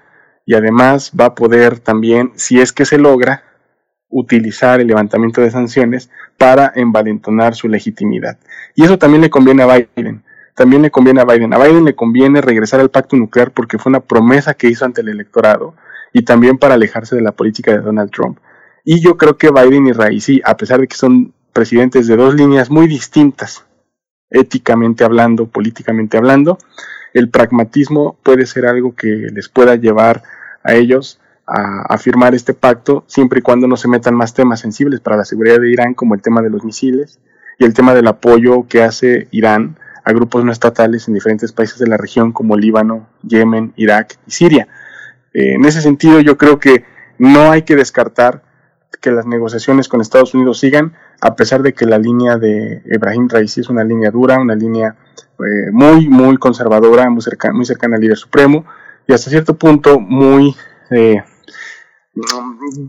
[0.46, 3.44] y además va a poder también, si es que se logra,
[4.10, 8.38] utilizar el levantamiento de sanciones para envalentonar su legitimidad.
[8.76, 10.24] Y eso también le conviene a Biden.
[10.56, 11.54] También le conviene a Biden.
[11.54, 15.02] A Biden le conviene regresar al pacto nuclear porque fue una promesa que hizo ante
[15.02, 15.76] el electorado
[16.14, 18.40] y también para alejarse de la política de Donald Trump.
[18.84, 22.34] Y yo creo que Biden y Raisi, a pesar de que son presidentes de dos
[22.34, 23.66] líneas muy distintas,
[24.30, 26.58] éticamente hablando, políticamente hablando,
[27.14, 30.24] el pragmatismo puede ser algo que les pueda llevar
[30.64, 34.62] a ellos a, a, firmar este pacto siempre y cuando no se metan más temas
[34.62, 37.20] sensibles para la seguridad de Irán como el tema de los misiles
[37.60, 41.80] y el tema del apoyo que hace Irán a grupos no estatales en diferentes países
[41.80, 44.68] de la región como Líbano, Yemen, Irak y Siria.
[45.34, 46.86] Eh, en ese sentido yo creo que
[47.18, 48.44] no hay que descartar
[49.00, 53.28] que las negociaciones con Estados Unidos sigan, a pesar de que la línea de Ibrahim
[53.30, 54.96] Raisi es una línea dura, una línea
[55.40, 58.66] eh, muy, muy conservadora, muy cercana, muy cercana al líder supremo,
[59.08, 60.56] y hasta cierto punto muy
[60.92, 61.24] eh,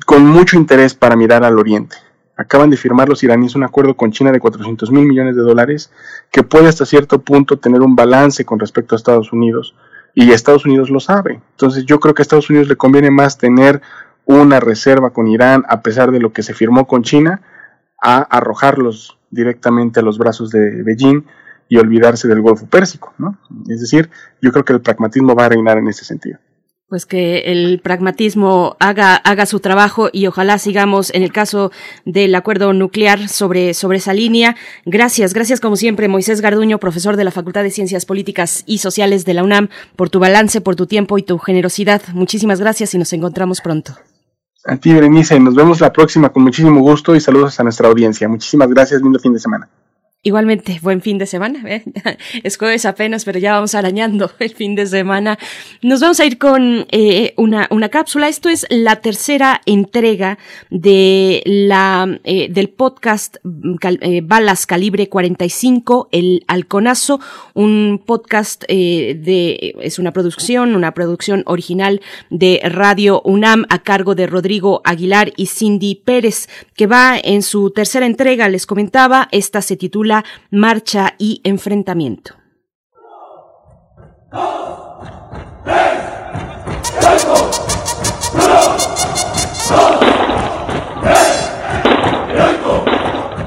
[0.05, 1.97] con mucho interés para mirar al oriente.
[2.43, 5.93] Acaban de firmar los iraníes un acuerdo con China de 400 mil millones de dólares
[6.31, 9.77] que puede hasta cierto punto tener un balance con respecto a Estados Unidos
[10.13, 11.41] y Estados Unidos lo sabe.
[11.53, 13.81] Entonces yo creo que a Estados Unidos le conviene más tener
[14.25, 17.43] una reserva con Irán a pesar de lo que se firmó con China
[18.03, 21.25] a arrojarlos directamente a los brazos de Beijing
[21.69, 23.39] y olvidarse del Golfo Pérsico, ¿no?
[23.69, 24.11] Es decir,
[24.41, 26.39] yo creo que el pragmatismo va a reinar en ese sentido
[26.93, 31.73] pues que el pragmatismo haga, haga su trabajo y ojalá sigamos en el caso
[32.05, 34.57] del acuerdo nuclear sobre, sobre esa línea.
[34.85, 39.25] Gracias, gracias como siempre, Moisés Garduño, profesor de la Facultad de Ciencias Políticas y Sociales
[39.25, 42.03] de la UNAM, por tu balance, por tu tiempo y tu generosidad.
[42.13, 43.97] Muchísimas gracias y nos encontramos pronto.
[44.67, 48.29] A ti, Berenice, nos vemos la próxima con muchísimo gusto y saludos a nuestra audiencia.
[48.29, 49.67] Muchísimas gracias, lindo fin de semana.
[50.25, 51.61] Igualmente, buen fin de semana.
[51.67, 51.83] ¿eh?
[52.45, 55.37] Es jueves apenas, pero ya vamos arañando el fin de semana.
[55.83, 58.29] Nos vamos a ir con eh, una, una cápsula.
[58.29, 60.39] Esto es la tercera entrega
[60.71, 63.39] de la, eh, del podcast
[63.83, 67.19] eh, Balas Calibre 45, El Halconazo,
[67.55, 72.01] un podcast eh, de, es una producción, una producción original
[72.31, 77.71] de Radio UNAM a cargo de Rodrigo Aguilar y Cindy Pérez, que va en su
[77.71, 80.12] tercera entrega, les comentaba, esta se titula
[80.51, 82.35] Marcha y Enfrentamiento.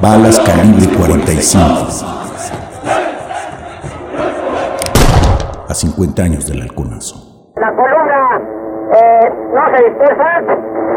[0.02, 1.60] Balas calibre 45.
[5.68, 7.52] A 50 años del halconazo.
[7.56, 8.40] La columna
[8.94, 10.36] eh, no se dispersa,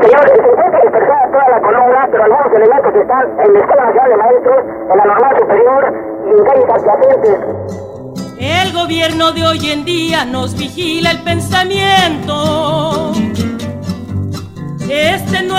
[0.00, 4.10] Señores, se intenta dispersar toda la columna, pero algunos elementos están en la Escuela Nacional
[4.10, 5.94] de Maestros, en la Normal Superior
[6.24, 7.38] y en calles adyacentes.
[8.38, 13.12] El gobierno de hoy en día nos vigila el pensamiento.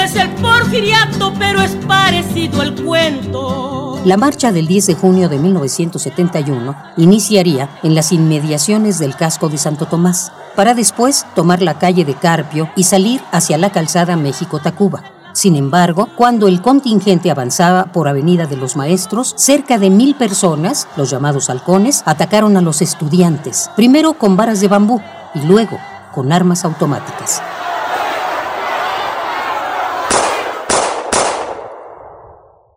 [0.10, 3.99] Es el porfiriato, pero es parecido al cuento.
[4.06, 9.60] La marcha del 10 de junio de 1971 iniciaría en las inmediaciones del casco de
[9.60, 15.03] Santo Tomás, para después tomar la calle de Carpio y salir hacia la calzada México-Tacuba.
[15.34, 20.88] Sin embargo, cuando el contingente avanzaba por Avenida de los Maestros, cerca de mil personas,
[20.98, 24.99] los llamados halcones, atacaron a los estudiantes, primero con varas de bambú
[25.36, 25.77] y luego
[26.15, 27.44] con armas automáticas.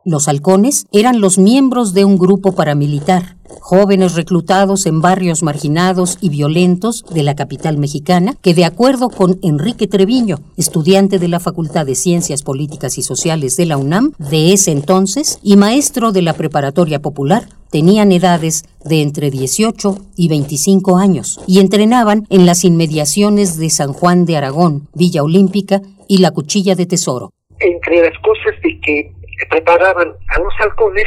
[0.05, 6.29] Los halcones eran los miembros de un grupo paramilitar, jóvenes reclutados en barrios marginados y
[6.29, 11.87] violentos de la capital mexicana, que de acuerdo con Enrique Treviño, estudiante de la Facultad
[11.87, 16.33] de Ciencias Políticas y Sociales de la UNAM de ese entonces y maestro de la
[16.33, 23.57] Preparatoria Popular, tenían edades de entre 18 y 25 años y entrenaban en las inmediaciones
[23.57, 27.31] de San Juan de Aragón, Villa Olímpica y la Cuchilla de Tesoro.
[27.61, 31.07] Entre las cosas de que preparaban a los halcones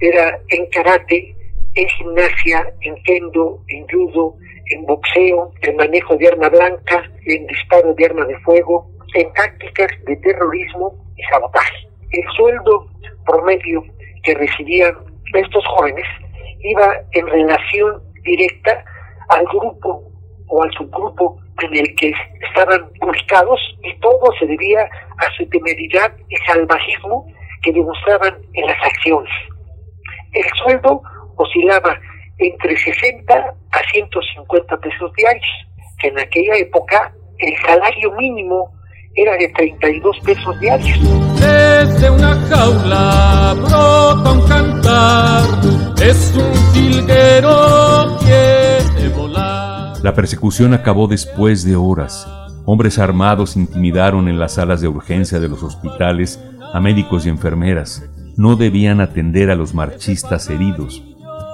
[0.00, 1.34] era en karate,
[1.74, 4.34] en gimnasia, en kendo, en judo,
[4.70, 9.90] en boxeo, en manejo de arma blanca, en disparo de arma de fuego, en tácticas
[10.06, 11.88] de terrorismo y sabotaje.
[12.10, 12.88] El sueldo
[13.24, 13.84] promedio
[14.24, 14.94] que recibían
[15.34, 16.04] estos jóvenes
[16.60, 18.84] iba en relación directa
[19.30, 20.02] al grupo
[20.48, 22.12] o al subgrupo en el que
[22.48, 24.88] estaban ubicados y todo se debía
[25.18, 27.26] a su temeridad y salvajismo
[27.62, 29.32] que demostraban en las acciones.
[30.32, 31.02] El sueldo
[31.36, 31.98] oscilaba
[32.38, 35.46] entre 60 a 150 pesos diarios,
[36.00, 38.72] que en aquella época el salario mínimo
[39.14, 40.98] era de 32 pesos diarios.
[41.38, 45.42] Desde una jaula brota un cantar,
[46.02, 49.94] es un jilguero quiere volar.
[50.02, 52.26] La persecución acabó después de horas.
[52.64, 56.40] Hombres armados intimidaron en las salas de urgencia de los hospitales
[56.72, 58.08] a médicos y enfermeras.
[58.36, 61.02] No debían atender a los marchistas heridos.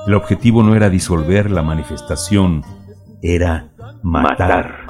[0.06, 2.62] El objetivo no era disolver la manifestación,
[3.22, 3.68] era
[4.02, 4.86] matar.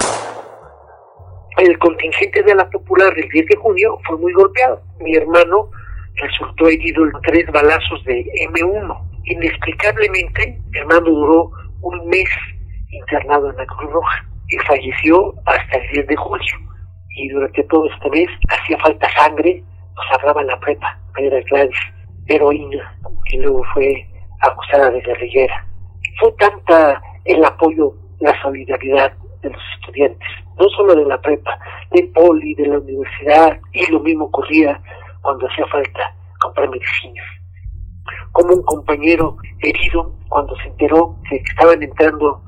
[1.57, 4.81] El contingente de la Popular del 10 de junio fue muy golpeado.
[5.01, 5.71] Mi hermano
[6.17, 9.11] resultó herido en tres balazos de M1.
[9.25, 11.51] Inexplicablemente, mi hermano duró
[11.81, 12.29] un mes
[12.91, 16.55] internado en la Cruz Roja y falleció hasta el 10 de julio.
[17.17, 19.65] Y durante todo este mes hacía falta sangre
[19.99, 21.79] nos hablaba la prepa, era Gladys,
[22.27, 22.97] heroína,
[23.27, 24.07] que luego fue
[24.41, 25.67] acusada de guerrillera.
[26.21, 29.13] Fue tanta el apoyo, la solidaridad
[29.43, 31.59] de los estudiantes, no solo de la prepa,
[31.93, 34.81] de poli, de la universidad, y lo mismo ocurría
[35.23, 37.27] cuando hacía falta comprar medicinas.
[38.33, 42.41] Como un compañero herido cuando se enteró que estaban entrando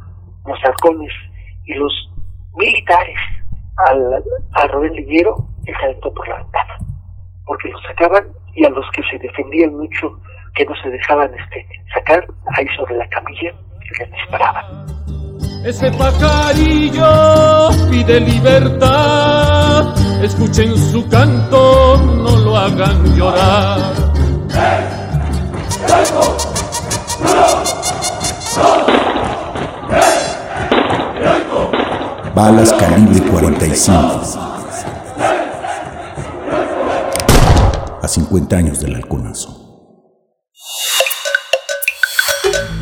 [0.47, 1.12] los halcones
[1.64, 1.93] y los
[2.55, 3.18] militares
[3.89, 4.22] al,
[4.52, 5.36] a Rubén Liguero
[5.66, 6.78] y saltó por la ventana,
[7.51, 8.22] porque lo sacaban
[8.55, 10.16] y a los que se defendían mucho,
[10.55, 12.24] que no se dejaban este, sacar,
[12.56, 13.52] ahí sobre la camilla,
[13.98, 14.64] les disparaban.
[15.64, 17.10] Ese pajarillo
[17.90, 23.81] pide libertad, escuchen su canto, no lo hagan llorar.
[32.32, 34.60] Balas calibre 45.
[38.11, 39.57] 50 años del halconazo.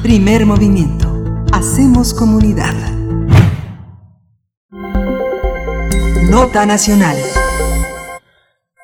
[0.03, 1.07] Primer movimiento.
[1.53, 2.75] Hacemos comunidad.
[6.31, 7.17] Nota Nacional.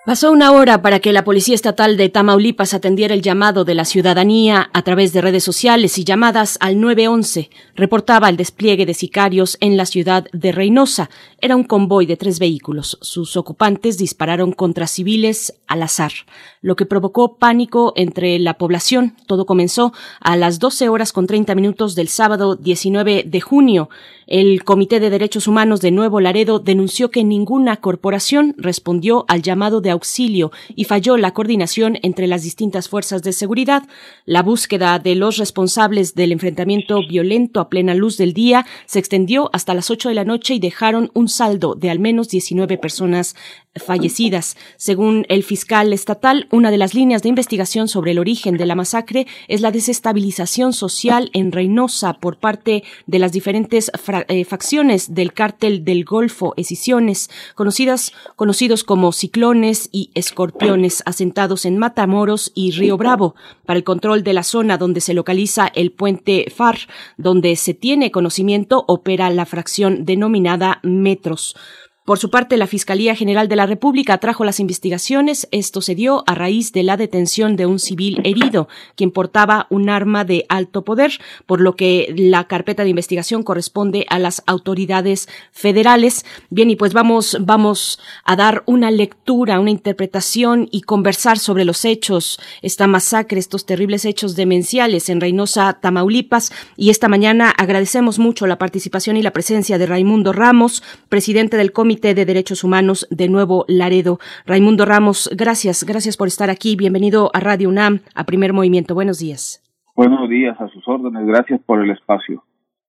[0.07, 3.87] Pasó una hora para que la Policía Estatal de Tamaulipas atendiera el llamado de la
[3.87, 7.49] ciudadanía a través de redes sociales y llamadas al 911.
[7.75, 11.09] Reportaba el despliegue de sicarios en la ciudad de Reynosa.
[11.41, 12.99] Era un convoy de tres vehículos.
[13.01, 16.13] Sus ocupantes dispararon contra civiles al azar,
[16.61, 19.17] lo que provocó pánico entre la población.
[19.27, 23.89] Todo comenzó a las 12 horas con 30 minutos del sábado 19 de junio.
[24.27, 29.83] El Comité de Derechos Humanos de Nuevo Laredo denunció que ninguna corporación respondió al llamado
[29.83, 33.83] de auxilio y falló la coordinación entre las distintas fuerzas de seguridad.
[34.25, 39.51] La búsqueda de los responsables del enfrentamiento violento a plena luz del día se extendió
[39.53, 43.37] hasta las 8 de la noche y dejaron un saldo de al menos 19 personas
[43.77, 44.57] fallecidas.
[44.77, 48.75] Según el fiscal estatal, una de las líneas de investigación sobre el origen de la
[48.75, 53.91] masacre es la desestabilización social en Reynosa por parte de las diferentes
[54.29, 61.79] eh, facciones del cártel del Golfo, escisiones, conocidas, conocidos como ciclones y escorpiones, asentados en
[61.79, 63.35] Matamoros y Río Bravo,
[63.67, 66.79] para el control de la zona donde se localiza el puente FAR,
[67.17, 71.57] donde se tiene conocimiento, opera la fracción denominada Metros.
[72.05, 75.49] Por su parte, la Fiscalía General de la República trajo las investigaciones.
[75.53, 79.89] Esto se dio a raíz de la detención de un civil herido, quien portaba un
[79.89, 81.13] arma de alto poder,
[81.47, 86.27] por lo que la carpeta de investigación corresponde a las autoridades federales.
[86.51, 91.87] Bien, y pues vamos, vamos a dar una lectura, una interpretación y conversar sobre los
[91.87, 96.53] hechos, esta masacre, estos terribles hechos demenciales en Reynosa, Tamaulipas.
[96.77, 101.73] Y esta mañana agradecemos mucho la participación y la presencia de Raimundo Ramos, presidente del
[101.73, 104.19] Comité de Derechos Humanos de Nuevo Laredo.
[104.47, 106.77] Raimundo Ramos, gracias, gracias por estar aquí.
[106.77, 108.95] Bienvenido a Radio UNAM, a Primer Movimiento.
[108.95, 109.63] Buenos días.
[109.95, 111.25] Buenos días, a sus órdenes.
[111.27, 112.43] Gracias por el espacio.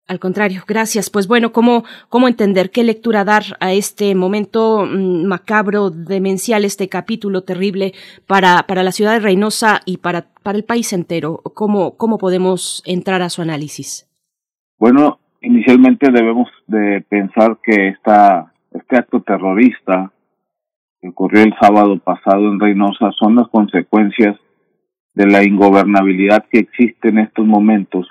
[0.07, 1.10] Al contrario, gracias.
[1.10, 6.90] Pues bueno, ¿cómo, cómo entender, qué lectura dar a este momento mm, macabro, demencial, este
[6.90, 7.94] capítulo terrible
[8.27, 11.41] para, para la ciudad de Reynosa y para, para el país entero?
[11.53, 14.07] ¿Cómo, ¿Cómo podemos entrar a su análisis?
[14.77, 20.11] Bueno, inicialmente debemos de pensar que esta este acto terrorista
[21.02, 24.38] que ocurrió el sábado pasado en Reynosa son las consecuencias
[25.14, 28.07] de la ingobernabilidad que existe en estos momentos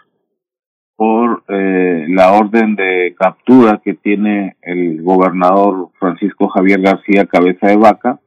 [0.97, 7.77] por eh, la orden de captura que tiene el gobernador Francisco Javier García Cabeza de
[7.77, 8.21] Vaca.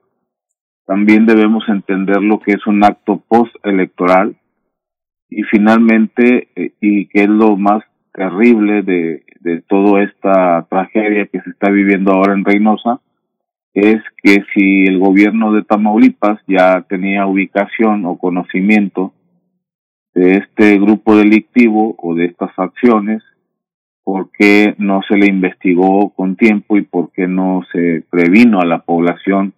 [0.86, 4.36] También debemos entender lo que es un acto postelectoral
[5.30, 7.84] y finalmente, eh, y que es lo más
[8.14, 13.02] terrible de, de toda esta tragedia que se está viviendo ahora en Reynosa
[13.74, 19.14] es que si el gobierno de Tamaulipas ya tenía ubicación o conocimiento
[20.16, 23.22] de este grupo delictivo o de estas acciones,
[24.04, 28.66] ¿por qué no se le investigó con tiempo y por qué no se previno a
[28.66, 29.54] la población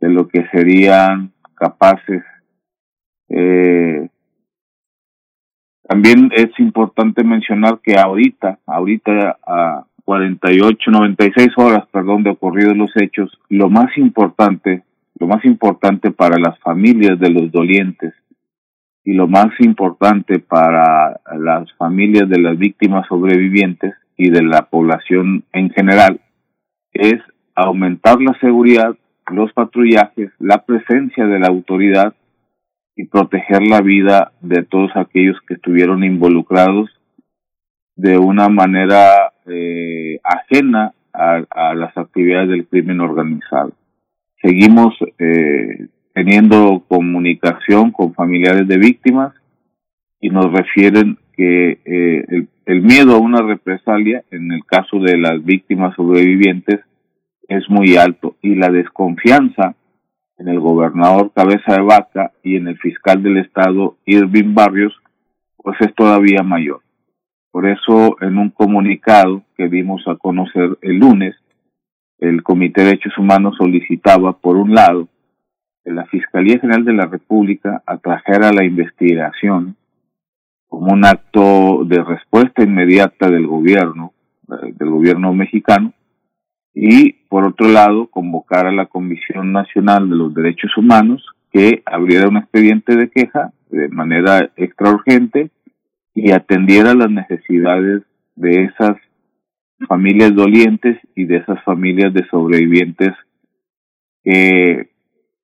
[0.00, 2.24] de lo que serían capaces
[3.28, 4.08] eh,
[5.88, 12.90] también es importante mencionar que ahorita, ahorita a 48, 96 horas, perdón, de ocurridos los
[12.96, 14.82] hechos, lo más importante,
[15.18, 18.14] lo más importante para las familias de los dolientes
[19.04, 25.44] y lo más importante para las familias de las víctimas sobrevivientes y de la población
[25.52, 26.20] en general
[26.92, 27.20] es
[27.54, 28.96] aumentar la seguridad,
[29.30, 32.14] los patrullajes, la presencia de la autoridad
[32.96, 36.90] y proteger la vida de todos aquellos que estuvieron involucrados
[37.94, 43.72] de una manera eh, ajena a, las actividades del crimen organizado.
[44.42, 49.34] Seguimos eh, teniendo comunicación con familiares de víctimas
[50.20, 55.18] y nos refieren que eh, el, el miedo a una represalia en el caso de
[55.18, 56.80] las víctimas sobrevivientes
[57.48, 59.74] es muy alto y la desconfianza
[60.38, 64.94] en el gobernador Cabeza de Vaca y en el fiscal del estado Irving Barrios,
[65.56, 66.80] pues es todavía mayor.
[67.50, 71.34] Por eso, en un comunicado que dimos a conocer el lunes,
[72.18, 75.08] el Comité de Derechos Humanos solicitaba, por un lado,
[75.84, 79.76] que la Fiscalía General de la República atrajera la investigación
[80.68, 84.12] como un acto de respuesta inmediata del gobierno,
[84.48, 85.92] eh, del gobierno mexicano,
[86.78, 92.28] y por otro lado convocar a la Comisión Nacional de los Derechos Humanos que abriera
[92.28, 95.50] un expediente de queja de manera extra urgente
[96.14, 98.02] y atendiera las necesidades
[98.34, 98.98] de esas
[99.88, 103.14] familias dolientes y de esas familias de sobrevivientes
[104.22, 104.90] que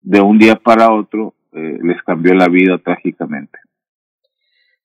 [0.03, 3.59] de un día para otro eh, les cambió la vida trágicamente.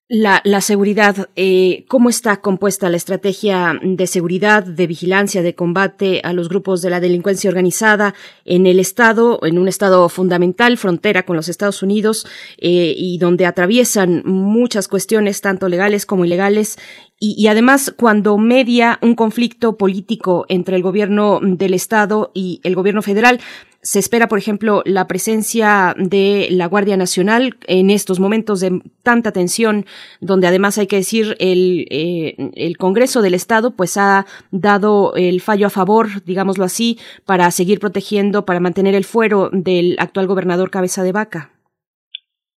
[0.09, 6.21] La, la, seguridad, eh, ¿cómo está compuesta la estrategia de seguridad, de vigilancia, de combate
[6.23, 8.15] a los grupos de la delincuencia organizada
[8.45, 12.25] en el Estado, en un Estado fundamental, frontera con los Estados Unidos,
[12.57, 16.77] eh, y donde atraviesan muchas cuestiones, tanto legales como ilegales,
[17.19, 22.75] y, y, además cuando media un conflicto político entre el gobierno del Estado y el
[22.75, 23.41] gobierno federal,
[23.87, 29.31] se espera, por ejemplo, la presencia de la Guardia Nacional en estos momentos de tanta
[29.31, 29.85] tensión,
[30.19, 35.39] donde además hay que decir el, eh, el Congreso del Estado pues ha dado el
[35.39, 40.69] fallo a favor, digámoslo así, para seguir protegiendo, para mantener el fuero del actual gobernador
[40.69, 41.51] Cabeza de Vaca.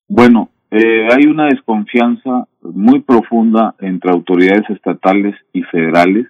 [0.08, 6.26] Bueno, eh, hay una desconfianza muy profunda entre autoridades estatales y federales,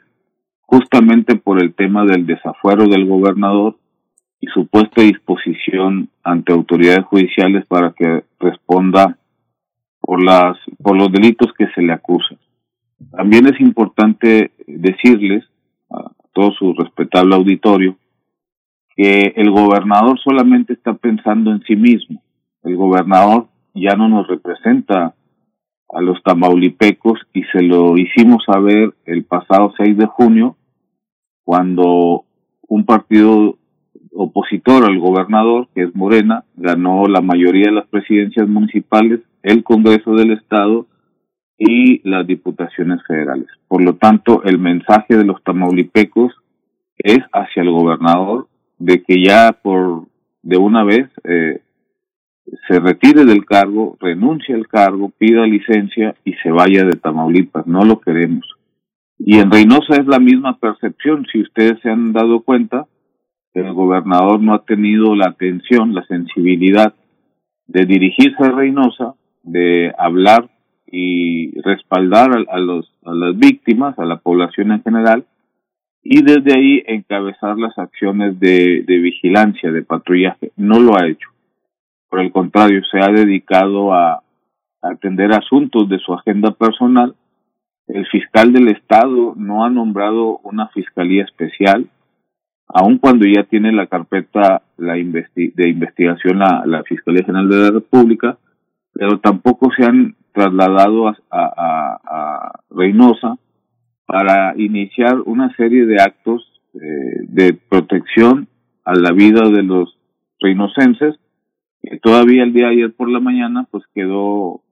[0.60, 3.79] justamente por el tema del desafuero del gobernador
[4.40, 9.18] y supuesta disposición ante autoridades judiciales para que responda
[10.00, 12.38] por las por los delitos que se le acusan.
[13.10, 15.44] También es importante decirles
[15.90, 17.96] a todo su respetable auditorio
[18.96, 22.22] que el gobernador solamente está pensando en sí mismo.
[22.62, 25.14] El gobernador ya no nos representa
[25.92, 30.56] a los tamaulipecos y se lo hicimos saber el pasado 6 de junio
[31.44, 32.24] cuando
[32.68, 33.56] un partido
[34.12, 40.14] opositor al gobernador, que es Morena, ganó la mayoría de las presidencias municipales, el Congreso
[40.14, 40.86] del Estado
[41.58, 43.48] y las diputaciones federales.
[43.68, 46.32] Por lo tanto, el mensaje de los tamaulipecos
[46.96, 50.06] es hacia el gobernador de que ya por
[50.42, 51.60] de una vez eh,
[52.68, 57.66] se retire del cargo, renuncie al cargo, pida licencia y se vaya de Tamaulipas.
[57.66, 58.44] No lo queremos.
[59.18, 61.26] Y en Reynosa es la misma percepción.
[61.30, 62.86] Si ustedes se han dado cuenta,
[63.54, 66.94] el gobernador no ha tenido la atención, la sensibilidad
[67.66, 70.50] de dirigirse a Reynosa, de hablar
[70.86, 75.24] y respaldar a, los, a las víctimas, a la población en general,
[76.02, 80.50] y desde ahí encabezar las acciones de, de vigilancia, de patrullaje.
[80.56, 81.28] No lo ha hecho.
[82.08, 84.22] Por el contrario, se ha dedicado a, a
[84.82, 87.14] atender asuntos de su agenda personal.
[87.86, 91.86] El fiscal del Estado no ha nombrado una fiscalía especial,
[92.72, 97.70] aun cuando ya tiene la carpeta la de investigación la, la, Fiscalía General de la
[97.70, 98.38] República,
[98.92, 103.36] pero tampoco se han trasladado a, a, a Reynosa
[104.06, 108.48] para iniciar una serie de actos eh, de protección
[108.84, 109.98] a la vida de los
[110.40, 111.16] reinocenses,
[111.82, 114.62] que todavía el día de ayer por la mañana pues quedó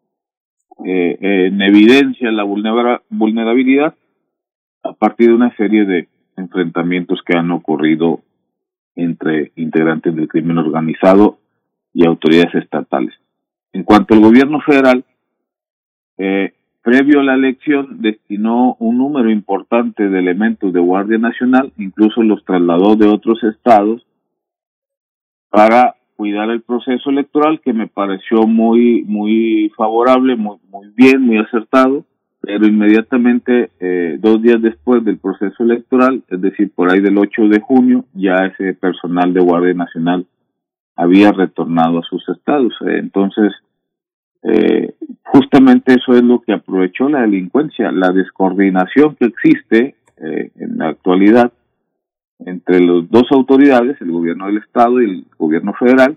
[0.85, 3.95] eh, en evidencia la vulnerabilidad
[4.85, 6.09] a partir de una serie de
[6.39, 8.20] enfrentamientos que han ocurrido
[8.94, 11.39] entre integrantes del crimen organizado
[11.93, 13.15] y autoridades estatales.
[13.73, 15.05] En cuanto al gobierno federal,
[16.16, 22.23] eh, previo a la elección destinó un número importante de elementos de Guardia Nacional, incluso
[22.23, 24.06] los trasladó de otros estados,
[25.51, 31.39] para cuidar el proceso electoral que me pareció muy muy favorable, muy muy bien, muy
[31.39, 32.05] acertado
[32.40, 37.48] pero inmediatamente, eh, dos días después del proceso electoral, es decir, por ahí del 8
[37.48, 40.27] de junio, ya ese personal de Guardia Nacional
[40.97, 42.74] había retornado a sus estados.
[42.86, 43.52] Eh, entonces,
[44.43, 44.94] eh,
[45.24, 50.89] justamente eso es lo que aprovechó la delincuencia, la descoordinación que existe eh, en la
[50.89, 51.52] actualidad
[52.40, 56.16] entre las dos autoridades, el gobierno del Estado y el gobierno federal,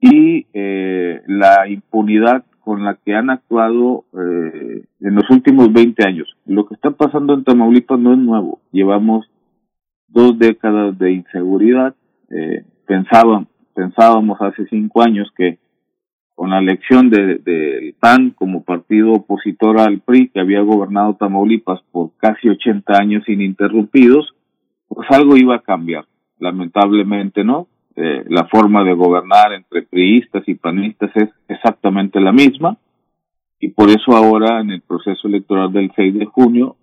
[0.00, 6.28] y eh, la impunidad con la que han actuado eh, en los últimos 20 años.
[6.46, 8.60] Lo que está pasando en Tamaulipas no es nuevo.
[8.72, 9.26] Llevamos
[10.08, 11.94] dos décadas de inseguridad.
[12.30, 15.58] Eh, pensaban, pensábamos hace cinco años que
[16.34, 21.82] con la elección del de, PAN como partido opositor al PRI, que había gobernado Tamaulipas
[21.92, 24.34] por casi 80 años ininterrumpidos,
[24.88, 26.06] pues algo iba a cambiar.
[26.38, 27.68] Lamentablemente no.
[28.02, 32.78] Eh, la forma de gobernar entre priistas y panistas es exactamente la misma.
[33.60, 36.76] Y por eso ahora en el proceso electoral del 6 de junio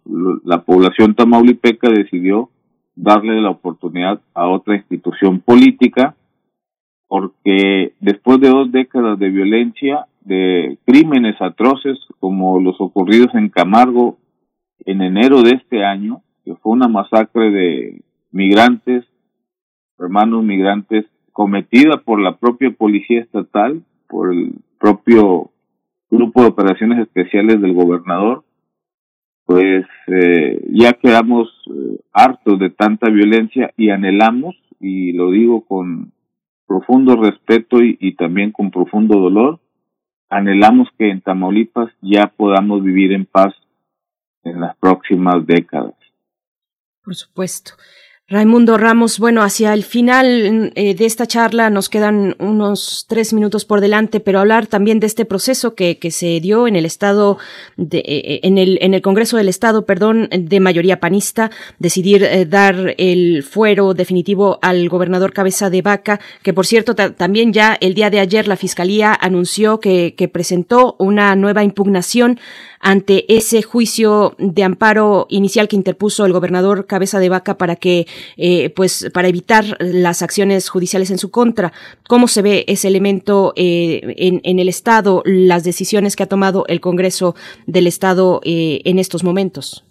[0.46, 2.52] la población tamaulipeca decidió
[2.96, 6.16] darle la oportunidad a otra institución política,
[7.08, 14.20] porque después de dos décadas de violencia, de crímenes atroces como los ocurridos en Camargo
[14.86, 19.04] en enero de este año, que fue una masacre de migrantes,
[20.00, 25.52] hermanos migrantes, cometida por la propia policía estatal, por el propio
[26.10, 28.44] grupo de operaciones especiales del gobernador,
[29.46, 36.12] pues eh, ya quedamos eh, hartos de tanta violencia y anhelamos, y lo digo con
[36.68, 39.60] profundo respeto y, y también con profundo dolor,
[40.30, 43.54] anhelamos que en Tamaulipas ya podamos vivir en paz
[44.44, 45.96] en las próximas décadas.
[47.04, 47.72] Por supuesto.
[48.30, 53.64] Raimundo Ramos, bueno, hacia el final eh, de esta charla nos quedan unos tres minutos
[53.64, 57.38] por delante, pero hablar también de este proceso que, que se dio en el estado,
[57.78, 62.46] de, eh, en el en el Congreso del Estado, perdón, de mayoría panista, decidir eh,
[62.46, 67.94] dar el fuero definitivo al gobernador Cabeza de Vaca, que por cierto también ya el
[67.94, 72.42] día de ayer la fiscalía anunció que, que presentó una nueva impugnación
[72.80, 78.06] ante ese juicio de amparo inicial que interpuso el gobernador Cabeza de Vaca para que,
[78.38, 81.72] eh, pues, para evitar las acciones judiciales en su contra.
[82.08, 86.66] ¿Cómo se ve ese elemento eh, en, en, el Estado, las decisiones que ha tomado
[86.68, 87.36] el Congreso
[87.66, 89.84] del Estado eh, en estos momentos?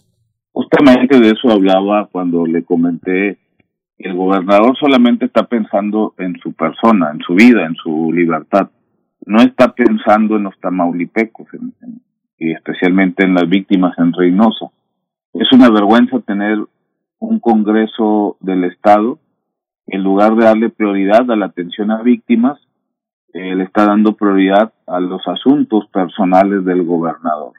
[0.52, 3.38] Justamente de eso hablaba cuando le comenté
[3.98, 8.70] el gobernador solamente está pensando en su persona, en su vida, en su libertad.
[9.24, 11.72] No está pensando en los tamaulipecos, en,
[12.38, 14.66] y especialmente en las víctimas en Reynosa.
[15.32, 16.58] Es una vergüenza tener
[17.18, 19.18] un Congreso del Estado,
[19.86, 22.58] en lugar de darle prioridad a la atención a víctimas,
[23.32, 27.52] eh, le está dando prioridad a los asuntos personales del gobernador.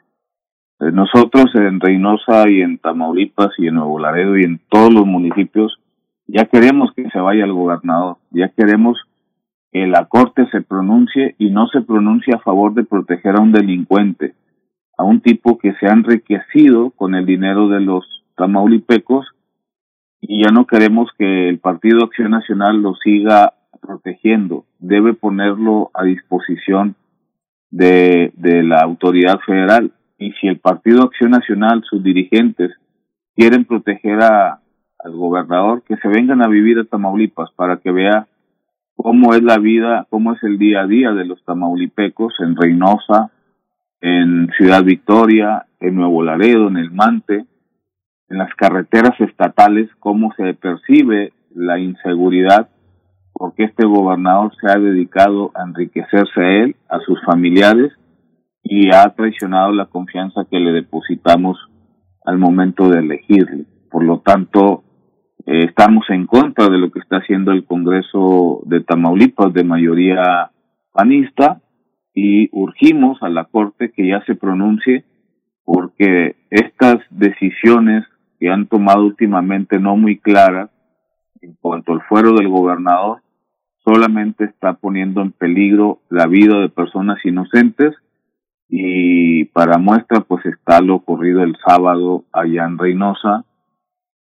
[0.80, 5.06] Eh, nosotros en Reynosa y en Tamaulipas y en Nuevo Laredo y en todos los
[5.06, 5.78] municipios
[6.28, 8.98] ya queremos que se vaya el gobernador, ya queremos
[9.72, 13.52] que la Corte se pronuncie y no se pronuncie a favor de proteger a un
[13.52, 14.34] delincuente,
[14.98, 18.04] a un tipo que se ha enriquecido con el dinero de los
[18.36, 19.26] tamaulipecos
[20.20, 24.64] y ya no queremos que el Partido Acción Nacional lo siga protegiendo.
[24.80, 26.96] Debe ponerlo a disposición
[27.70, 29.92] de, de la autoridad federal.
[30.18, 32.72] Y si el Partido Acción Nacional, sus dirigentes,
[33.36, 34.60] quieren proteger a,
[34.98, 38.26] al gobernador, que se vengan a vivir a Tamaulipas para que vea
[38.96, 43.30] cómo es la vida, cómo es el día a día de los tamaulipecos en Reynosa,
[44.00, 47.46] en Ciudad Victoria, en Nuevo Laredo, en El Mante,
[48.28, 52.68] en las carreteras estatales, cómo se percibe la inseguridad,
[53.32, 57.92] porque este gobernador se ha dedicado a enriquecerse a él, a sus familiares,
[58.62, 61.56] y ha traicionado la confianza que le depositamos
[62.24, 63.64] al momento de elegirle.
[63.90, 64.82] Por lo tanto,
[65.46, 70.50] eh, estamos en contra de lo que está haciendo el Congreso de Tamaulipas de mayoría
[70.92, 71.62] panista
[72.20, 75.04] y urgimos a la Corte que ya se pronuncie
[75.64, 78.04] porque estas decisiones
[78.40, 80.68] que han tomado últimamente no muy claras
[81.40, 83.20] en cuanto al fuero del gobernador
[83.84, 87.94] solamente está poniendo en peligro la vida de personas inocentes
[88.68, 93.44] y para muestra pues está lo ocurrido el sábado allá en Reynosa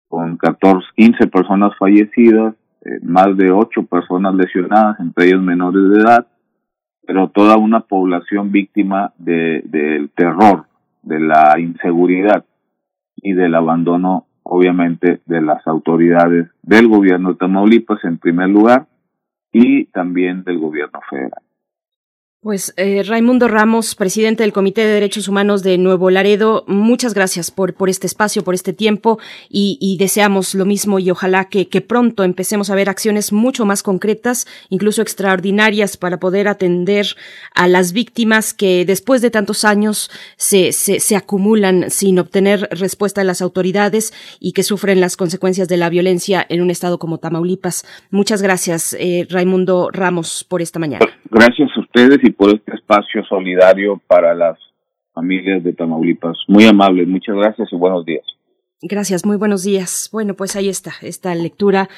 [0.09, 2.55] con 14, 15 personas fallecidas,
[2.85, 6.27] eh, más de 8 personas lesionadas, entre ellos menores de edad,
[7.07, 10.67] pero toda una población víctima de, del terror,
[11.03, 12.45] de la inseguridad
[13.17, 18.87] y del abandono, obviamente, de las autoridades del gobierno de Tamaulipas en primer lugar
[19.53, 21.46] y también del gobierno federal.
[22.47, 27.51] Pues eh, Raimundo Ramos, presidente del Comité de Derechos Humanos de Nuevo Laredo, muchas gracias
[27.51, 29.19] por, por este espacio, por este tiempo
[29.51, 33.83] y, deseamos lo mismo y ojalá que, que, pronto empecemos a ver acciones mucho más
[33.83, 37.17] concretas, incluso extraordinarias, para poder atender
[37.53, 43.23] a las víctimas que después de tantos años se, se, se acumulan sin obtener respuesta
[43.23, 47.19] de las autoridades y que sufren las consecuencias de la violencia en un estado como
[47.19, 47.85] Tamaulipas.
[48.11, 51.05] Muchas gracias, eh, Raimundo Ramos, por esta mañana.
[51.29, 54.59] Gracias a ustedes y por este espacio solidario para las
[55.13, 56.37] familias de Tamaulipas.
[56.49, 58.25] Muy amable, muchas gracias y buenos días.
[58.83, 60.11] Gracias, muy buenos días.
[60.13, 61.89] Bueno, pues ahí está, esta lectura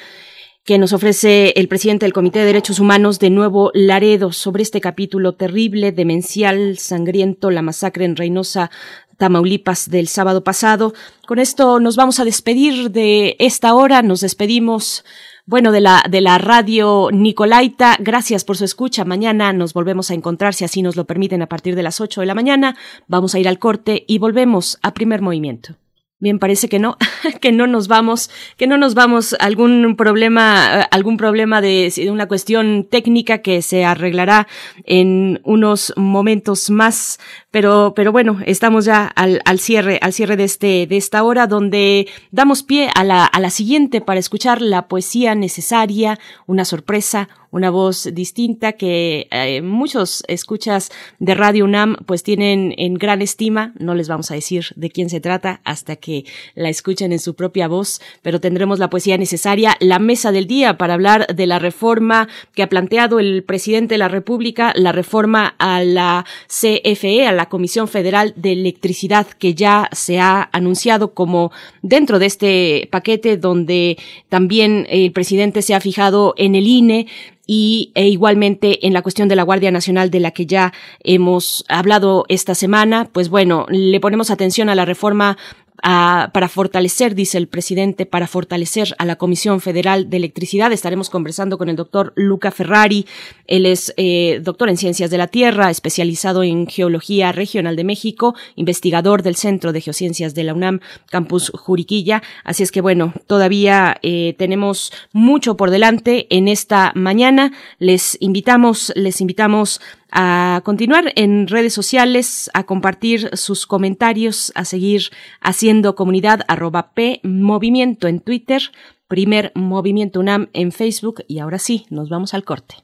[0.63, 4.81] que nos ofrece el presidente del Comité de Derechos Humanos de Nuevo Laredo sobre este
[4.81, 8.69] capítulo terrible, demencial, sangriento, la masacre en Reynosa,
[9.17, 10.93] Tamaulipas del sábado pasado.
[11.27, 15.03] Con esto nos vamos a despedir de esta hora, nos despedimos
[15.49, 17.97] bueno, de la, de la radio Nicolaita.
[17.99, 19.03] Gracias por su escucha.
[19.03, 22.21] Mañana nos volvemos a encontrar, si así nos lo permiten, a partir de las 8
[22.21, 22.77] de la mañana.
[23.07, 25.73] Vamos a ir al corte y volvemos a primer movimiento.
[26.21, 26.97] Bien, parece que no,
[27.41, 29.37] que no nos vamos, que no nos vamos.
[29.39, 34.45] Algún problema, algún problema de, una cuestión técnica que se arreglará
[34.83, 37.19] en unos momentos más.
[37.51, 41.47] Pero, pero bueno, estamos ya al, al cierre, al cierre de este, de esta hora,
[41.47, 47.29] donde damos pie a la, a la siguiente para escuchar la poesía necesaria, una sorpresa,
[47.51, 53.73] una voz distinta que eh, muchos escuchas de Radio UNAM pues tienen en gran estima.
[53.79, 57.35] No les vamos a decir de quién se trata hasta que la escuchen en su
[57.35, 61.59] propia voz, pero tendremos la poesía necesaria, la mesa del día para hablar de la
[61.59, 67.31] reforma que ha planteado el presidente de la República, la reforma a la CFE, a
[67.31, 71.51] la Comisión Federal de Electricidad, que ya se ha anunciado como
[71.81, 73.97] dentro de este paquete donde
[74.29, 77.07] también el presidente se ha fijado en el INE
[77.51, 80.71] y e igualmente en la cuestión de la Guardia Nacional de la que ya
[81.03, 85.35] hemos hablado esta semana, pues bueno, le ponemos atención a la reforma
[85.81, 90.71] para fortalecer, dice el presidente, para fortalecer a la Comisión Federal de Electricidad.
[90.71, 93.05] Estaremos conversando con el doctor Luca Ferrari.
[93.47, 98.35] Él es eh, doctor en Ciencias de la Tierra, especializado en Geología Regional de México,
[98.55, 100.79] investigador del Centro de Geociencias de la UNAM,
[101.09, 102.21] Campus Juriquilla.
[102.43, 107.51] Así es que bueno, todavía eh, tenemos mucho por delante en esta mañana.
[107.79, 109.81] Les invitamos, les invitamos
[110.11, 115.09] a continuar en redes sociales, a compartir sus comentarios, a seguir
[115.41, 118.61] haciendo comunidad arroba P Movimiento en Twitter,
[119.07, 122.75] primer Movimiento UNAM en Facebook y ahora sí, nos vamos al corte.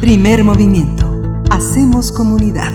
[0.00, 1.10] Primer movimiento.
[1.50, 2.72] Hacemos comunidad.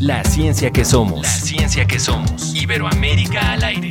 [0.00, 1.22] La ciencia que somos.
[1.22, 2.54] La ciencia que somos.
[2.54, 3.90] Iberoamérica al aire.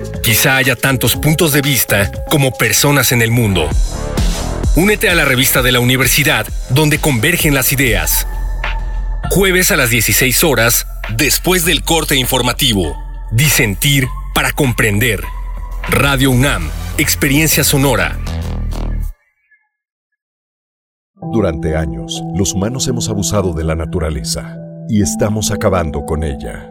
[0.23, 3.67] Quizá haya tantos puntos de vista como personas en el mundo.
[4.75, 8.27] Únete a la revista de la universidad donde convergen las ideas.
[9.31, 10.85] Jueves a las 16 horas,
[11.17, 12.95] después del corte informativo.
[13.31, 15.23] Disentir para comprender.
[15.89, 16.69] Radio UNAM,
[16.99, 18.19] Experiencia Sonora.
[21.33, 24.55] Durante años, los humanos hemos abusado de la naturaleza
[24.87, 26.70] y estamos acabando con ella.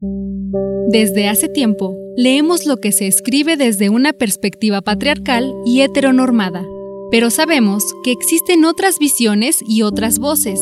[0.00, 6.62] Desde hace tiempo, leemos lo que se escribe desde una perspectiva patriarcal y heteronormada,
[7.10, 10.60] pero sabemos que existen otras visiones y otras voces,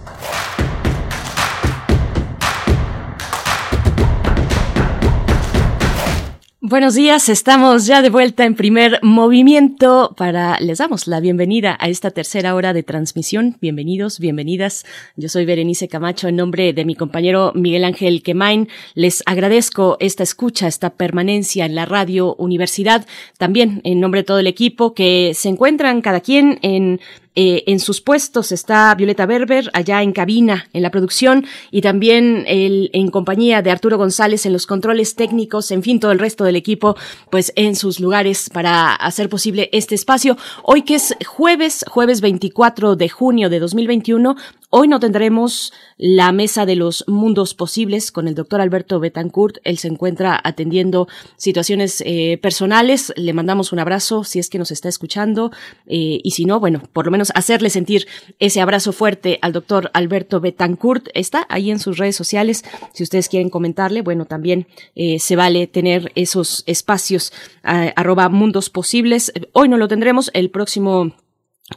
[6.71, 11.89] Buenos días, estamos ya de vuelta en primer movimiento para les damos la bienvenida a
[11.89, 13.57] esta tercera hora de transmisión.
[13.59, 14.85] Bienvenidos, bienvenidas.
[15.17, 18.69] Yo soy Berenice Camacho en nombre de mi compañero Miguel Ángel Quemain.
[18.93, 23.05] Les agradezco esta escucha, esta permanencia en la radio Universidad,
[23.37, 27.01] también en nombre de todo el equipo que se encuentran cada quien en
[27.33, 32.43] eh, en sus puestos está Violeta Berber, allá en cabina, en la producción, y también
[32.45, 36.43] el, en compañía de Arturo González en los controles técnicos, en fin, todo el resto
[36.43, 36.97] del equipo,
[37.29, 40.37] pues en sus lugares para hacer posible este espacio.
[40.63, 44.35] Hoy que es jueves, jueves 24 de junio de 2021,
[44.73, 49.57] Hoy no tendremos la mesa de los mundos posibles con el doctor Alberto Betancourt.
[49.65, 53.11] Él se encuentra atendiendo situaciones eh, personales.
[53.17, 55.51] Le mandamos un abrazo si es que nos está escuchando.
[55.87, 58.07] Eh, y si no, bueno, por lo menos hacerle sentir
[58.39, 61.09] ese abrazo fuerte al doctor Alberto Betancourt.
[61.13, 62.63] Está ahí en sus redes sociales.
[62.93, 69.33] Si ustedes quieren comentarle, bueno, también eh, se vale tener esos espacios arroba mundos posibles.
[69.51, 70.31] Hoy no lo tendremos.
[70.33, 71.11] El próximo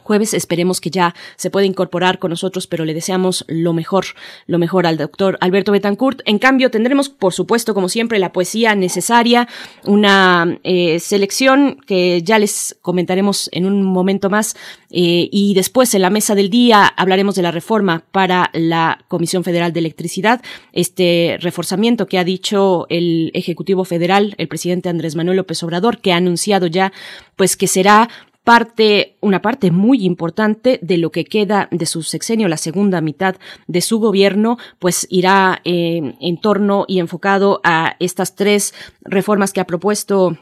[0.03, 0.33] jueves.
[0.33, 4.05] Esperemos que ya se pueda incorporar con nosotros, pero le deseamos lo mejor,
[4.47, 6.21] lo mejor al doctor Alberto Betancourt.
[6.25, 9.47] En cambio, tendremos, por supuesto, como siempre, la poesía necesaria,
[9.83, 14.55] una eh, selección que ya les comentaremos en un momento más.
[14.89, 19.43] Eh, y después, en la mesa del día, hablaremos de la reforma para la Comisión
[19.43, 20.41] Federal de Electricidad,
[20.73, 26.13] este reforzamiento que ha dicho el Ejecutivo Federal, el presidente Andrés Manuel López Obrador, que
[26.13, 26.91] ha anunciado ya,
[27.35, 28.09] pues que será
[28.45, 33.35] parte, una parte muy importante de lo que queda de su sexenio, la segunda mitad
[33.67, 39.61] de su gobierno, pues irá eh, en torno y enfocado a estas tres reformas que
[39.61, 40.37] ha propuesto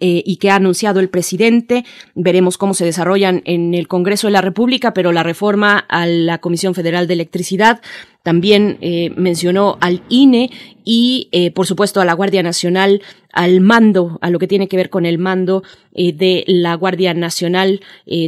[0.00, 1.84] eh, y que ha anunciado el presidente.
[2.14, 6.38] Veremos cómo se desarrollan en el Congreso de la República, pero la reforma a la
[6.38, 7.82] Comisión Federal de Electricidad
[8.22, 10.50] también eh, mencionó al INE
[10.84, 13.02] y, por supuesto, a la Guardia Nacional,
[13.36, 15.62] al mando, a lo que tiene que ver con el mando
[15.94, 17.80] eh, de la Guardia Nacional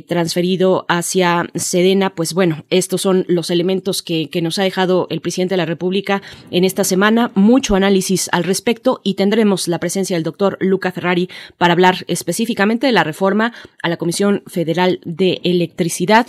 [0.07, 2.11] transferido hacia Sedena.
[2.11, 5.67] Pues bueno, estos son los elementos que, que nos ha dejado el presidente de la
[5.67, 7.31] República en esta semana.
[7.35, 12.87] Mucho análisis al respecto y tendremos la presencia del doctor Luca Ferrari para hablar específicamente
[12.87, 13.53] de la reforma
[13.83, 16.27] a la Comisión Federal de Electricidad.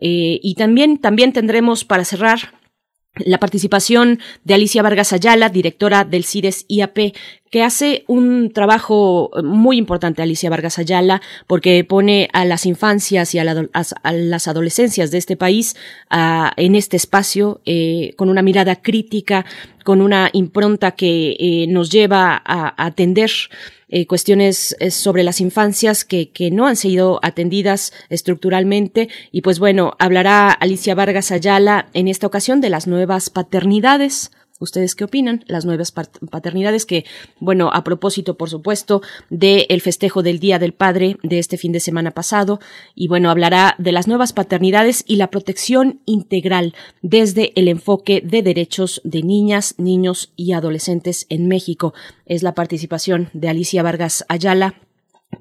[0.00, 2.61] y también, también tendremos para cerrar
[3.16, 7.14] la participación de Alicia Vargas Ayala, directora del CIDES IAP,
[7.50, 13.38] que hace un trabajo muy importante, Alicia Vargas Ayala, porque pone a las infancias y
[13.38, 15.76] a, las adolescencias de este país
[16.56, 19.44] en este espacio eh, con una mirada crítica,
[19.84, 23.30] con una impronta que eh, nos lleva a atender
[23.94, 29.10] eh, cuestiones eh, sobre las infancias que, que no han sido atendidas estructuralmente.
[29.30, 34.32] Y pues bueno, hablará Alicia Vargas Ayala en esta ocasión de las nuevas paternidades
[34.62, 35.44] ¿Ustedes qué opinan?
[35.48, 37.04] Las nuevas paternidades que,
[37.40, 41.80] bueno, a propósito, por supuesto, del festejo del Día del Padre de este fin de
[41.80, 42.60] semana pasado,
[42.94, 48.42] y bueno, hablará de las nuevas paternidades y la protección integral desde el enfoque de
[48.42, 51.92] derechos de niñas, niños y adolescentes en México.
[52.24, 54.76] Es la participación de Alicia Vargas Ayala,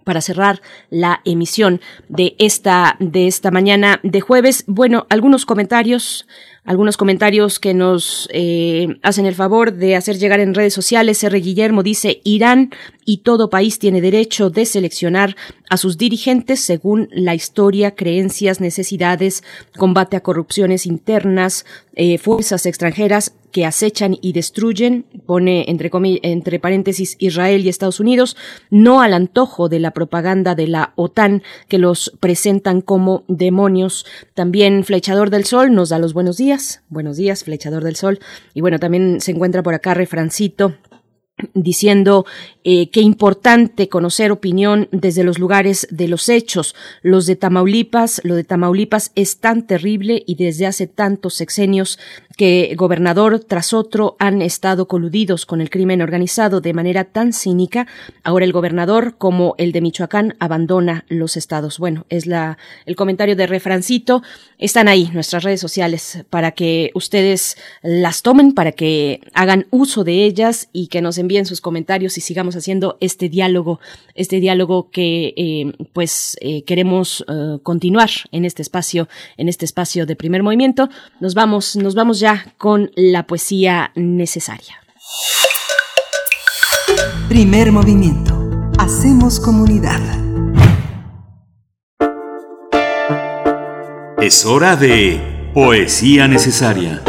[0.03, 4.63] para cerrar la emisión de esta de esta mañana de jueves.
[4.67, 6.27] Bueno, algunos comentarios
[6.63, 11.23] algunos comentarios que nos eh, hacen el favor de hacer llegar en redes sociales.
[11.23, 11.39] R.
[11.39, 12.71] Guillermo dice, Irán
[13.11, 15.35] y todo país tiene derecho de seleccionar
[15.69, 19.43] a sus dirigentes según la historia, creencias, necesidades,
[19.75, 25.91] combate a corrupciones internas, eh, fuerzas extranjeras que acechan y destruyen, pone entre,
[26.23, 28.37] entre paréntesis Israel y Estados Unidos,
[28.69, 34.05] no al antojo de la propaganda de la OTAN que los presentan como demonios.
[34.35, 36.81] También Flechador del Sol nos da los buenos días.
[36.87, 38.19] Buenos días, Flechador del Sol.
[38.53, 40.77] Y bueno, también se encuentra por acá Refrancito
[41.53, 42.25] diciendo
[42.63, 46.75] eh, qué importante conocer opinión desde los lugares de los hechos.
[47.01, 51.99] Los de Tamaulipas, lo de Tamaulipas es tan terrible y desde hace tantos sexenios
[52.37, 57.87] que gobernador tras otro han estado coludidos con el crimen organizado de manera tan cínica.
[58.23, 61.77] Ahora el gobernador, como el de Michoacán, abandona los estados.
[61.77, 64.23] Bueno, es la, el comentario de refrancito.
[64.57, 70.25] Están ahí nuestras redes sociales para que ustedes las tomen, para que hagan uso de
[70.25, 73.79] ellas y que nos envíen sus comentarios y sigamos haciendo este diálogo,
[74.15, 80.05] este diálogo que eh, pues eh, queremos eh, continuar en este espacio, en este espacio
[80.05, 80.89] de primer movimiento.
[81.19, 84.75] Nos vamos, nos vamos ya con la poesía necesaria.
[87.27, 88.37] Primer movimiento.
[88.77, 90.01] Hacemos comunidad.
[94.21, 97.01] Es hora de poesía necesaria.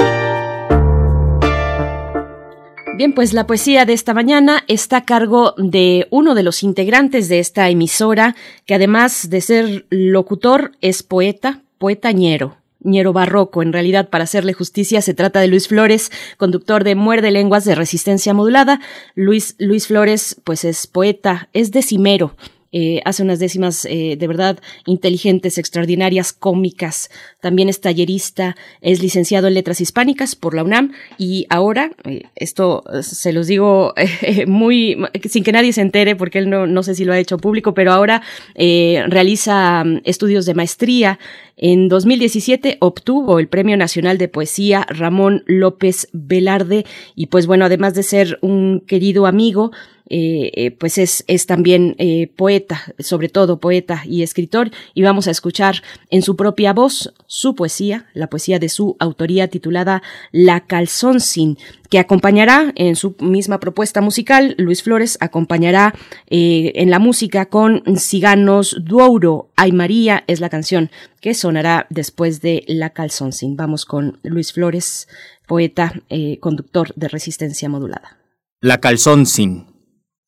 [2.95, 7.31] Bien, pues la poesía de esta mañana está a cargo de uno de los integrantes
[7.31, 8.37] de esta emisora,
[8.67, 12.59] que además de ser locutor, es poeta, poeta ñero.
[12.81, 13.63] Ñero barroco.
[13.63, 17.75] En realidad, para hacerle justicia, se trata de Luis Flores, conductor de Muerde Lenguas de
[17.75, 18.81] Resistencia Modulada.
[19.15, 22.37] Luis, Luis Flores, pues es poeta, es decimero,
[22.73, 27.11] eh, hace unas décimas eh, de verdad inteligentes, extraordinarias, cómicas.
[27.41, 32.83] También es tallerista, es licenciado en letras hispánicas por la UNAM y ahora, eh, esto
[33.03, 33.93] se los digo
[34.47, 34.97] muy,
[35.29, 37.75] sin que nadie se entere porque él no, no sé si lo ha hecho público,
[37.75, 38.23] pero ahora
[38.55, 41.19] realiza mm, estudios de maestría.
[41.59, 47.95] En 2017 obtuvo el Premio Nacional de Poesía Ramón López Velarde y pues bueno, además
[47.95, 49.71] de ser un querido amigo,
[50.15, 55.31] eh, eh, pues es, también eh, poeta, sobre todo poeta y escritor, y vamos a
[55.31, 61.21] escuchar en su propia voz su poesía, la poesía de su autoría titulada La Calzón
[61.21, 61.57] Sin,
[61.89, 65.95] que acompañará en su misma propuesta musical, Luis Flores acompañará
[66.27, 70.91] en la música con Ciganos Duouro, Ay María es la canción
[71.23, 73.57] que sonará después de La Calzón Sin.
[73.57, 75.09] Vamos con Luis Flores,
[75.47, 75.95] poeta,
[76.41, 78.19] conductor de resistencia modulada.
[78.61, 79.72] La Calzón Sin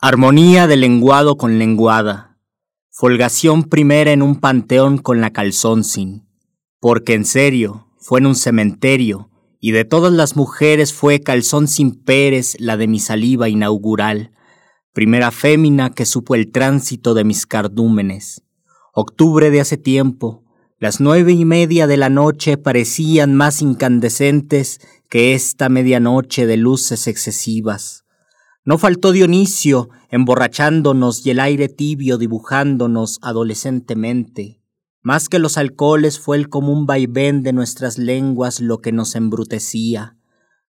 [0.06, 2.36] Armonía de lenguado con lenguada.
[2.90, 6.28] Folgación primera en un panteón con la calzón sin.
[6.78, 11.92] Porque en serio, fue en un cementerio, y de todas las mujeres fue calzón sin
[12.04, 14.32] Pérez la de mi saliva inaugural,
[14.92, 18.42] primera fémina que supo el tránsito de mis cardúmenes.
[18.92, 20.44] Octubre de hace tiempo,
[20.78, 27.06] las nueve y media de la noche parecían más incandescentes que esta medianoche de luces
[27.06, 28.03] excesivas.
[28.66, 34.62] No faltó Dionisio, emborrachándonos y el aire tibio dibujándonos adolescentemente.
[35.02, 40.16] Más que los alcoholes fue el común vaivén de nuestras lenguas lo que nos embrutecía.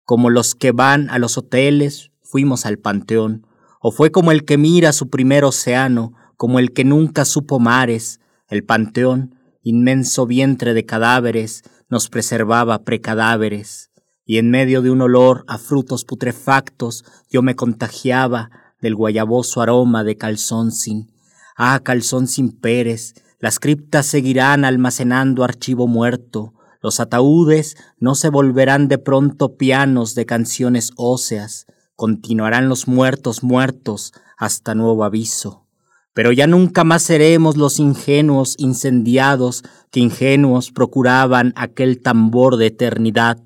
[0.04, 3.46] Como los que van a los hoteles, fuimos al panteón.
[3.78, 8.20] O fue como el que mira su primer océano, como el que nunca supo mares.
[8.48, 13.91] El panteón, inmenso vientre de cadáveres, nos preservaba precadáveres
[14.32, 18.48] y en medio de un olor a frutos putrefactos yo me contagiaba
[18.80, 21.12] del guayaboso aroma de calzón sin.
[21.54, 28.88] Ah, calzón sin Pérez, las criptas seguirán almacenando archivo muerto, los ataúdes no se volverán
[28.88, 35.66] de pronto pianos de canciones óseas, continuarán los muertos muertos hasta nuevo aviso.
[36.14, 43.36] Pero ya nunca más seremos los ingenuos incendiados que ingenuos procuraban aquel tambor de eternidad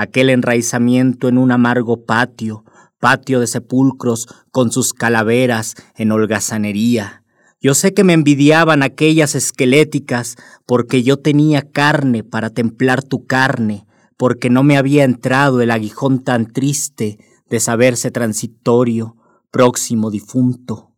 [0.00, 2.64] aquel enraizamiento en un amargo patio,
[2.98, 7.22] patio de sepulcros con sus calaveras en holgazanería.
[7.60, 13.86] Yo sé que me envidiaban aquellas esqueléticas porque yo tenía carne para templar tu carne,
[14.16, 17.18] porque no me había entrado el aguijón tan triste
[17.50, 19.16] de saberse transitorio,
[19.50, 20.94] próximo difunto.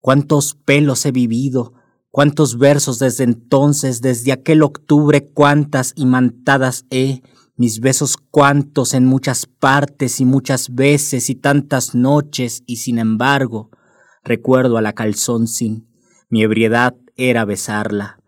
[0.00, 1.72] Cuántos pelos he vivido,
[2.10, 7.22] cuántos versos desde entonces, desde aquel octubre, cuántas imantadas he,
[7.56, 13.70] mis besos cuantos en muchas partes y muchas veces y tantas noches, y sin embargo,
[14.24, 15.86] recuerdo a la calzón sin,
[16.28, 18.18] mi ebriedad era besarla.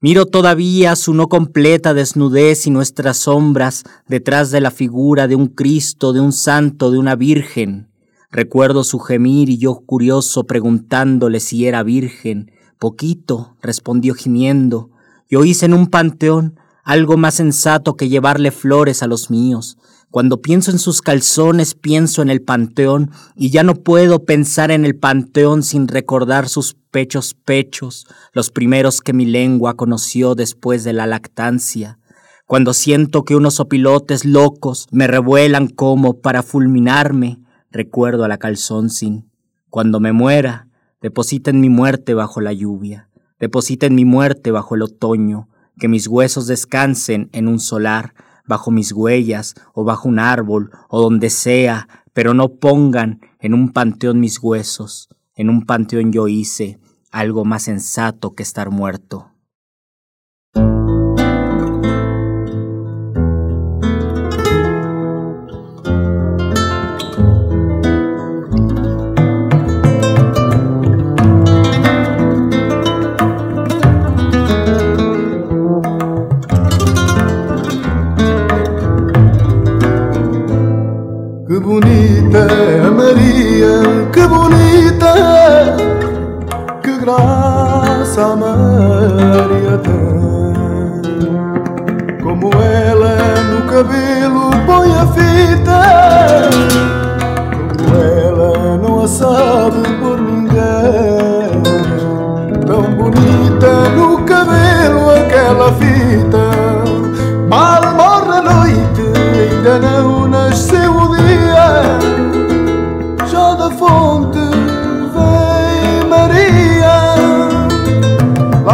[0.00, 5.46] Miro todavía su no completa desnudez y nuestras sombras detrás de la figura de un
[5.46, 7.88] Cristo, de un santo, de una virgen.
[8.30, 12.50] Recuerdo su gemir y yo curioso preguntándole si era virgen.
[12.78, 14.90] Poquito, respondió gimiendo.
[15.30, 19.78] Yo hice en un panteón algo más sensato que llevarle flores a los míos.
[20.10, 24.84] Cuando pienso en sus calzones, pienso en el panteón, y ya no puedo pensar en
[24.84, 30.92] el panteón sin recordar sus pechos pechos, los primeros que mi lengua conoció después de
[30.92, 31.98] la lactancia.
[32.46, 37.40] Cuando siento que unos opilotes locos me revuelan como para fulminarme,
[37.72, 39.28] recuerdo a la calzón sin.
[39.70, 40.68] Cuando me muera,
[41.00, 43.08] depositen mi muerte bajo la lluvia,
[43.40, 45.48] depositen mi muerte bajo el otoño,
[45.78, 48.14] que mis huesos descansen en un solar,
[48.46, 53.72] bajo mis huellas, o bajo un árbol, o donde sea, pero no pongan en un
[53.72, 55.08] panteón mis huesos.
[55.34, 56.78] En un panteón yo hice
[57.10, 59.30] algo más sensato que estar muerto.
[89.82, 89.94] Tem.
[92.22, 93.16] Como ela
[93.50, 95.80] no cabelo põe a fita,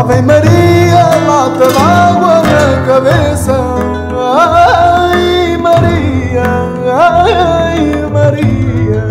[0.01, 3.53] Ave Maria, lata d'água na cabeça.
[4.19, 6.43] Ai Maria,
[6.91, 9.05] ai Maria.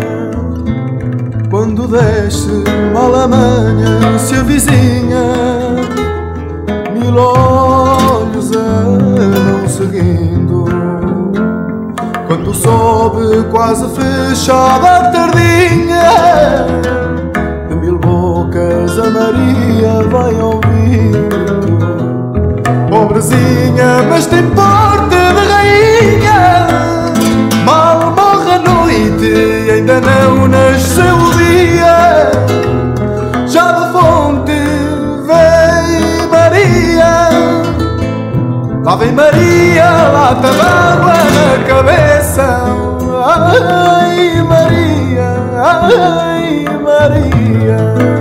[1.48, 5.26] Quando desce mal a manhã se avizinha,
[6.92, 10.64] mil olhos a não seguindo.
[12.26, 16.66] Quando sobe quase fechada a tardinha,
[17.68, 20.69] de mil bocas a Maria vai ouvindo.
[23.20, 26.66] Pobrezinha, mas tem porte de rainha.
[27.66, 32.30] Mal morre a noite ainda não nasceu o dia.
[33.46, 34.52] Já da fonte
[35.26, 37.28] vem Maria.
[38.82, 42.62] Lá vem Maria, lata d'água na cabeça.
[43.22, 48.19] Ai Maria, ai Maria.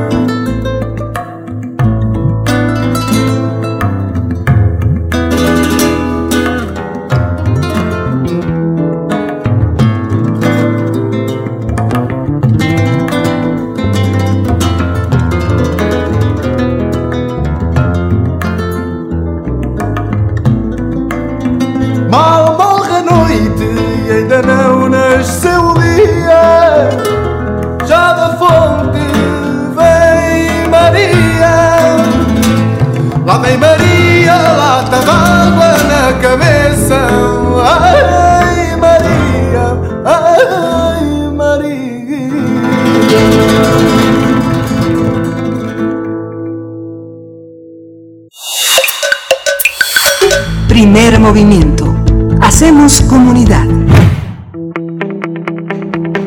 [51.19, 51.93] Movimiento.
[52.41, 53.67] Hacemos comunidad.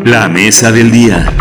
[0.05, 1.33] La mesa del día.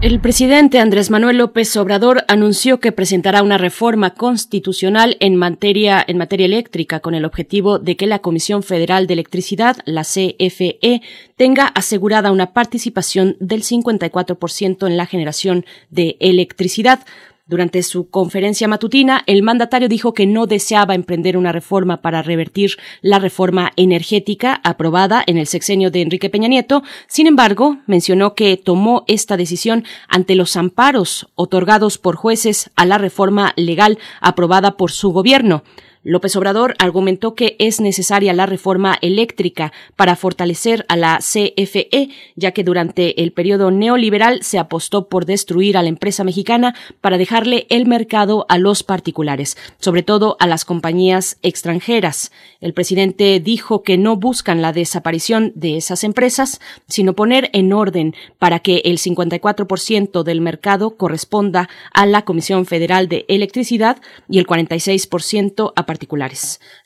[0.00, 6.18] El presidente Andrés Manuel López Obrador anunció que presentará una reforma constitucional en materia, en
[6.18, 11.02] materia eléctrica con el objetivo de que la Comisión Federal de Electricidad, la CFE,
[11.36, 17.00] tenga asegurada una participación del 54% en la generación de electricidad.
[17.48, 22.72] Durante su conferencia matutina, el mandatario dijo que no deseaba emprender una reforma para revertir
[23.00, 26.82] la reforma energética aprobada en el sexenio de Enrique Peña Nieto.
[27.06, 32.98] Sin embargo, mencionó que tomó esta decisión ante los amparos otorgados por jueces a la
[32.98, 35.62] reforma legal aprobada por su gobierno.
[36.08, 42.52] López Obrador argumentó que es necesaria la reforma eléctrica para fortalecer a la CFE, ya
[42.52, 47.66] que durante el periodo neoliberal se apostó por destruir a la empresa mexicana para dejarle
[47.68, 52.32] el mercado a los particulares, sobre todo a las compañías extranjeras.
[52.62, 58.14] El presidente dijo que no buscan la desaparición de esas empresas, sino poner en orden
[58.38, 64.46] para que el 54% del mercado corresponda a la Comisión Federal de Electricidad y el
[64.46, 65.84] 46% a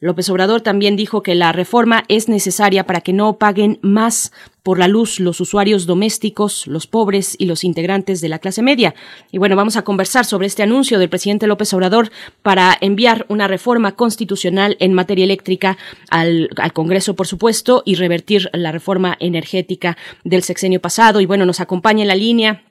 [0.00, 4.32] López Obrador también dijo que la reforma es necesaria para que no paguen más
[4.62, 8.94] por la luz los usuarios domésticos, los pobres y los integrantes de la clase media.
[9.32, 12.10] Y bueno, vamos a conversar sobre este anuncio del presidente López Obrador
[12.42, 15.76] para enviar una reforma constitucional en materia eléctrica
[16.10, 21.20] al, al Congreso, por supuesto, y revertir la reforma energética del sexenio pasado.
[21.20, 22.62] Y bueno, nos acompaña en la línea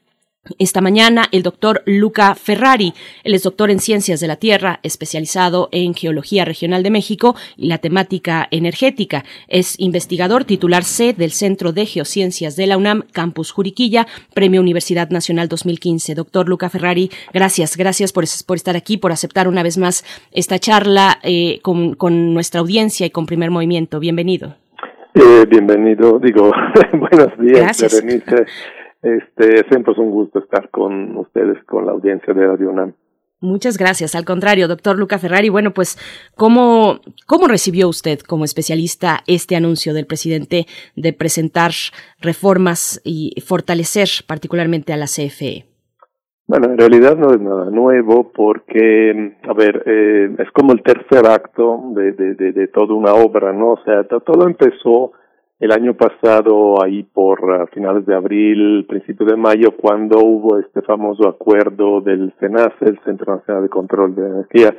[0.57, 2.93] esta mañana, el doctor Luca Ferrari.
[3.23, 7.67] Él es doctor en Ciencias de la Tierra, especializado en Geología Regional de México y
[7.67, 9.23] la temática energética.
[9.47, 15.11] Es investigador titular C del Centro de Geociencias de la UNAM, Campus Juriquilla, Premio Universidad
[15.11, 16.15] Nacional 2015.
[16.15, 20.57] Doctor Luca Ferrari, gracias, gracias por, por estar aquí, por aceptar una vez más esta
[20.57, 23.99] charla eh, con, con, nuestra audiencia y con Primer Movimiento.
[23.99, 24.55] Bienvenido.
[25.13, 26.51] Eh, bienvenido, digo,
[26.93, 28.01] buenos días, Gracias.
[28.01, 28.45] Berenice.
[29.01, 32.93] Este, siempre es un gusto estar con ustedes, con la audiencia de Radio UNAM.
[33.43, 34.13] Muchas gracias.
[34.13, 35.49] Al contrario, doctor Luca Ferrari.
[35.49, 35.97] Bueno, pues,
[36.35, 41.71] ¿cómo, ¿cómo recibió usted como especialista este anuncio del presidente de presentar
[42.21, 45.05] reformas y fortalecer particularmente a la?
[45.07, 45.65] CFE?
[46.45, 51.25] Bueno, en realidad no es nada nuevo porque, a ver, eh, es como el tercer
[51.25, 53.71] acto de, de, de, de toda una obra, ¿no?
[53.71, 55.13] O sea, to- todo empezó
[55.61, 60.81] el año pasado, ahí por ah, finales de abril, principio de mayo, cuando hubo este
[60.81, 64.75] famoso acuerdo del CENACE, el Centro Nacional de Control de Energía,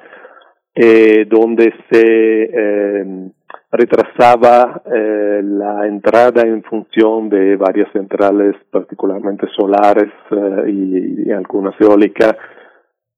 [0.75, 3.31] eh, donde se eh,
[3.71, 11.81] retrasaba eh, la entrada en función de varias centrales, particularmente solares eh, y, y algunas
[11.81, 12.35] eólicas,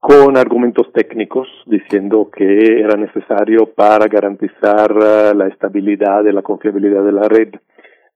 [0.07, 7.02] con argumentos técnicos diciendo que era necesario para garantizar eh, la estabilidad y la confiabilidad
[7.02, 7.55] de la red.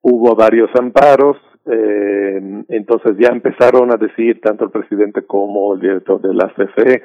[0.03, 6.21] Hubo varios amparos, eh, entonces ya empezaron a decir tanto el presidente como el director
[6.21, 7.03] de la CFE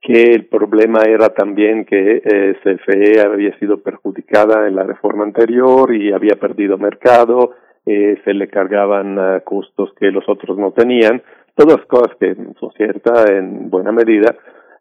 [0.00, 5.94] que el problema era también que eh, CFE había sido perjudicada en la reforma anterior
[5.94, 7.52] y había perdido mercado,
[7.86, 11.22] eh, se le cargaban uh, costos que los otros no tenían,
[11.56, 14.36] todas cosas que son ciertas en buena medida,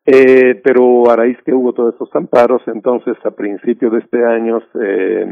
[0.06, 4.62] eh, pero a raíz que hubo todos estos amparos, entonces a principios de este año,
[4.80, 5.26] eh,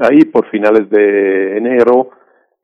[0.00, 2.10] ahí por finales de enero,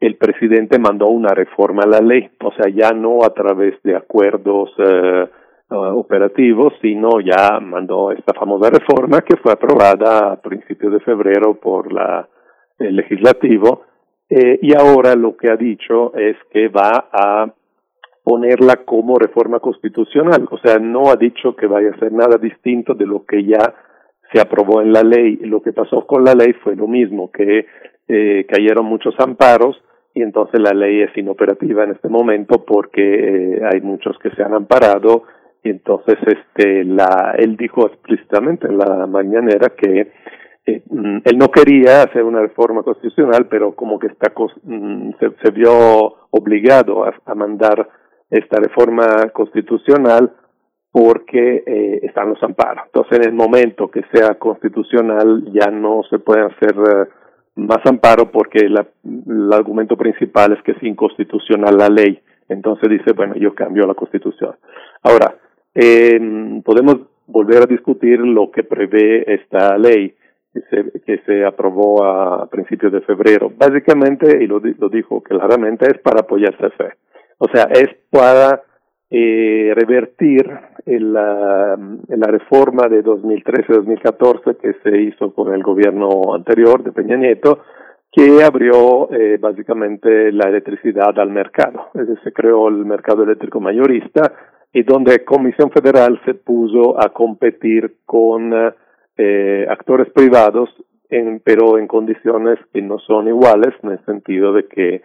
[0.01, 3.95] el presidente mandó una reforma a la ley, o sea, ya no a través de
[3.95, 5.29] acuerdos eh,
[5.71, 11.61] uh, operativos, sino ya mandó esta famosa reforma que fue aprobada a principios de febrero
[11.61, 12.27] por la,
[12.79, 13.83] el legislativo,
[14.31, 17.53] eh, y ahora lo que ha dicho es que va a
[18.31, 22.95] ponerla como reforma constitucional, o sea, no ha dicho que vaya a ser nada distinto
[22.95, 23.75] de lo que ya
[24.33, 25.35] se aprobó en la ley.
[25.39, 27.67] Lo que pasó con la ley fue lo mismo, que
[28.07, 29.83] eh, cayeron muchos amparos
[30.15, 34.45] y entonces la ley es inoperativa en este momento porque eh, hay muchos que se
[34.45, 35.25] han amparado
[35.65, 40.13] y entonces este la él dijo explícitamente en la mañanera que
[40.67, 44.33] eh, mm, él no quería hacer una reforma constitucional pero como que está
[44.65, 45.73] mm, se, se vio
[46.31, 48.00] obligado a, a mandar
[48.31, 50.33] esta reforma constitucional
[50.93, 52.85] porque eh, están los amparos.
[52.87, 57.09] Entonces, en el momento que sea constitucional, ya no se puede hacer eh,
[57.57, 62.21] más amparo porque la, el argumento principal es que es inconstitucional la ley.
[62.49, 64.57] Entonces dice, bueno, yo cambio la constitución.
[65.03, 65.37] Ahora,
[65.75, 66.19] eh,
[66.65, 70.15] podemos volver a discutir lo que prevé esta ley
[70.53, 73.53] que se, que se aprobó a principios de febrero.
[73.57, 76.95] Básicamente, y lo, lo dijo claramente, es para apoyar CFE.
[77.43, 78.63] O sea, es para
[79.11, 80.47] eh, revertir
[80.87, 81.77] en la
[82.29, 87.61] reforma de 2013-2014 que se hizo con el gobierno anterior de Peña Nieto,
[88.13, 91.89] que abrió eh, básicamente la electricidad al mercado.
[91.95, 94.33] Es decir, se creó el mercado eléctrico mayorista
[94.73, 98.53] y donde Comisión Federal se puso a competir con
[99.17, 100.69] eh, actores privados,
[101.09, 105.03] en, pero en condiciones que no son iguales, en el sentido de que,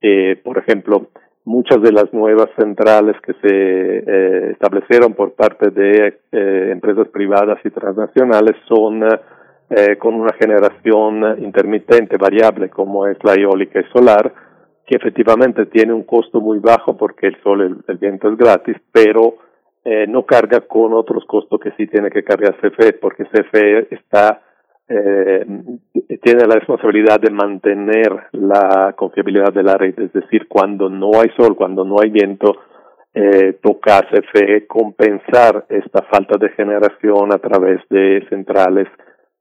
[0.00, 1.08] eh, por ejemplo,
[1.48, 7.58] muchas de las nuevas centrales que se eh, establecieron por parte de eh, empresas privadas
[7.64, 14.32] y transnacionales son eh, con una generación intermitente, variable, como es la eólica y solar,
[14.86, 18.76] que efectivamente tiene un costo muy bajo porque el sol, el, el viento es gratis,
[18.92, 19.36] pero
[19.84, 24.42] eh, no carga con otros costos que sí tiene que cargar CFE, porque CFE está
[24.88, 25.44] eh,
[26.22, 31.28] tiene la responsabilidad de mantener la confiabilidad de la red, es decir, cuando no hay
[31.36, 32.56] sol, cuando no hay viento,
[33.14, 38.88] eh, toca CFE compensar esta falta de generación a través de centrales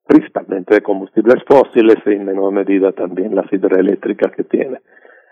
[0.06, 4.80] principalmente de combustibles fósiles y en menor medida también las hidroeléctricas que tiene.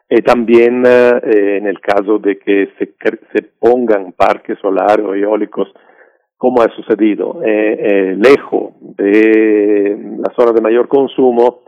[0.09, 2.93] Y también eh, en el caso de que se,
[3.33, 5.69] se pongan parques solares o eólicos
[6.37, 11.61] como ha sucedido eh, eh, lejos de la zona de mayor consumo,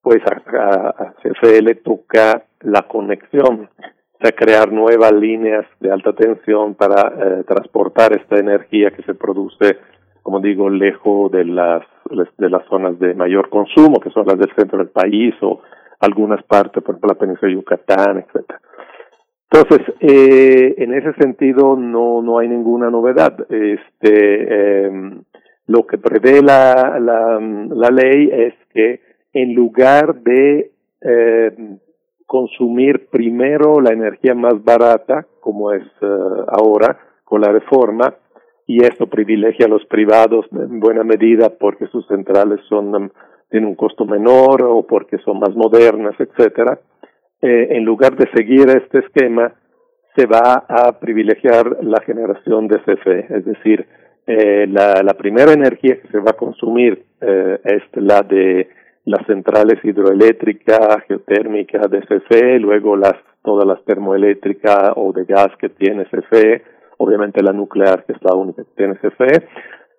[0.00, 6.12] pues a, a CFE le toca la conexión, o sea, crear nuevas líneas de alta
[6.12, 9.78] tensión para eh, transportar esta energía que se produce,
[10.22, 11.84] como digo, lejos de las,
[12.38, 15.60] de las zonas de mayor consumo, que son las del centro del país o
[16.00, 18.60] algunas partes, por ejemplo, la península de Yucatán, etcétera.
[19.54, 23.36] Entonces, eh, en ese sentido no, no hay ninguna novedad.
[23.48, 24.90] Este, eh,
[25.68, 29.00] lo que prevé la, la, la, ley es que
[29.32, 31.76] en lugar de eh,
[32.26, 38.12] consumir primero la energía más barata, como es uh, ahora con la reforma,
[38.66, 43.08] y esto privilegia a los privados en buena medida porque sus centrales son um,
[43.50, 46.80] tienen un costo menor o porque son más modernas, etcétera
[47.46, 49.52] eh, en lugar de seguir este esquema,
[50.16, 53.86] se va a privilegiar la generación de CFE, es decir,
[54.26, 58.70] eh, la, primera energía que se va a consumir eh, es la de
[59.04, 65.68] las centrales hidroeléctricas, geotérmicas de CFE, luego las todas las termoeléctricas o de gas que
[65.68, 66.62] tiene CFE,
[66.96, 69.46] obviamente la nuclear que es la única que tiene CFE,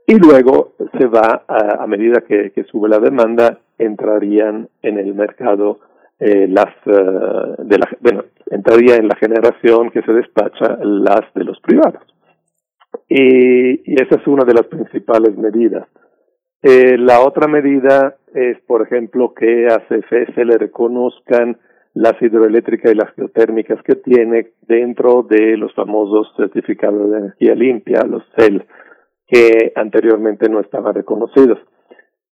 [0.07, 5.77] y luego se va a, a medida que sube la demanda entrarían en el mercado
[6.19, 11.43] eh, las uh, de la bueno entraría en la generación que se despacha las de
[11.43, 12.03] los privados
[13.09, 15.87] y, esa es una de las principales medidas
[16.61, 21.57] eh, la otra medida es por ejemplo que a CFE se le reconozcan
[21.95, 28.03] las hidroeléctricas y las geotérmicas que tiene dentro de los famosos certificados de energía limpia,
[28.03, 28.65] los CEL,
[29.25, 31.57] que anteriormente no estaban reconocidos.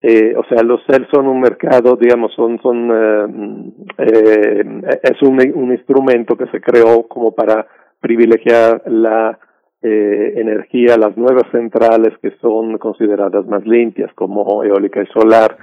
[0.03, 5.39] Eh, o sea, los CEL son un mercado, digamos, son, son, eh, eh, es un,
[5.55, 7.67] un instrumento que se creó como para
[8.01, 9.39] privilegiar la
[9.85, 15.57] eh, energía las nuevas centrales que son consideradas más limpias, como eólica y solar,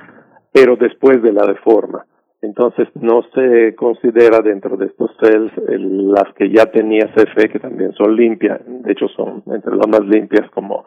[0.51, 2.05] pero después de la reforma.
[2.41, 7.93] Entonces no se considera dentro de estos cells las que ya tenía CFE, que también
[7.93, 10.83] son limpias, de hecho son entre las más limpias como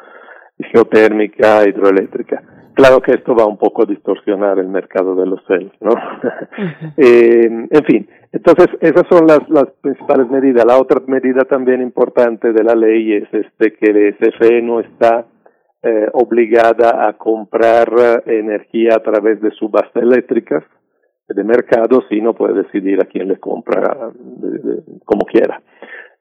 [0.72, 2.42] geotérmica, hidroeléctrica.
[2.74, 5.92] Claro que esto va un poco a distorsionar el mercado de los cells, ¿no?
[6.96, 10.64] eh, en fin, entonces esas son las, las principales medidas.
[10.64, 15.26] La otra medida también importante de la ley es este que el CFE no está
[15.82, 20.64] eh, obligada a comprar eh, energía a través de subastas eléctricas
[21.28, 24.10] de mercado, sino puede decidir a quién le compra
[25.04, 25.62] como quiera.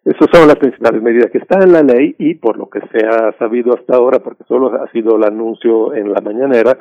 [0.03, 3.05] Esas son las principales medidas que están en la ley y por lo que se
[3.05, 6.77] ha sabido hasta ahora, porque solo ha sido el anuncio en la mañanera,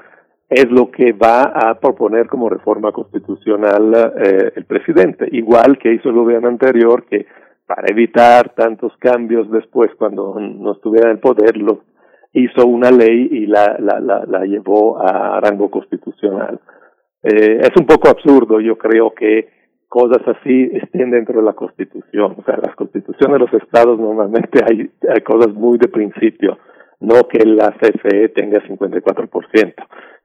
[0.48, 6.08] es lo que va a proponer como reforma constitucional eh, el presidente, igual que hizo
[6.08, 7.26] el gobierno anterior, que
[7.66, 11.82] para evitar tantos cambios después cuando no estuviera en el poder, lo,
[12.32, 16.60] hizo una ley y la, la, la, la llevó a rango constitucional.
[17.22, 19.48] Eh, es un poco absurdo, yo creo que
[19.90, 22.36] cosas así estén dentro de la Constitución.
[22.38, 26.58] O sea, las constituciones de los estados normalmente hay, hay cosas muy de principio,
[27.00, 29.74] no que la CFE tenga 54%,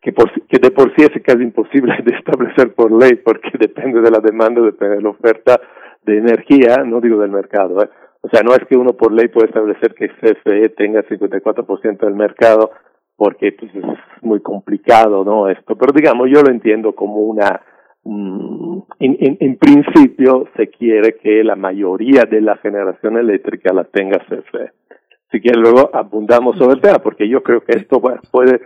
[0.01, 4.01] que, por, que de por sí es casi imposible de establecer por ley porque depende
[4.01, 5.59] de la demanda, depende de la oferta
[6.03, 7.81] de energía, no digo del mercado.
[7.81, 7.89] ¿eh?
[8.21, 12.13] O sea, no es que uno por ley puede establecer que CFE tenga 54% del
[12.13, 12.69] mercado
[13.17, 13.83] porque pues, es
[14.21, 15.49] muy complicado, ¿no?
[15.49, 17.61] Esto, pero digamos, yo lo entiendo como una
[18.05, 24.19] Mm, en, en, principio se quiere que la mayoría de la generación eléctrica la tenga
[24.19, 24.71] CFE.
[25.31, 27.99] Si quiere luego abundamos sobre el tema, porque yo creo que esto
[28.31, 28.61] puede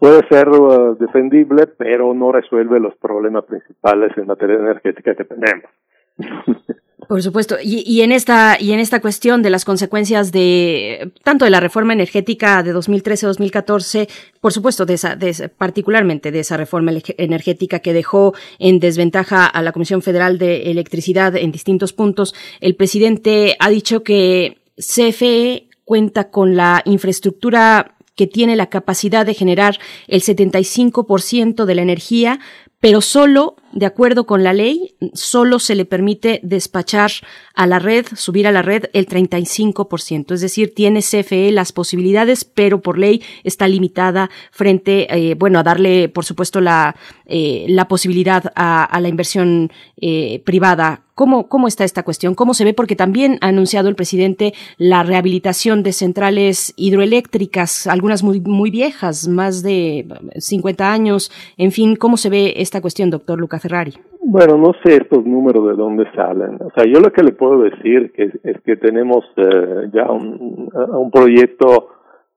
[0.00, 5.70] puede ser uh, defendible, pero no resuelve los problemas principales en materia energética que tenemos.
[7.10, 7.56] Por supuesto.
[7.60, 11.58] Y, y, en esta, y en esta cuestión de las consecuencias de tanto de la
[11.58, 14.08] reforma energética de 2013-2014,
[14.40, 19.60] por supuesto, de esa, de particularmente de esa reforma energética que dejó en desventaja a
[19.60, 26.30] la Comisión Federal de Electricidad en distintos puntos, el presidente ha dicho que CFE cuenta
[26.30, 32.38] con la infraestructura que tiene la capacidad de generar el 75% de la energía,
[32.78, 37.12] pero solo de acuerdo con la ley, solo se le permite despachar
[37.54, 40.32] a la red, subir a la red el 35%.
[40.34, 45.62] Es decir, tiene CFE las posibilidades, pero por ley está limitada frente, eh, bueno, a
[45.62, 51.04] darle, por supuesto, la, eh, la posibilidad a, la inversión eh, privada.
[51.14, 52.34] ¿Cómo, ¿Cómo está esta cuestión?
[52.34, 52.72] ¿Cómo se ve?
[52.72, 59.28] Porque también ha anunciado el presidente la rehabilitación de centrales hidroeléctricas, algunas muy, muy viejas,
[59.28, 60.06] más de
[60.38, 61.30] 50 años.
[61.58, 63.59] En fin, ¿cómo se ve esta cuestión, doctor Lucas?
[63.60, 63.92] Ferrari?
[64.22, 66.58] Bueno, no sé estos números de dónde salen.
[66.60, 71.10] O sea, yo lo que le puedo decir que, es que tenemos eh, ya un,
[71.10, 71.88] proyecto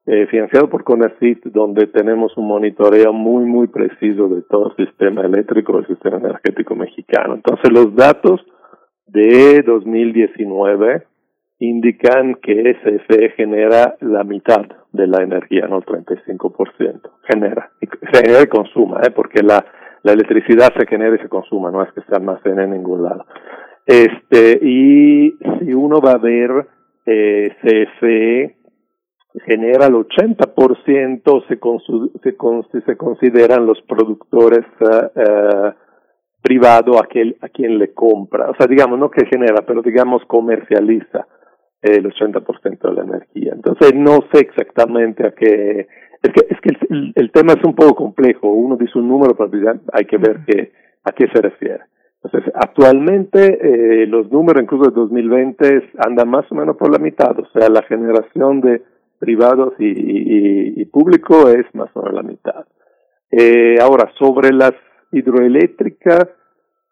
[0.05, 5.21] eh, financiado por CONACYT donde tenemos un monitoreo muy, muy preciso de todo el sistema
[5.21, 7.35] eléctrico, el sistema energético mexicano.
[7.35, 8.41] Entonces, los datos
[9.07, 11.03] de 2019
[11.59, 17.01] indican que SFE genera la mitad de la energía, no el 35%.
[17.29, 17.71] Genera.
[18.11, 19.11] Genera y consuma, ¿eh?
[19.11, 19.65] porque la
[20.03, 23.25] la electricidad se genera y se consuma, no es que se almacene en ningún lado.
[23.85, 26.67] Este, y si uno va a ver,
[27.05, 28.55] eh, CFE
[29.45, 31.59] genera el 80%, se,
[32.21, 35.71] se, se consideran los productores uh,
[36.41, 37.05] privados a,
[37.45, 38.49] a quien le compra.
[38.51, 41.25] O sea, digamos, no que genera, pero digamos comercializa
[41.81, 43.53] el 80% de la energía.
[43.53, 45.87] Entonces, no sé exactamente a qué
[46.23, 46.69] es que, es que
[47.15, 48.47] el, tema es un poco complejo.
[48.47, 49.51] Uno dice un número, pero
[49.91, 50.71] hay que ver que,
[51.03, 51.81] a qué se refiere.
[52.23, 57.37] Entonces, actualmente eh, los números incluso de 2020 andan más o menos por la mitad.
[57.37, 58.81] O sea, la generación de
[59.19, 62.65] privados y, y, y público es más o menos la mitad.
[63.29, 64.73] Eh, ahora, sobre las
[65.11, 66.29] hidroeléctricas,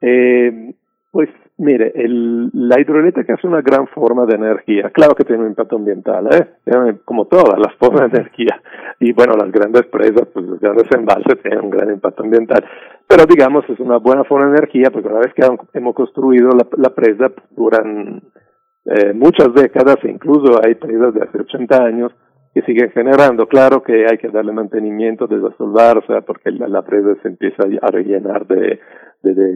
[0.02, 0.74] eh,
[1.12, 1.30] pues
[1.62, 4.90] Mire, el, la hidroeléctrica es una gran forma de energía.
[4.90, 6.98] Claro que tiene un impacto ambiental, ¿eh?
[7.06, 8.60] Como todas las formas de energía.
[9.00, 12.66] Y bueno, las grandes presas, pues los grandes embalses tienen un gran impacto ambiental.
[13.08, 16.66] Pero digamos, es una buena forma de energía porque una vez que hemos construido la,
[16.78, 18.24] la presa, duran
[18.86, 22.12] eh, muchas décadas, incluso hay presas de hace 80 años
[22.54, 23.48] que siguen generando.
[23.48, 27.92] Claro que hay que darle mantenimiento, desasolvar, o sea, porque la, presa se empieza a
[27.92, 28.80] rellenar de,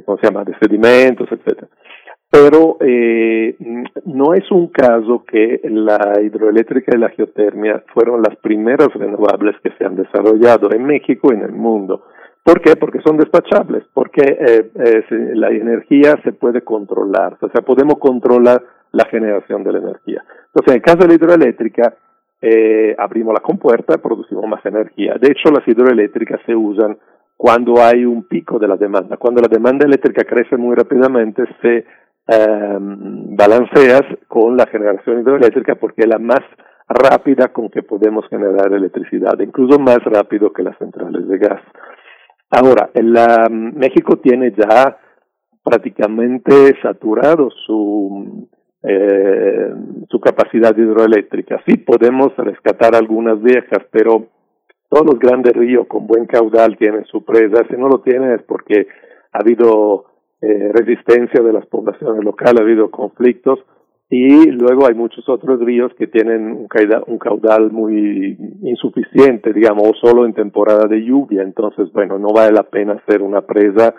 [0.06, 1.68] ¿cómo se llama?, de sedimentos, etcétera
[2.36, 3.56] pero eh,
[4.04, 9.72] no es un caso que la hidroeléctrica y la geotermia fueron las primeras renovables que
[9.78, 12.04] se han desarrollado en México y en el mundo.
[12.44, 12.76] ¿Por qué?
[12.76, 19.06] Porque son despachables, porque eh, la energía se puede controlar, o sea, podemos controlar la
[19.06, 20.24] generación de la energía.
[20.48, 21.96] Entonces, en el caso de la hidroeléctrica,
[22.48, 25.16] eh, abrimos la compuerta, producimos más energía.
[25.20, 26.96] De hecho, las hidroeléctricas se usan
[27.36, 29.18] cuando hay un pico de la demanda.
[29.18, 36.04] Cuando la demanda eléctrica crece muy rápidamente, se eh, balanceas con la generación hidroeléctrica porque
[36.04, 36.42] es la más
[36.88, 41.64] rápida con que podemos generar electricidad, incluso más rápido que las centrales de gas.
[42.52, 43.18] Ahora, el,
[43.74, 45.00] México tiene ya
[45.64, 48.48] prácticamente saturado su
[48.88, 49.74] eh,
[50.10, 51.62] su capacidad hidroeléctrica.
[51.68, 54.28] Sí podemos rescatar algunas viejas, pero
[54.90, 57.66] todos los grandes ríos con buen caudal tienen su presa.
[57.70, 58.88] Si no lo tienen es porque
[59.32, 60.06] ha habido
[60.42, 63.60] eh, resistencia de las poblaciones locales, ha habido conflictos
[64.10, 69.90] y luego hay muchos otros ríos que tienen un caudal, un caudal muy insuficiente, digamos,
[69.90, 71.42] o solo en temporada de lluvia.
[71.42, 73.96] Entonces, bueno, no vale la pena hacer una presa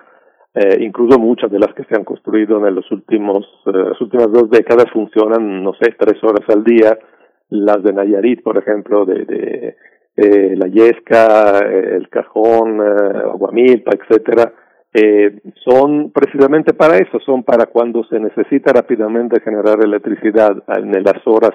[0.59, 4.33] eh, incluso muchas de las que se han construido en los últimos, eh, las últimas
[4.33, 6.99] dos décadas funcionan, no sé, tres horas al día.
[7.51, 9.77] Las de Nayarit, por ejemplo, de, de
[10.17, 14.51] eh, La Yesca, eh, El Cajón, Aguamilpa, etcétera,
[15.63, 21.53] son precisamente para eso, son para cuando se necesita rápidamente generar electricidad en las horas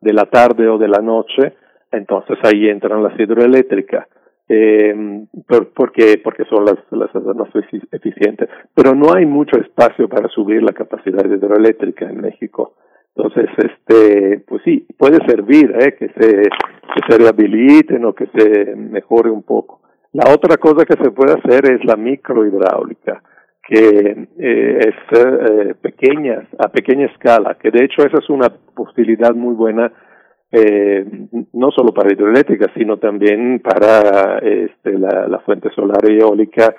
[0.00, 1.54] de la tarde o de la noche,
[1.90, 4.06] entonces ahí entran las hidroeléctricas
[4.52, 5.24] eh,
[5.74, 7.48] porque porque son las, las, más
[7.90, 8.48] eficientes.
[8.74, 12.74] Pero no hay mucho espacio para subir la capacidad hidroeléctrica en México.
[13.16, 15.94] Entonces este pues sí puede servir ¿eh?
[15.98, 16.42] que se
[17.08, 19.80] se rehabiliten o que se mejore un poco.
[20.12, 23.22] La otra cosa que se puede hacer es la microhidráulica
[23.66, 29.32] que eh, es eh, pequeñas a pequeña escala que de hecho esa es una posibilidad
[29.34, 29.90] muy buena
[30.52, 31.04] eh,
[31.54, 36.74] no solo para hidroeléctrica, sino también para este, la, la fuente solar y eólica,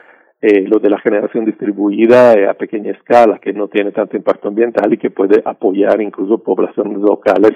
[0.46, 4.50] eh, lo de la generación distribuida eh, a pequeña escala, que no tiene tanto impacto
[4.50, 7.54] ambiental y que puede apoyar incluso poblaciones locales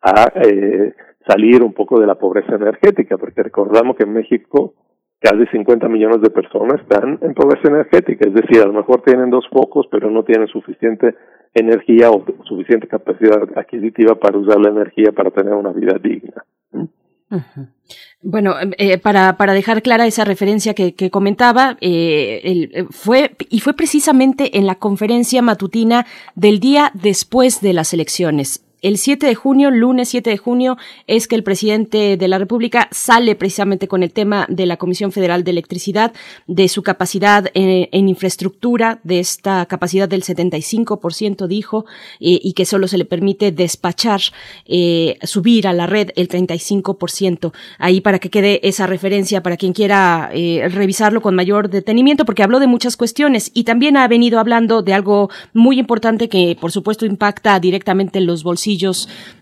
[0.00, 0.94] a eh,
[1.28, 4.72] salir un poco de la pobreza energética, porque recordamos que en México
[5.20, 9.28] casi 50 millones de personas están en pobreza energética, es decir, a lo mejor tienen
[9.28, 11.14] dos focos, pero no tienen suficiente
[11.54, 16.44] energía o suficiente capacidad adquisitiva para usar la energía para tener una vida digna.
[18.22, 23.60] Bueno, eh, para, para dejar clara esa referencia que, que comentaba, eh, el, fue y
[23.60, 29.34] fue precisamente en la conferencia matutina del día después de las elecciones el 7 de
[29.34, 34.02] junio, lunes 7 de junio, es que el presidente de la República sale precisamente con
[34.02, 36.12] el tema de la Comisión Federal de Electricidad,
[36.46, 41.84] de su capacidad en, infraestructura, de esta capacidad del 75%, dijo,
[42.20, 44.20] eh, y que solo se le permite despachar,
[44.64, 47.52] eh, subir a la red el 35%.
[47.78, 52.42] Ahí para que quede esa referencia para quien quiera eh, revisarlo con mayor detenimiento, porque
[52.42, 56.72] habló de muchas cuestiones y también ha venido hablando de algo muy importante que, por
[56.72, 58.69] supuesto, impacta directamente en los bolsillos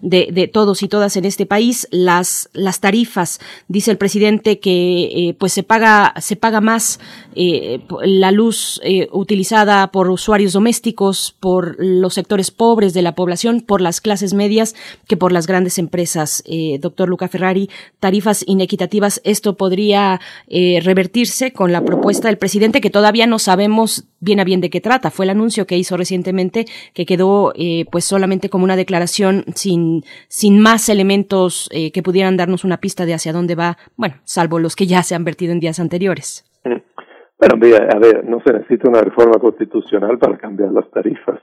[0.01, 3.41] de, de, todos y todas en este país, las, las tarifas.
[3.69, 6.99] Dice el presidente que eh, pues se paga, se paga más
[7.41, 13.61] eh, la luz eh, utilizada por usuarios domésticos, por los sectores pobres de la población,
[13.61, 14.75] por las clases medias,
[15.07, 16.43] que por las grandes empresas.
[16.47, 22.91] Eh, doctor Luca Ferrari, tarifas inequitativas, esto podría revertirse con la propuesta del presidente que
[22.91, 25.11] todavía no sabemos bien a bien de qué trata.
[25.11, 26.65] Fue el anuncio que hizo recientemente
[26.95, 32.37] que quedó eh, pues solamente como una declaración sin, sin más elementos eh, que pudieran
[32.37, 35.53] darnos una pista de hacia dónde va, bueno, salvo los que ya se han vertido
[35.53, 36.45] en días anteriores.
[36.65, 41.41] Bueno, mira, a ver, no se necesita una reforma constitucional para cambiar las tarifas.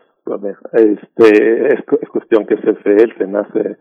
[0.73, 3.77] Este, es, es cuestión que CFE, el SENACE,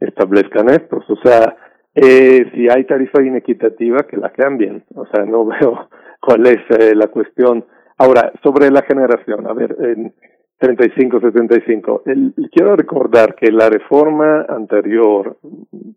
[0.00, 1.04] establezcan estos.
[1.10, 1.56] O sea,
[1.94, 4.84] eh, si hay tarifa inequitativa, que la cambien.
[4.94, 5.88] O sea, no veo
[6.20, 7.64] cuál es eh, la cuestión
[7.98, 10.14] Ahora, sobre la generación, a ver, en
[10.60, 12.02] 35-75,
[12.52, 15.38] quiero recordar que la reforma anterior,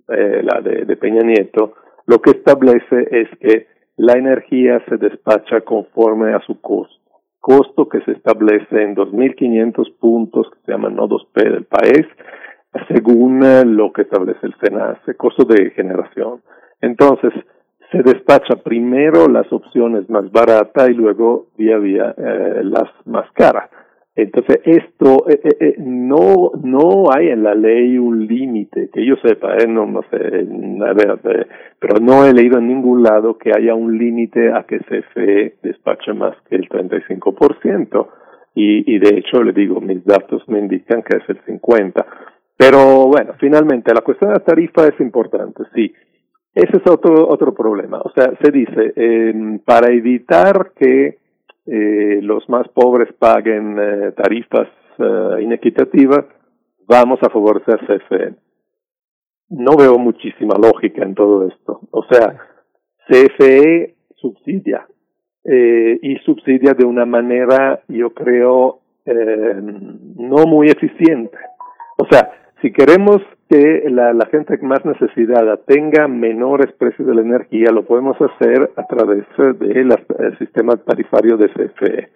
[0.10, 1.76] eh, la de, de Peña Nieto,
[2.08, 6.96] lo que establece es que la energía se despacha conforme a su costo.
[7.40, 12.06] Costo que se establece en 2.500 puntos que se llaman nodos P del país,
[12.88, 13.42] según
[13.76, 16.42] lo que establece el SENACE, costo de generación.
[16.82, 17.32] Entonces,
[17.92, 23.70] se despacha primero las opciones más baratas y luego vía vía eh, las más caras.
[24.16, 29.16] Entonces esto eh, eh, eh, no no hay en la ley un límite que yo
[29.24, 31.48] sepa, eh, no no sé, a ver,
[31.80, 36.14] pero no he leído en ningún lado que haya un límite a que CFE despache
[36.14, 38.08] más que el 35%
[38.56, 42.06] y y de hecho le digo mis datos me indican que es el 50.
[42.58, 45.94] Pero bueno, finalmente la cuestión de la tarifa es importante, sí
[46.54, 48.02] ese es otro, otro problema.
[48.02, 51.18] O sea, se dice, eh, para evitar que
[51.66, 56.26] eh, los más pobres paguen eh, tarifas eh, inequitativas,
[56.88, 58.34] vamos a favorecer CFE.
[59.50, 61.82] No veo muchísima lógica en todo esto.
[61.92, 62.38] O sea,
[63.08, 64.88] CFE subsidia
[65.46, 71.38] eh, y subsidia de una manera, yo creo, no muy eficiente.
[71.98, 72.32] O sea,
[72.62, 73.22] si queremos
[73.52, 78.72] que la, la gente más necesitada tenga menores precios de la energía, lo podemos hacer
[78.78, 79.26] a través
[79.60, 82.10] del sistema tarifario de CFE.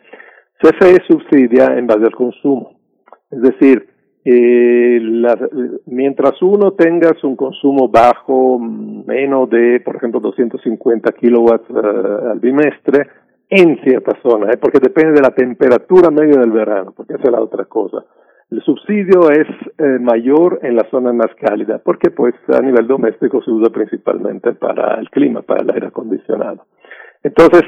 [0.61, 2.80] CFE subsidia en base al consumo.
[3.30, 3.85] Es decir,
[4.23, 5.01] eh,
[5.88, 13.07] mientras uno tenga un consumo bajo, menos de, por ejemplo, 250 kilowatts uh, al bimestre,
[13.49, 14.57] en cierta zona, ¿eh?
[14.57, 18.05] porque depende de la temperatura media del verano, porque esa es la otra cosa.
[18.51, 19.48] El subsidio es
[19.80, 24.53] eh, mayor en la zona más cálida, porque pues a nivel doméstico se usa principalmente
[24.53, 26.65] para el clima, para el aire acondicionado.
[27.24, 27.64] Entonces,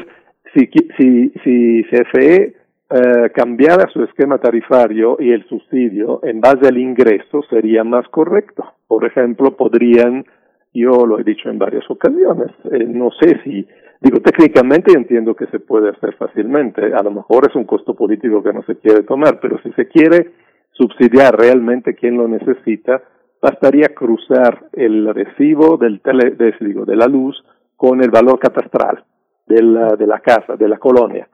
[0.53, 2.55] si, si, si CFE
[2.89, 8.63] eh, cambiara su esquema tarifario y el subsidio en base al ingreso sería más correcto.
[8.87, 10.25] Por ejemplo, podrían,
[10.73, 13.67] yo lo he dicho en varias ocasiones, eh, no sé si,
[13.99, 18.41] digo, técnicamente entiendo que se puede hacer fácilmente, a lo mejor es un costo político
[18.41, 20.31] que no se quiere tomar, pero si se quiere
[20.77, 23.01] subsidiar realmente quien lo necesita,
[23.41, 27.43] bastaría cruzar el recibo del tele, de, digo, de la luz
[27.75, 29.03] con el valor catastral
[29.45, 31.27] de la, de la casa, de la colonia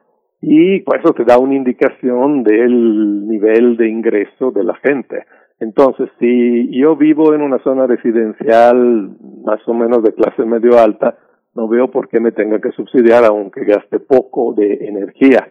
[0.45, 5.23] y pues eso te da una indicación del nivel de ingreso de la gente.
[5.61, 9.11] Entonces, si yo vivo en una zona residencial
[9.45, 11.17] más o menos de clase medio alta,
[11.55, 15.47] no veo por qué me tenga que subsidiar aunque gaste poco de energía.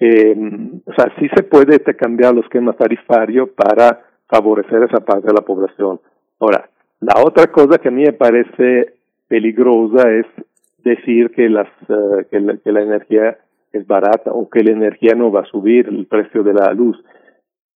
[0.00, 0.36] Eh,
[0.84, 5.40] o sea, sí se puede cambiar los esquema tarifario para favorecer esa parte de la
[5.40, 6.00] población.
[6.38, 6.68] Ahora,
[7.00, 8.94] la otra cosa que a mí me parece
[9.28, 10.26] peligrosa es
[10.84, 13.38] decir que, las, uh, que, la, que la energía
[13.72, 16.96] es barata o que la energía no va a subir el precio de la luz,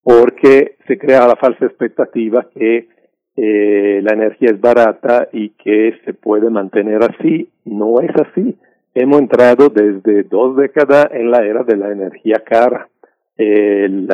[0.03, 2.89] porque se crea la falsa expectativa que
[3.37, 7.49] eh, la energía es barata y que se puede mantener así.
[7.65, 8.57] No es así.
[9.01, 12.89] Hemos entrado desde dos décadas en la era de la energía cara.
[13.37, 14.09] El,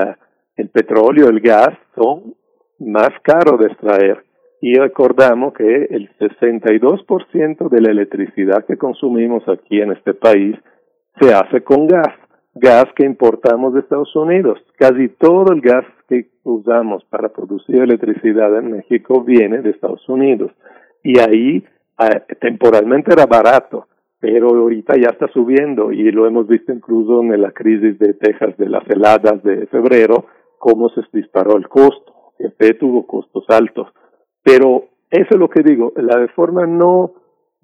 [0.56, 2.34] el petróleo, el gas son
[2.80, 4.22] más caros de extraer.
[4.60, 10.54] Y recordamos que el 62% de la electricidad que consumimos aquí en este país
[11.18, 12.14] se hace con gas,
[12.54, 14.58] gas que importamos de Estados Unidos.
[14.76, 20.52] Casi todo el gas que usamos para producir electricidad en México viene de Estados Unidos.
[21.02, 21.64] Y ahí
[22.00, 23.86] eh, temporalmente era barato,
[24.24, 28.56] pero ahorita ya está subiendo y lo hemos visto incluso en la crisis de Texas
[28.56, 30.24] de las heladas de febrero,
[30.58, 32.32] cómo se disparó el costo.
[32.38, 33.88] que tuvo costos altos.
[34.42, 37.12] Pero eso es lo que digo, la reforma no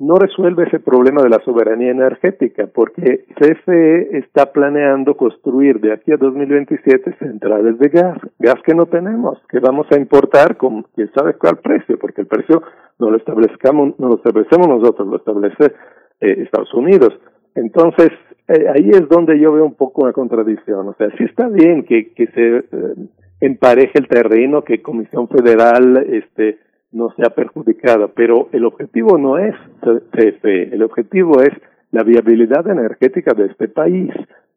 [0.00, 6.10] no resuelve ese problema de la soberanía energética, porque CFE está planeando construir de aquí
[6.12, 11.10] a 2027 centrales de gas, gas que no tenemos, que vamos a importar con quién
[11.14, 12.62] sabe cuál precio, porque el precio
[12.98, 15.74] no lo establezcamos, no lo establecemos nosotros, lo establece
[16.20, 17.18] eh, Estados Unidos.
[17.54, 18.10] Entonces,
[18.48, 20.88] eh, ahí es donde yo veo un poco una contradicción.
[20.88, 22.94] O sea, sí está bien que, que se eh,
[23.40, 26.58] empareje el terreno, que Comisión Federal, este,
[26.92, 31.52] no sea perjudicada, pero el objetivo no es CFE, el objetivo es
[31.92, 34.10] la viabilidad energética de este país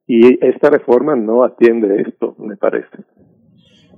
[0.08, 2.98] y esta reforma no atiende esto, me parece.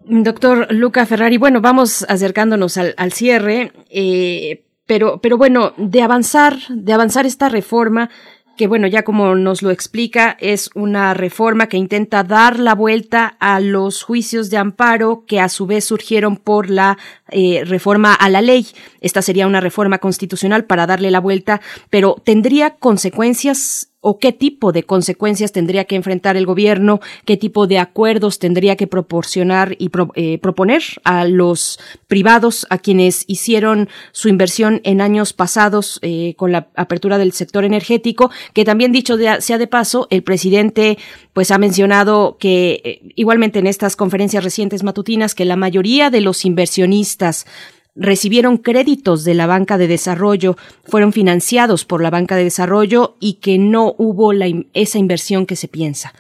[0.08, 6.58] Doctor Luca Ferrari, bueno, vamos acercándonos al, al cierre, eh, pero, pero bueno, de avanzar,
[6.70, 8.10] de avanzar esta reforma,
[8.56, 13.36] que bueno, ya como nos lo explica, es una reforma que intenta dar la vuelta
[13.40, 16.98] a los juicios de amparo que a su vez surgieron por la
[17.30, 18.68] eh, reforma a la ley.
[19.02, 24.72] Esta sería una reforma constitucional para darle la vuelta, pero tendría consecuencias o qué tipo
[24.72, 29.90] de consecuencias tendría que enfrentar el gobierno, qué tipo de acuerdos tendría que proporcionar y
[30.14, 36.52] eh, proponer a los privados, a quienes hicieron su inversión en años pasados eh, con
[36.52, 41.00] la apertura del sector energético, que también dicho sea de paso, el presidente
[41.34, 46.22] pues ha mencionado que eh, igualmente en estas conferencias recientes matutinas que la mayoría de
[46.22, 47.48] los inversionistas
[47.96, 53.40] recibieron créditos de la banca de desarrollo, fueron financiados por la banca de desarrollo y
[53.40, 56.12] que no hubo la, esa inversión que se piensa,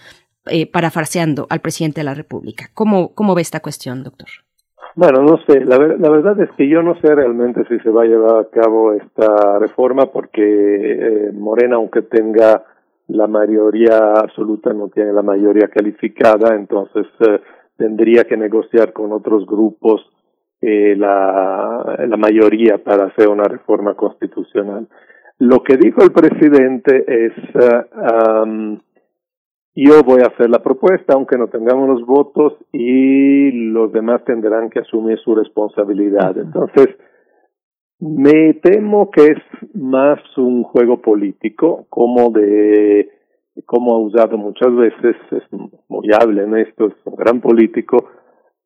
[0.46, 2.66] eh, parafraseando al presidente de la República.
[2.74, 4.28] ¿Cómo, ¿Cómo ve esta cuestión, doctor?
[4.96, 8.04] Bueno, no sé, la, la verdad es que yo no sé realmente si se va
[8.04, 12.64] a llevar a cabo esta reforma porque eh, Morena, aunque tenga
[13.10, 17.42] la mayoría absoluta, no tiene la mayoría calificada, entonces eh,
[17.78, 20.02] tendría que negociar con otros grupos
[20.62, 24.88] eh, la, la mayoría para hacer una reforma constitucional.
[25.38, 28.80] Lo que dijo el presidente es, uh, um,
[29.76, 34.70] yo voy a hacer la propuesta, aunque no tengamos los votos, y los demás tendrán
[34.70, 36.38] que asumir su responsabilidad.
[36.38, 36.96] Entonces,
[38.00, 43.10] me temo que es más un juego político, como de,
[43.66, 45.44] como ha usado muchas veces, es
[45.90, 48.10] muy hábil en esto, es un gran político,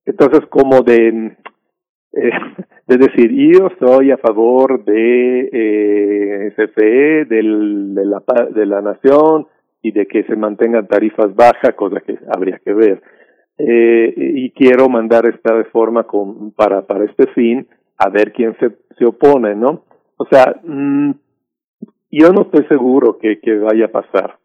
[0.05, 1.37] entonces como de,
[2.13, 2.31] eh,
[2.87, 9.47] de decir, yo soy a favor de eh, CFE, del, de, la, de la nación,
[9.81, 13.01] y de que se mantengan tarifas bajas, cosa que habría que ver.
[13.57, 16.05] Eh, y quiero mandar esta reforma
[16.55, 19.83] para, para este fin, a ver quién se, se opone, ¿no?
[20.17, 21.11] O sea, mm,
[22.11, 24.37] yo no estoy seguro que, que vaya a pasar.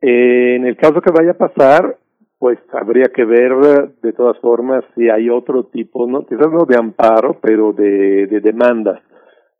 [0.00, 1.96] Eh, en el caso que vaya a pasar,
[2.38, 3.54] pues habría que ver
[4.02, 8.40] de todas formas si hay otro tipo, no quizás no de amparo, pero de, de
[8.40, 9.00] demandas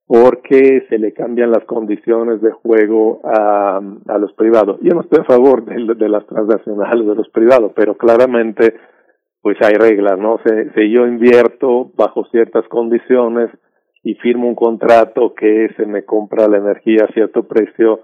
[0.07, 4.79] porque se le cambian las condiciones de juego a, a los privados.
[4.81, 8.75] Yo no estoy a favor de, las transnacionales de los privados, pero claramente
[9.43, 10.39] pues hay reglas, ¿no?
[10.45, 13.51] Si, si yo invierto bajo ciertas condiciones
[14.03, 18.01] y firmo un contrato que se me compra la energía a cierto precio,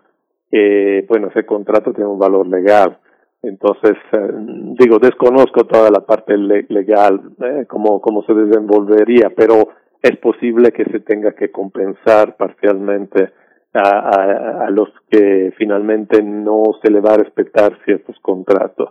[0.50, 2.98] eh, bueno, ese contrato tiene un valor legal.
[3.42, 4.32] Entonces, eh,
[4.78, 9.68] digo, desconozco toda la parte legal, eh, cómo, cómo se desenvolvería, pero
[10.00, 13.32] es posible que se tenga que compensar parcialmente
[13.74, 18.90] a, a, los que finalmente no se le va a respetar ciertos contratos.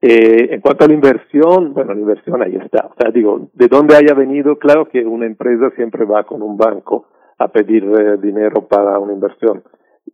[0.00, 2.86] Eh, en cuanto a la inversión, bueno, la inversión ahí está.
[2.86, 6.56] O sea, digo, de dónde haya venido, claro que una empresa siempre va con un
[6.56, 7.06] banco
[7.38, 9.62] a pedir eh, dinero para una inversión.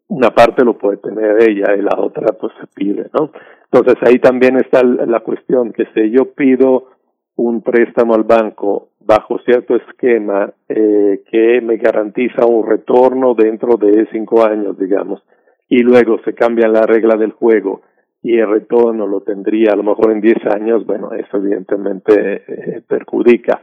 [0.09, 3.31] Una parte lo puede tener ella y la otra pues se pide, ¿no?
[3.71, 6.89] Entonces ahí también está la cuestión que si yo pido
[7.37, 14.07] un préstamo al banco bajo cierto esquema eh, que me garantiza un retorno dentro de
[14.13, 15.23] cinco años, digamos,
[15.69, 17.83] y luego se cambia la regla del juego
[18.23, 22.83] y el retorno lo tendría a lo mejor en diez años, bueno, eso evidentemente eh,
[22.87, 23.63] perjudica.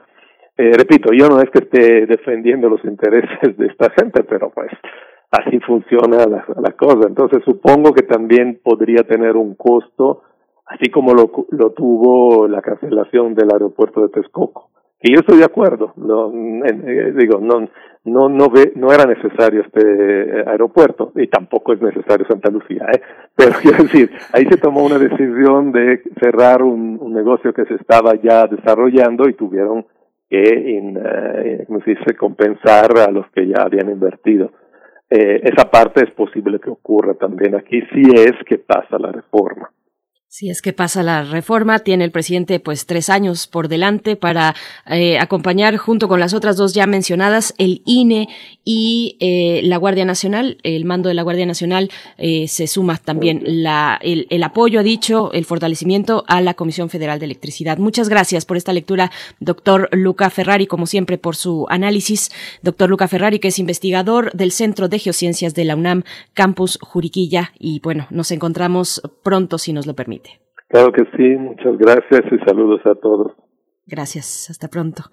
[0.58, 4.72] Eh, repito, yo no es que esté defendiendo los intereses de esta gente, pero pues
[5.38, 7.08] así funciona la, cosa.
[7.08, 10.24] Entonces supongo que también podría tener un costo
[10.66, 14.70] así como lo, lo tuvo la cancelación del aeropuerto de Texcoco.
[15.02, 17.68] Y yo estoy de acuerdo, no, eh, digo, no,
[18.06, 23.02] no, no, ve, no era necesario este aeropuerto y tampoco es necesario Santa Lucía, ¿eh?
[23.36, 27.76] pero quiero decir, ahí se tomó una decisión de cerrar un, un negocio que se
[27.76, 29.86] estaba ya desarrollando y tuvieron
[30.30, 30.42] que,
[30.72, 34.52] in, eh, ¿cómo se dice?, compensar a los que ya habían invertido.
[35.10, 39.72] Eh, esa parte es posible que ocurra también aquí si es que pasa la reforma.
[40.28, 44.54] Si es que pasa la reforma, tiene el presidente pues tres años por delante para
[44.86, 48.28] eh, acompañar junto con las otras dos ya mencionadas, el INE
[48.66, 50.58] y eh, la Guardia Nacional.
[50.64, 54.84] El mando de la Guardia Nacional eh, se suma también la, el, el, apoyo, ha
[54.84, 57.78] dicho, el fortalecimiento a la Comisión Federal de Electricidad.
[57.78, 62.30] Muchas gracias por esta lectura, doctor Luca Ferrari, como siempre, por su análisis.
[62.62, 67.54] Doctor Luca Ferrari, que es investigador del Centro de Geociencias de la UNAM, Campus Juriquilla.
[67.58, 70.25] Y bueno, nos encontramos pronto, si nos lo permite.
[70.68, 73.34] Claro que sí, muchas gracias y saludos a todos.
[73.86, 75.04] Gracias, hasta pronto.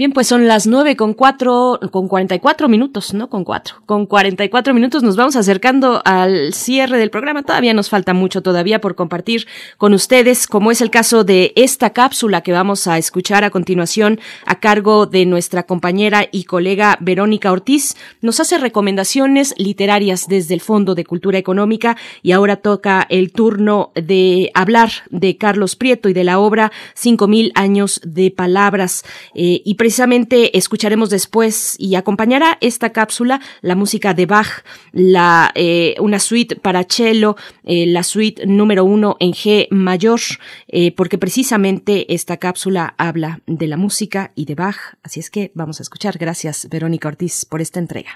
[0.00, 3.28] Bien, pues son las nueve con cuatro, con cuarenta y cuatro minutos, ¿no?
[3.28, 3.82] Con cuatro.
[3.84, 7.42] Con cuarenta y cuatro minutos nos vamos acercando al cierre del programa.
[7.42, 9.46] Todavía nos falta mucho todavía por compartir
[9.76, 14.20] con ustedes, como es el caso de esta cápsula que vamos a escuchar a continuación
[14.46, 17.94] a cargo de nuestra compañera y colega Verónica Ortiz.
[18.22, 23.92] Nos hace recomendaciones literarias desde el Fondo de Cultura Económica y ahora toca el turno
[23.94, 29.04] de hablar de Carlos Prieto y de la obra Cinco mil años de palabras
[29.34, 34.62] eh, y precisamente escucharemos después y acompañará esta cápsula la música de Bach,
[34.92, 40.20] la, eh, una suite para cello, eh, la suite número uno en G mayor,
[40.68, 44.76] eh, porque precisamente esta cápsula habla de la música y de Bach.
[45.02, 46.18] Así es que vamos a escuchar.
[46.18, 48.10] Gracias, Verónica Ortiz, por esta entrega.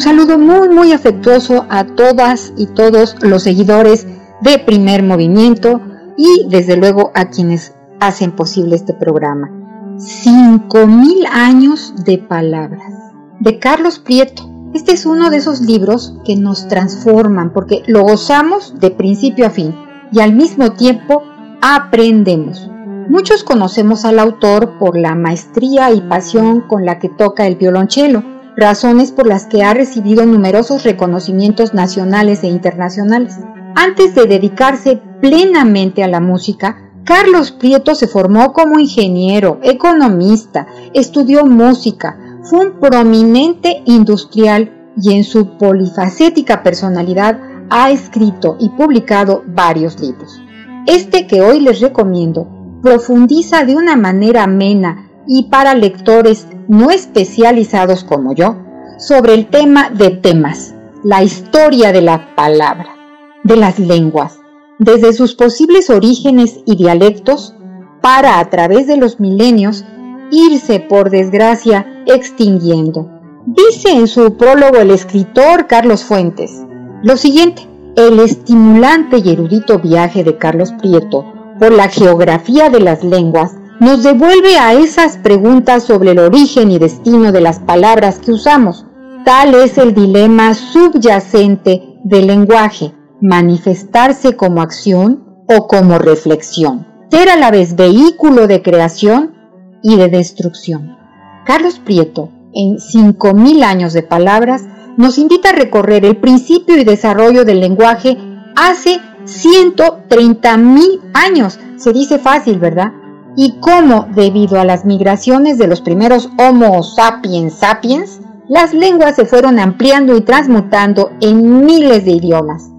[0.00, 4.06] Un saludo muy muy afectuoso a todas y todos los seguidores
[4.40, 5.82] de Primer Movimiento
[6.16, 9.50] y desde luego a quienes hacen posible este programa.
[9.98, 12.94] Cinco mil años de palabras.
[13.40, 14.50] De Carlos Prieto.
[14.72, 19.50] Este es uno de esos libros que nos transforman porque lo gozamos de principio a
[19.50, 19.74] fin
[20.12, 21.24] y al mismo tiempo
[21.60, 22.70] aprendemos.
[23.10, 28.29] Muchos conocemos al autor por la maestría y pasión con la que toca el violonchelo
[28.60, 33.38] razones por las que ha recibido numerosos reconocimientos nacionales e internacionales.
[33.74, 41.46] Antes de dedicarse plenamente a la música, Carlos Prieto se formó como ingeniero, economista, estudió
[41.46, 47.40] música, fue un prominente industrial y en su polifacética personalidad
[47.70, 50.40] ha escrito y publicado varios libros.
[50.86, 52.46] Este que hoy les recomiendo
[52.82, 58.56] profundiza de una manera amena y para lectores no especializados como yo
[58.98, 62.96] sobre el tema de temas, la historia de la palabra,
[63.44, 64.40] de las lenguas,
[64.80, 67.54] desde sus posibles orígenes y dialectos,
[68.02, 69.84] para a través de los milenios
[70.32, 73.08] irse por desgracia extinguiendo.
[73.46, 76.64] Dice en su prólogo el escritor Carlos Fuentes
[77.02, 81.24] lo siguiente, el estimulante y erudito viaje de Carlos Prieto
[81.58, 86.78] por la geografía de las lenguas nos devuelve a esas preguntas sobre el origen y
[86.78, 88.84] destino de las palabras que usamos.
[89.24, 92.92] Tal es el dilema subyacente del lenguaje,
[93.22, 99.34] manifestarse como acción o como reflexión, ser a la vez vehículo de creación
[99.82, 100.98] y de destrucción.
[101.46, 104.66] Carlos Prieto, en 5.000 años de palabras,
[104.98, 108.18] nos invita a recorrer el principio y desarrollo del lenguaje
[108.56, 111.58] hace 130.000 años.
[111.76, 112.92] Se dice fácil, ¿verdad?
[113.36, 119.26] Y cómo, debido a las migraciones de los primeros Homo sapiens sapiens, las lenguas se
[119.26, 122.70] fueron ampliando y transmutando en miles de idiomas.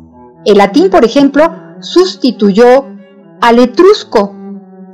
[0.43, 1.49] El latín, por ejemplo,
[1.79, 2.87] sustituyó
[3.39, 4.35] al etrusco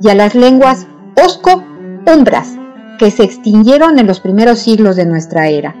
[0.00, 2.56] y a las lenguas osco-umbras,
[2.98, 5.74] que se extinguieron en los primeros siglos de nuestra era.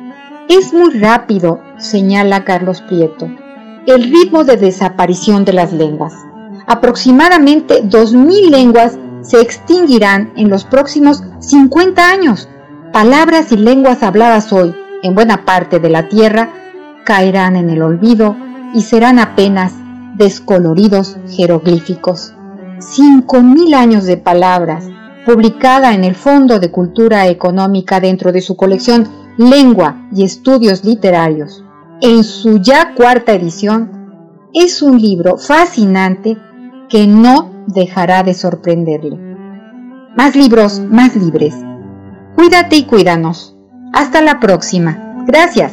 [0.48, 3.28] Es muy rápido, señala Carlos Prieto,
[3.86, 6.14] el ritmo de desaparición de las lenguas.
[6.66, 12.48] Aproximadamente 2.000 lenguas se extinguirán en los próximos 50 años.
[12.92, 16.50] Palabras y lenguas habladas hoy en buena parte de la Tierra
[17.04, 18.36] caerán en el olvido
[18.74, 19.72] y serán apenas
[20.16, 22.34] descoloridos jeroglíficos.
[22.80, 24.84] Cinco mil años de palabras,
[25.24, 31.64] publicada en el Fondo de Cultura Económica dentro de su colección Lengua y Estudios Literarios.
[32.00, 33.90] En su ya cuarta edición,
[34.52, 36.36] es un libro fascinante
[36.88, 39.16] que no dejará de sorprenderle.
[40.16, 41.54] Más libros, más libres.
[42.34, 43.56] Cuídate y cuídanos.
[43.92, 45.24] Hasta la próxima.
[45.26, 45.72] Gracias.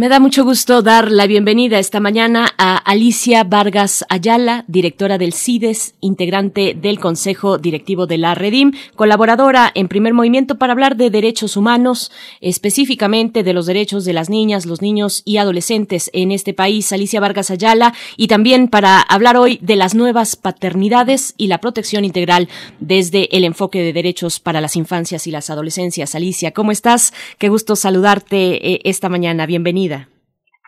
[0.00, 5.34] Me da mucho gusto dar la bienvenida esta mañana a Alicia Vargas Ayala, directora del
[5.34, 11.10] CIDES, integrante del Consejo Directivo de la Redim, colaboradora en Primer Movimiento para hablar de
[11.10, 16.54] derechos humanos, específicamente de los derechos de las niñas, los niños y adolescentes en este
[16.54, 16.90] país.
[16.94, 22.06] Alicia Vargas Ayala, y también para hablar hoy de las nuevas paternidades y la protección
[22.06, 22.48] integral
[22.78, 26.14] desde el enfoque de derechos para las infancias y las adolescencias.
[26.14, 27.12] Alicia, ¿cómo estás?
[27.36, 29.44] Qué gusto saludarte eh, esta mañana.
[29.44, 29.89] Bienvenida.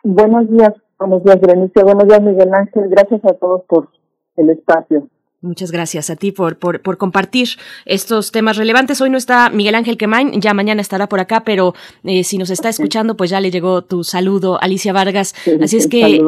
[0.05, 1.83] Buenos días, buenos días, Berenice.
[1.83, 2.89] Buenos días, Miguel Ángel.
[2.89, 3.89] Gracias a todos por
[4.37, 5.09] el espacio.
[5.43, 7.49] Muchas gracias a ti por, por, por, compartir
[7.85, 9.01] estos temas relevantes.
[9.01, 12.49] Hoy no está Miguel Ángel Quemain, ya mañana estará por acá, pero eh, si nos
[12.51, 15.35] está escuchando, pues ya le llegó tu saludo, Alicia Vargas.
[15.61, 16.23] Así es que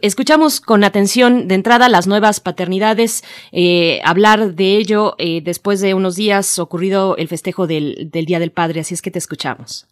[0.00, 5.94] escuchamos con atención de entrada las nuevas paternidades, eh, hablar de ello eh, después de
[5.94, 8.78] unos días ocurrido el festejo del, del Día del Padre.
[8.78, 9.88] Así es que te escuchamos.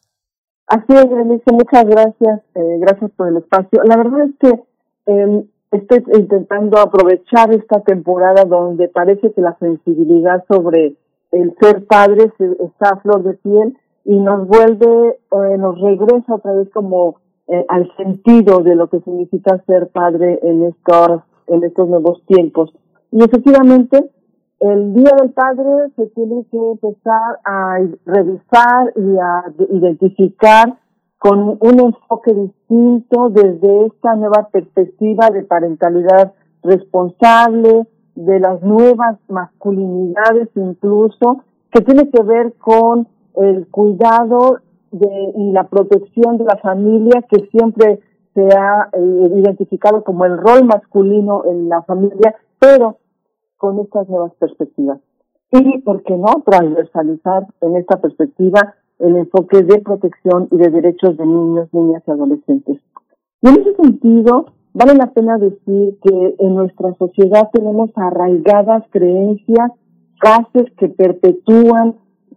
[0.66, 3.82] Así es, Berenice, muchas gracias, eh, gracias por el espacio.
[3.84, 4.62] La verdad es que
[5.06, 10.96] eh, estoy intentando aprovechar esta temporada donde parece que la sensibilidad sobre
[11.32, 16.52] el ser padre está a flor de piel y nos vuelve, eh, nos regresa otra
[16.52, 17.16] vez como
[17.48, 22.72] eh, al sentido de lo que significa ser padre en estos, en estos nuevos tiempos.
[23.10, 24.10] Y efectivamente,
[24.62, 30.78] el Día del Padre se tiene que empezar a revisar y a identificar
[31.18, 36.32] con un enfoque distinto desde esta nueva perspectiva de parentalidad
[36.62, 41.42] responsable, de las nuevas masculinidades incluso,
[41.72, 44.58] que tiene que ver con el cuidado
[44.92, 47.98] de, y la protección de la familia que siempre
[48.34, 52.98] se ha eh, identificado como el rol masculino en la familia, pero
[53.62, 54.98] con estas nuevas perspectivas.
[55.52, 61.16] Y, ¿por qué no?, transversalizar en esta perspectiva el enfoque de protección y de derechos
[61.16, 62.80] de niños, niñas y adolescentes.
[63.40, 69.70] Y en ese sentido, vale la pena decir que en nuestra sociedad tenemos arraigadas creencias,
[70.18, 71.94] frases que perpetúan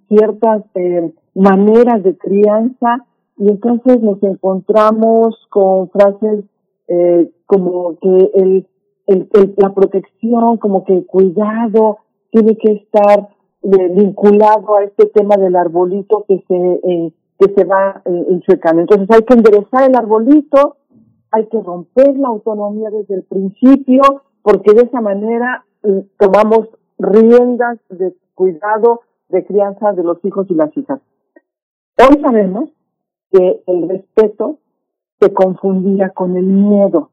[0.07, 3.03] ciertas eh, maneras de crianza
[3.37, 6.45] y entonces nos encontramos con frases
[6.87, 8.67] eh, como que el,
[9.07, 11.99] el, la protección, como que el cuidado
[12.31, 13.29] tiene que estar
[13.63, 18.81] eh, vinculado a este tema del arbolito que se eh, que se va eh, enchuecando.
[18.81, 20.77] Entonces hay que enderezar el arbolito,
[21.31, 24.01] hay que romper la autonomía desde el principio,
[24.41, 30.53] porque de esa manera eh, tomamos riendas de cuidado de crianza de los hijos y
[30.53, 30.99] las hijas.
[31.97, 32.69] Hoy sabemos
[33.31, 34.59] que el respeto
[35.19, 37.09] se confundía con el miedo.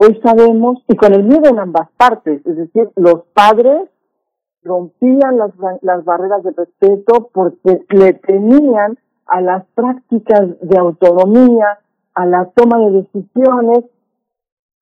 [0.00, 3.88] Hoy sabemos, y con el miedo en ambas partes, es decir, los padres
[4.62, 5.50] rompían las,
[5.82, 11.78] las barreras de respeto porque le tenían a las prácticas de autonomía,
[12.14, 13.84] a la toma de decisiones,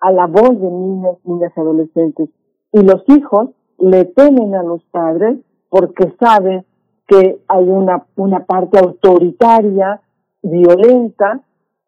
[0.00, 2.28] a la voz de niños, niñas y adolescentes.
[2.72, 6.64] Y los hijos le temen a los padres porque saben
[7.06, 10.00] que hay una, una parte autoritaria,
[10.42, 11.40] violenta,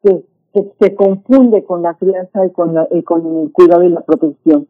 [0.03, 3.89] que, que se confunde con la crianza y con, la, y con el cuidado y
[3.89, 4.69] la protección.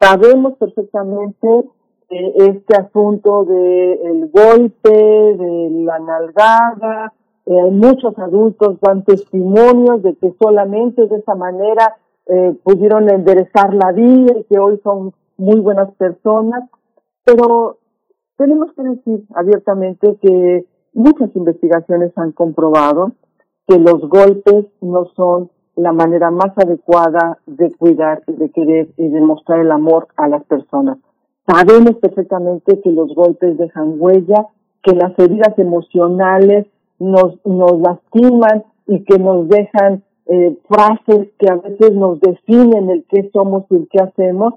[0.00, 1.64] Sabemos perfectamente
[2.10, 7.12] este asunto del golpe, de la nalgada,
[7.44, 11.96] eh, muchos adultos dan testimonios de que solamente de esa manera
[12.26, 16.68] eh, pudieron enderezar la vida y que hoy son muy buenas personas,
[17.24, 17.78] pero
[18.36, 23.12] tenemos que decir abiertamente que muchas investigaciones han comprobado
[23.68, 29.08] que los golpes no son la manera más adecuada de cuidar y de querer y
[29.08, 30.98] de mostrar el amor a las personas.
[31.46, 34.48] Sabemos perfectamente que los golpes dejan huella,
[34.82, 36.66] que las heridas emocionales
[36.98, 43.04] nos, nos lastiman y que nos dejan eh, frases que a veces nos definen el
[43.08, 44.54] qué somos y el qué hacemos.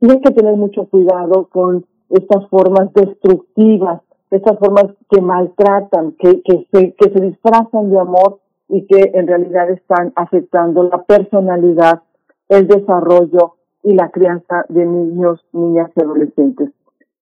[0.00, 6.42] Y hay que tener mucho cuidado con estas formas destructivas, estas formas que maltratan, que,
[6.42, 8.39] que, se, que se disfrazan de amor
[8.70, 12.02] y que en realidad están afectando la personalidad,
[12.48, 16.70] el desarrollo y la crianza de niños, niñas y adolescentes.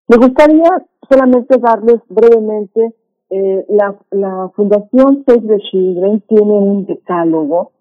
[0.09, 2.95] Me gustaría solamente darles brevemente,
[3.31, 7.73] eh, la, la Fundación Save the Children tiene un decálogo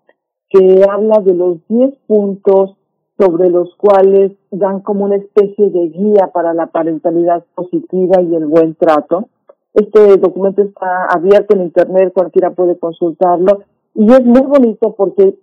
[0.50, 2.76] que habla de los 10 puntos
[3.18, 8.46] sobre los cuales dan como una especie de guía para la parentalidad positiva y el
[8.46, 9.30] buen trato.
[9.78, 13.60] Este documento está abierto en Internet, cualquiera puede consultarlo
[13.94, 15.38] y es muy bonito porque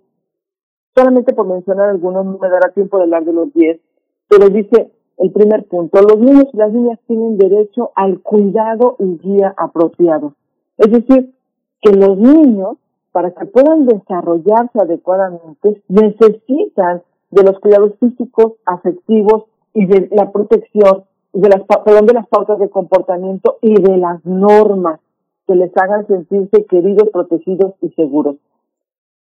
[0.93, 3.79] solamente por mencionar algunos, no me dará tiempo de hablar de los 10,
[4.27, 9.17] pero dice el primer punto, los niños y las niñas tienen derecho al cuidado y
[9.19, 10.33] guía apropiado.
[10.79, 11.33] Es decir,
[11.81, 12.75] que los niños,
[13.13, 21.05] para que puedan desarrollarse adecuadamente, necesitan de los cuidados físicos, afectivos y de la protección,
[21.35, 24.99] de las, perdón, de las pautas de comportamiento y de las normas
[25.47, 28.37] que les hagan sentirse queridos, protegidos y seguros.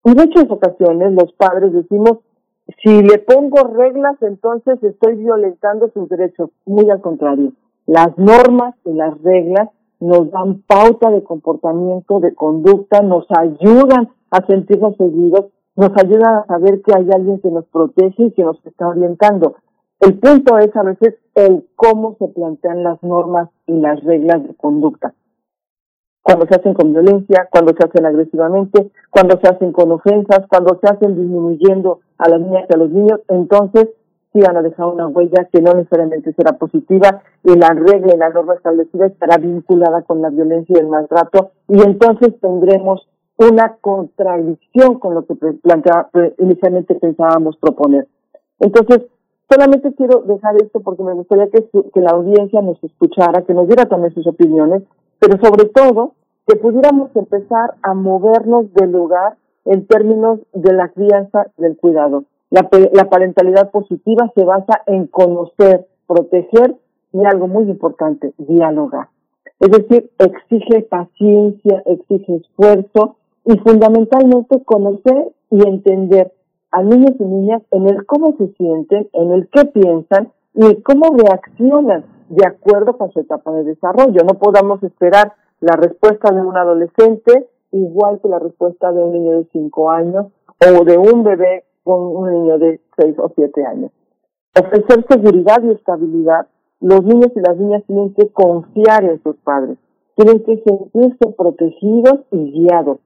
[0.06, 2.19] En muchas ocasiones los padres decimos,
[2.83, 6.50] si le pongo reglas, entonces estoy violentando sus derechos.
[6.66, 7.51] Muy al contrario,
[7.85, 9.69] las normas y las reglas
[10.00, 16.45] nos dan pauta de comportamiento, de conducta, nos ayudan a sentirnos seguidos, nos ayudan a
[16.45, 19.56] saber que hay alguien que nos protege y que nos está orientando.
[20.06, 24.53] El punto es a veces el cómo se plantean las normas y las reglas de
[24.56, 25.14] conducta
[26.23, 30.80] cuando se hacen con violencia, cuando se hacen agresivamente, cuando se hacen con ofensas, cuando
[30.82, 33.90] se hacen disminuyendo a las niñas y a los niños, entonces
[34.32, 38.17] sí van a dejar una huella que no necesariamente será positiva y la regla y
[38.17, 43.07] la norma establecida estará vinculada con la violencia y el maltrato y entonces tendremos
[43.38, 46.09] una contradicción con lo que plantea,
[46.40, 48.07] inicialmente pensábamos proponer.
[48.59, 49.01] Entonces,
[49.49, 51.63] solamente quiero dejar esto porque me gustaría que,
[51.93, 54.83] que la audiencia nos escuchara, que nos diera también sus opiniones
[55.23, 56.15] pero sobre todo
[56.45, 62.25] que pudiéramos empezar a movernos del lugar en términos de la crianza del cuidado.
[62.49, 66.75] La, la parentalidad positiva se basa en conocer, proteger
[67.13, 69.07] y algo muy importante, dialogar.
[69.61, 73.15] Es decir, exige paciencia, exige esfuerzo
[73.45, 76.33] y fundamentalmente conocer y entender
[76.74, 81.16] a niños y niñas en el cómo se sienten, en el qué piensan y cómo
[81.16, 84.24] reaccionan de acuerdo con su etapa de desarrollo.
[84.24, 89.38] No podamos esperar la respuesta de un adolescente igual que la respuesta de un niño
[89.38, 90.26] de 5 años
[90.60, 93.92] o de un bebé con un niño de 6 o 7 años.
[94.60, 96.48] Ofrecer seguridad y estabilidad,
[96.80, 99.77] los niños y las niñas tienen que confiar en sus padres,
[100.16, 102.98] tienen que sentirse protegidos y guiados.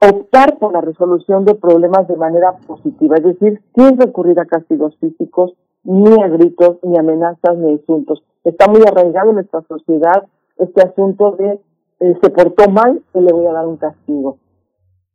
[0.00, 4.96] Optar por la resolución de problemas de manera positiva, es decir, sin recurrir a castigos
[4.98, 8.22] físicos, ni a gritos, ni amenazas, ni insultos.
[8.44, 10.26] Está muy arraigado en nuestra sociedad
[10.58, 11.60] este asunto de
[12.00, 14.38] eh, se portó mal y le voy a dar un castigo.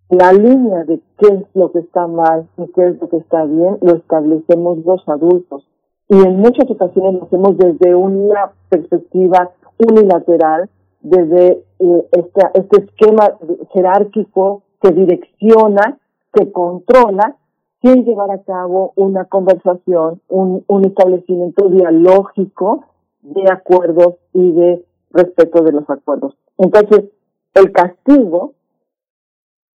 [0.10, 3.45] La línea de qué es lo que está mal y qué es lo que está
[3.45, 5.66] bien lo establecemos los adultos.
[6.10, 10.70] Y en muchas ocasiones lo hacemos desde una perspectiva unilateral,
[11.02, 13.32] desde eh, este, este esquema
[13.72, 15.98] jerárquico que direcciona,
[16.34, 17.38] que controla,
[17.82, 22.86] sin llevar a cabo una conversación, un, un establecimiento dialógico
[23.22, 26.36] de acuerdos y de respeto de los acuerdos.
[26.58, 27.06] Entonces,
[27.53, 28.53] el castigo,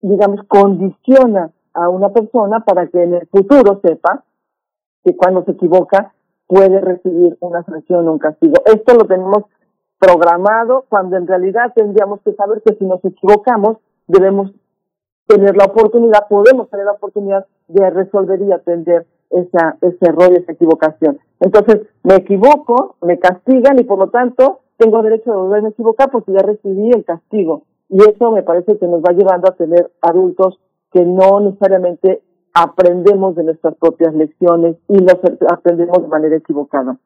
[0.02, 4.24] digamos, condiciona a una persona para que en el futuro sepa
[5.04, 6.12] que cuando se equivoca
[6.46, 8.54] puede recibir una sanción o un castigo.
[8.64, 9.44] Esto lo tenemos
[9.98, 14.50] programado cuando en realidad tendríamos que saber que si nos equivocamos debemos
[15.28, 20.40] tener la oportunidad, podemos tener la oportunidad de resolver y atender esa, ese error y
[20.40, 21.18] esa equivocación.
[21.40, 26.10] Entonces, me equivoco, me castigan y por lo tanto tengo derecho de volverme a equivocar
[26.10, 27.62] porque ya recibí el castigo.
[27.88, 30.58] Y eso me parece que nos va llevando a tener adultos
[30.92, 32.22] que no necesariamente
[32.54, 35.16] aprendemos de nuestras propias lecciones y los
[35.50, 36.98] aprendemos de manera equivocada.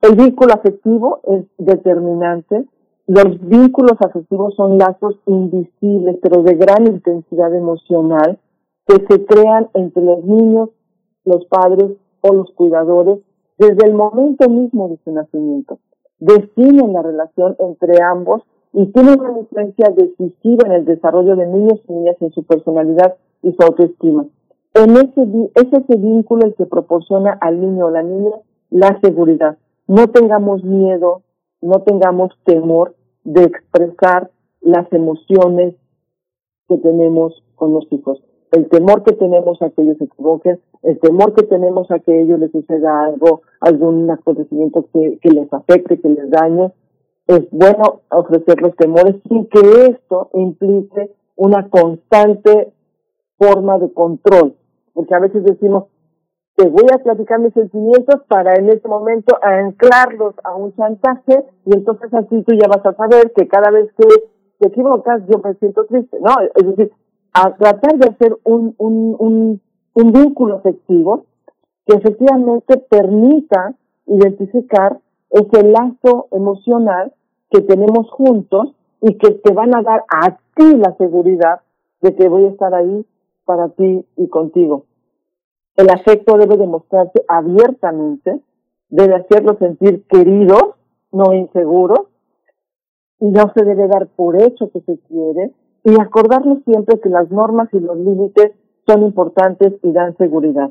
[0.00, 2.64] El vínculo afectivo es determinante.
[3.06, 8.38] Los vínculos afectivos son lazos invisibles, pero de gran intensidad emocional,
[8.86, 10.70] que se crean entre los niños,
[11.24, 13.18] los padres o los cuidadores
[13.58, 15.78] desde el momento mismo de su nacimiento
[16.18, 18.42] definen la relación entre ambos
[18.72, 23.16] y tienen una influencia decisiva en el desarrollo de niños y niñas en su personalidad
[23.42, 24.26] y su autoestima.
[24.74, 28.32] En ese, es ese vínculo el que proporciona al niño o la niña
[28.70, 29.56] la seguridad.
[29.86, 31.22] No tengamos miedo,
[31.64, 32.94] no tengamos temor
[33.24, 35.74] de expresar las emociones
[36.68, 38.22] que tenemos con los hijos.
[38.52, 42.20] El temor que tenemos a que ellos se equivoquen, el temor que tenemos a que
[42.20, 46.70] ellos les suceda algo, algún acontecimiento que, que les afecte, que les dañe,
[47.26, 49.60] es bueno ofrecer los temores sin que
[49.90, 52.72] esto implique una constante
[53.38, 54.54] forma de control,
[54.92, 55.84] porque a veces decimos,
[56.56, 61.74] te voy a platicar mis sentimientos para en ese momento anclarlos a un chantaje y
[61.74, 64.06] entonces así tú ya vas a saber que cada vez que
[64.58, 66.30] te equivocas yo me siento triste, ¿no?
[66.54, 66.92] Es decir,
[67.32, 69.60] a tratar de hacer un, un, un,
[69.94, 71.24] un vínculo afectivo
[71.86, 73.74] que efectivamente permita
[74.06, 74.98] identificar
[75.30, 77.12] ese lazo emocional
[77.50, 81.60] que tenemos juntos y que te van a dar a ti la seguridad
[82.00, 83.04] de que voy a estar ahí
[83.44, 84.84] para ti y contigo.
[85.76, 88.40] El afecto debe demostrarse abiertamente,
[88.88, 90.74] debe hacerlo sentir queridos,
[91.10, 92.06] no inseguros,
[93.18, 97.30] y no se debe dar por hecho que se quiere, y acordarnos siempre que las
[97.30, 98.52] normas y los límites
[98.86, 100.70] son importantes y dan seguridad.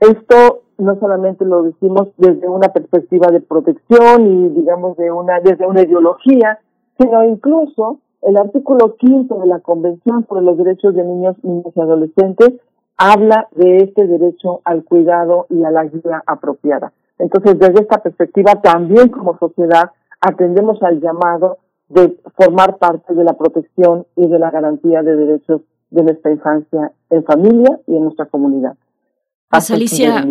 [0.00, 5.66] Esto no solamente lo decimos desde una perspectiva de protección y digamos de una desde
[5.66, 6.60] una ideología,
[6.98, 11.80] sino incluso el artículo quinto de la Convención por los Derechos de Niños, Niños y
[11.80, 12.54] Adolescentes
[12.98, 16.92] habla de este derecho al cuidado y a la ayuda apropiada.
[17.18, 23.34] Entonces, desde esta perspectiva, también como sociedad atendemos al llamado de formar parte de la
[23.34, 28.26] protección y de la garantía de derechos de nuestra infancia en familia y en nuestra
[28.26, 28.74] comunidad.
[29.48, 30.26] Pues Alicia,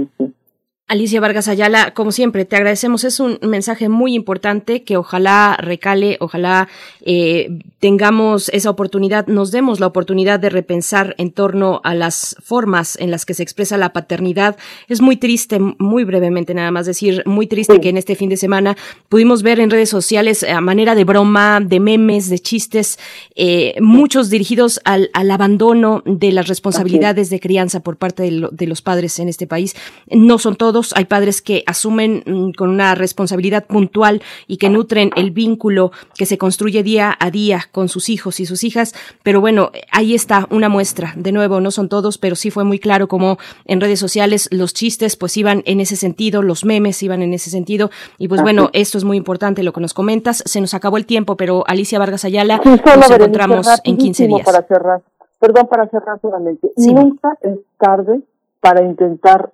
[0.90, 3.04] Alicia Vargas Ayala, como siempre, te agradecemos.
[3.04, 6.70] Es un mensaje muy importante que ojalá recale, ojalá
[7.02, 12.98] eh, tengamos esa oportunidad, nos demos la oportunidad de repensar en torno a las formas
[13.02, 14.56] en las que se expresa la paternidad.
[14.88, 18.38] Es muy triste, muy brevemente nada más decir, muy triste que en este fin de
[18.38, 18.78] semana
[19.10, 22.98] pudimos ver en redes sociales a manera de broma, de memes, de chistes,
[23.36, 28.68] eh, muchos dirigidos al, al, abandono de las responsabilidades de crianza por parte de, de
[28.68, 29.76] los padres en este país.
[30.10, 35.12] No son todos hay padres que asumen mm, con una responsabilidad puntual y que nutren
[35.16, 39.42] el vínculo que se construye día a día con sus hijos y sus hijas, pero
[39.42, 41.14] bueno, ahí está una muestra.
[41.16, 44.74] De nuevo, no son todos, pero sí fue muy claro como en redes sociales los
[44.74, 48.70] chistes pues iban en ese sentido, los memes iban en ese sentido y pues bueno,
[48.74, 50.44] esto es muy importante lo que nos comentas.
[50.46, 54.46] Se nos acabó el tiempo, pero Alicia Vargas Ayala nos encontramos en 15 días.
[54.46, 55.02] Para cerrar,
[55.40, 56.72] perdón, para cerrar solamente.
[56.78, 58.22] Nunca es tarde
[58.60, 59.52] para intentar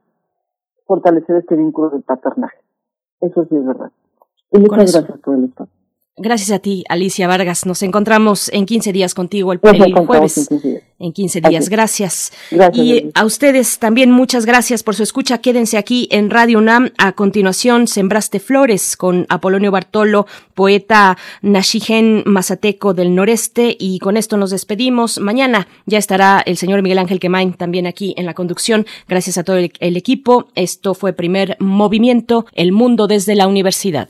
[0.85, 2.57] fortalecer este vínculo del paternaje.
[3.21, 3.91] Eso sí es verdad.
[4.51, 5.82] Y muchas gracias por el espacio.
[6.15, 7.65] Gracias a ti, Alicia Vargas.
[7.65, 10.47] Nos encontramos en 15 días contigo el, el jueves.
[10.99, 11.69] En 15 días.
[11.69, 12.31] Gracias.
[12.71, 15.39] y a ustedes también muchas gracias por su escucha.
[15.39, 16.91] Quédense aquí en Radio UNAM.
[16.99, 23.75] A continuación, Sembraste Flores con Apolonio Bartolo, poeta Nashigen Mazateco del Noreste.
[23.79, 25.19] Y con esto nos despedimos.
[25.19, 28.85] Mañana ya estará el señor Miguel Ángel Quemain también aquí en la conducción.
[29.07, 30.49] Gracias a todo el, el equipo.
[30.53, 34.09] Esto fue primer movimiento, El Mundo desde la Universidad.